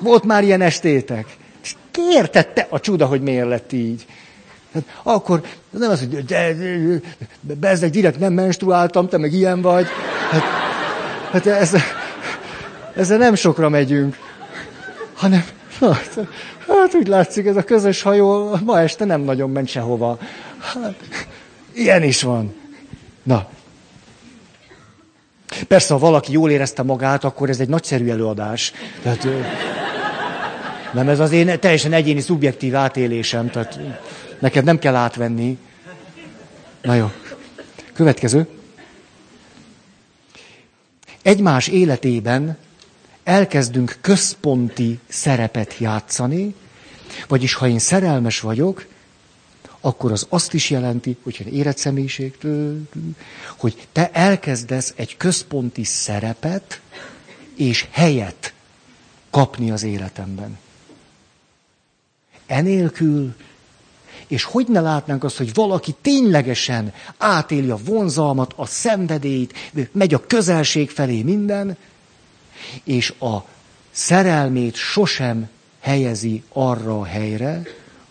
Volt 0.00 0.24
már 0.24 0.44
ilyen 0.44 0.60
estétek? 0.60 1.36
És 1.62 1.74
kértette 1.90 2.66
a 2.70 2.80
csuda, 2.80 3.06
hogy 3.06 3.20
miért 3.20 3.48
lett 3.48 3.72
így. 3.72 4.06
Hát 4.74 4.82
akkor 5.02 5.42
nem 5.70 5.90
az, 5.90 5.98
hogy 5.98 6.24
de, 6.24 6.54
de, 7.40 7.54
bezzeg 7.54 7.90
direkt 7.90 8.18
nem 8.18 8.32
menstruáltam, 8.32 9.08
te 9.08 9.18
meg 9.18 9.32
ilyen 9.32 9.62
vagy. 9.62 9.86
Hát, 10.30 10.42
hát 11.30 11.46
ez, 11.46 11.74
ezzel 12.94 13.18
nem 13.18 13.34
sokra 13.34 13.68
megyünk. 13.68 14.16
Hanem, 15.14 15.44
na, 15.80 15.92
hát 16.66 16.94
úgy 16.94 17.08
látszik, 17.08 17.46
ez 17.46 17.56
a 17.56 17.62
közös 17.62 18.02
hajó 18.02 18.56
ma 18.64 18.80
este 18.80 19.04
nem 19.04 19.20
nagyon 19.20 19.50
ment 19.50 19.68
sehova. 19.68 20.18
Hát, 20.58 20.94
ilyen 21.72 22.02
is 22.02 22.22
van. 22.22 22.57
Na. 23.28 23.48
Persze, 25.68 25.92
ha 25.92 25.98
valaki 25.98 26.32
jól 26.32 26.50
érezte 26.50 26.82
magát, 26.82 27.24
akkor 27.24 27.48
ez 27.48 27.60
egy 27.60 27.68
nagyszerű 27.68 28.08
előadás. 28.08 28.72
Tehát, 29.02 29.28
nem 30.92 31.08
ez 31.08 31.18
az 31.18 31.32
én 31.32 31.60
teljesen 31.60 31.92
egyéni, 31.92 32.20
szubjektív 32.20 32.76
átélésem. 32.76 33.50
Tehát, 33.50 33.80
Neked 34.38 34.64
nem 34.64 34.78
kell 34.78 34.94
átvenni. 34.94 35.58
Na 36.82 36.94
jó. 36.94 37.10
Következő. 37.92 38.48
Egymás 41.22 41.68
életében 41.68 42.56
elkezdünk 43.24 43.96
központi 44.00 44.98
szerepet 45.08 45.78
játszani, 45.78 46.54
vagyis 47.28 47.54
ha 47.54 47.68
én 47.68 47.78
szerelmes 47.78 48.40
vagyok, 48.40 48.86
akkor 49.80 50.12
az 50.12 50.26
azt 50.28 50.54
is 50.54 50.70
jelenti, 50.70 51.16
hogyha 51.22 51.44
érett 51.44 51.78
személyiség, 51.78 52.38
hogy 53.56 53.88
te 53.92 54.10
elkezdesz 54.10 54.92
egy 54.96 55.16
központi 55.16 55.84
szerepet 55.84 56.80
és 57.56 57.86
helyet 57.90 58.52
kapni 59.30 59.70
az 59.70 59.82
életemben. 59.82 60.58
Enélkül 62.46 63.34
és 64.28 64.44
hogy 64.44 64.66
ne 64.68 64.80
látnánk 64.80 65.24
azt, 65.24 65.36
hogy 65.36 65.54
valaki 65.54 65.94
ténylegesen 66.02 66.92
átéli 67.16 67.70
a 67.70 67.78
vonzalmat, 67.84 68.52
a 68.56 68.66
szenvedélyt, 68.66 69.54
megy 69.92 70.14
a 70.14 70.26
közelség 70.26 70.90
felé 70.90 71.22
minden, 71.22 71.76
és 72.84 73.10
a 73.10 73.36
szerelmét 73.90 74.74
sosem 74.74 75.48
helyezi 75.80 76.42
arra 76.52 77.00
a 77.00 77.04
helyre, 77.04 77.62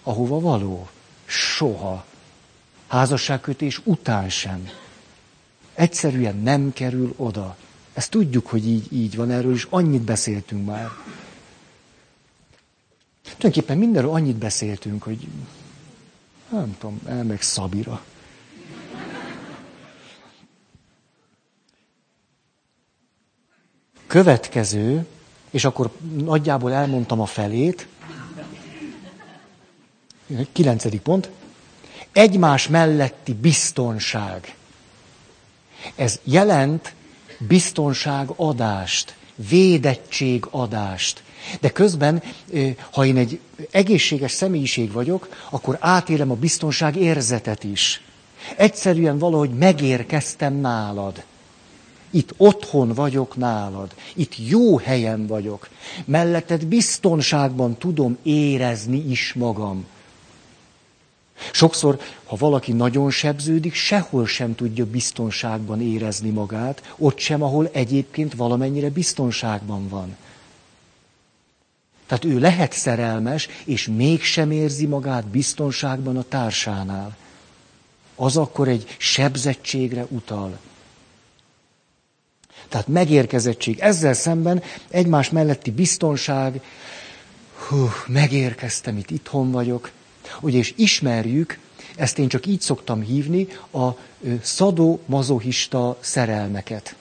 ahova 0.03 0.39
való. 0.39 0.87
Soha. 1.27 2.05
Házasságkötés 2.87 3.81
után 3.83 4.29
sem. 4.29 4.69
Egyszerűen 5.73 6.37
nem 6.37 6.73
kerül 6.73 7.13
oda. 7.17 7.55
Ezt 7.93 8.11
tudjuk, 8.11 8.47
hogy 8.47 8.67
így, 8.67 8.93
így 8.93 9.15
van, 9.15 9.31
erről 9.31 9.53
is 9.53 9.67
annyit 9.69 10.01
beszéltünk 10.01 10.65
már. 10.65 10.89
Tulajdonképpen 13.23 13.77
mindenről 13.77 14.11
annyit 14.11 14.35
beszéltünk, 14.35 15.03
hogy 15.03 15.27
nem 16.49 16.75
tudom, 16.79 17.01
elmegy 17.05 17.41
Szabira. 17.41 18.03
Következő, 24.07 25.05
és 25.49 25.65
akkor 25.65 25.91
nagyjából 26.15 26.73
elmondtam 26.73 27.19
a 27.21 27.25
felét, 27.25 27.87
kilencedik 30.51 31.01
pont, 31.01 31.29
egymás 32.11 32.67
melletti 32.67 33.33
biztonság. 33.33 34.55
Ez 35.95 36.19
jelent 36.23 36.93
biztonságadást, 37.39 39.15
védettségadást. 39.49 41.23
De 41.59 41.69
közben, 41.69 42.23
ha 42.91 43.05
én 43.05 43.17
egy 43.17 43.39
egészséges 43.71 44.31
személyiség 44.31 44.91
vagyok, 44.91 45.29
akkor 45.49 45.77
átélem 45.79 46.31
a 46.31 46.35
biztonság 46.35 46.95
érzetet 46.95 47.63
is. 47.63 48.01
Egyszerűen 48.55 49.17
valahogy 49.17 49.49
megérkeztem 49.49 50.53
nálad. 50.53 51.23
Itt 52.09 52.33
otthon 52.37 52.93
vagyok 52.93 53.35
nálad. 53.35 53.93
Itt 54.13 54.33
jó 54.47 54.77
helyen 54.77 55.27
vagyok. 55.27 55.69
Melletted 56.05 56.65
biztonságban 56.65 57.77
tudom 57.77 58.17
érezni 58.23 59.09
is 59.09 59.33
magam. 59.33 59.85
Sokszor, 61.51 61.99
ha 62.25 62.35
valaki 62.35 62.71
nagyon 62.71 63.11
sebződik, 63.11 63.73
sehol 63.73 64.25
sem 64.27 64.55
tudja 64.55 64.85
biztonságban 64.85 65.81
érezni 65.81 66.29
magát, 66.29 66.93
ott 66.97 67.17
sem, 67.17 67.43
ahol 67.43 67.69
egyébként 67.71 68.33
valamennyire 68.35 68.89
biztonságban 68.89 69.87
van. 69.87 70.15
Tehát 72.07 72.25
ő 72.25 72.39
lehet 72.39 72.73
szerelmes, 72.73 73.47
és 73.65 73.87
mégsem 73.87 74.51
érzi 74.51 74.85
magát 74.85 75.27
biztonságban 75.27 76.17
a 76.17 76.23
társánál. 76.23 77.15
Az 78.15 78.37
akkor 78.37 78.67
egy 78.67 78.95
sebzettségre 78.97 80.05
utal. 80.09 80.59
Tehát 82.69 82.87
megérkezettség. 82.87 83.79
Ezzel 83.79 84.13
szemben 84.13 84.63
egymás 84.89 85.29
melletti 85.29 85.71
biztonság, 85.71 86.61
hú, 87.67 87.89
megérkeztem, 88.07 88.97
itt 88.97 89.09
itthon 89.09 89.51
vagyok. 89.51 89.91
Ugye, 90.41 90.57
és 90.57 90.73
ismerjük, 90.75 91.59
ezt 91.95 92.19
én 92.19 92.27
csak 92.27 92.45
így 92.45 92.61
szoktam 92.61 93.01
hívni, 93.01 93.47
a 93.73 93.87
szadó-mazohista 94.41 95.97
szerelmeket. 95.99 96.95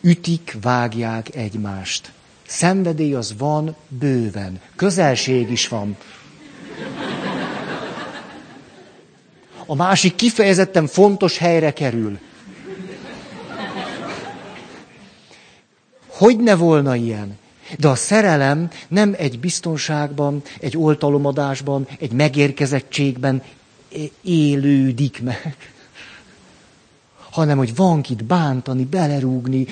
Ütik, 0.00 0.56
vágják 0.60 1.34
egymást. 1.34 2.12
Szenvedély 2.46 3.14
az 3.14 3.34
van 3.38 3.76
bőven. 3.88 4.60
Közelség 4.76 5.50
is 5.50 5.68
van. 5.68 5.96
A 9.66 9.74
másik 9.74 10.14
kifejezetten 10.14 10.86
fontos 10.86 11.38
helyre 11.38 11.72
kerül. 11.72 12.18
Hogy 16.06 16.38
ne 16.38 16.54
volna 16.54 16.94
ilyen? 16.96 17.38
De 17.78 17.88
a 17.88 17.94
szerelem 17.94 18.70
nem 18.88 19.14
egy 19.18 19.40
biztonságban, 19.40 20.42
egy 20.60 20.76
oltalomadásban, 20.76 21.88
egy 21.98 22.12
megérkezettségben 22.12 23.42
élődik 24.22 25.22
meg, 25.22 25.56
hanem 27.30 27.58
hogy 27.58 27.74
van 27.74 28.02
kit 28.02 28.24
bántani, 28.24 28.84
belerúgni, 28.84 29.66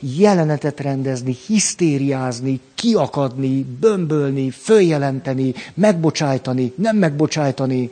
jelenetet 0.00 0.80
rendezni, 0.80 1.36
hisztériázni, 1.46 2.60
kiakadni, 2.74 3.62
bömbölni, 3.62 4.50
följelenteni, 4.50 5.54
megbocsájtani, 5.74 6.72
nem 6.76 6.96
megbocsájtani. 6.96 7.90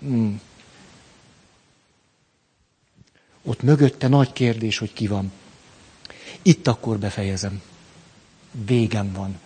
Hmm. 0.00 0.40
Ott 3.42 3.62
mögötte 3.62 4.08
nagy 4.08 4.32
kérdés, 4.32 4.78
hogy 4.78 4.92
ki 4.92 5.06
van. 5.06 5.32
Itt 6.42 6.66
akkor 6.66 6.98
befejezem. 6.98 7.62
Végem 8.50 9.12
van. 9.12 9.40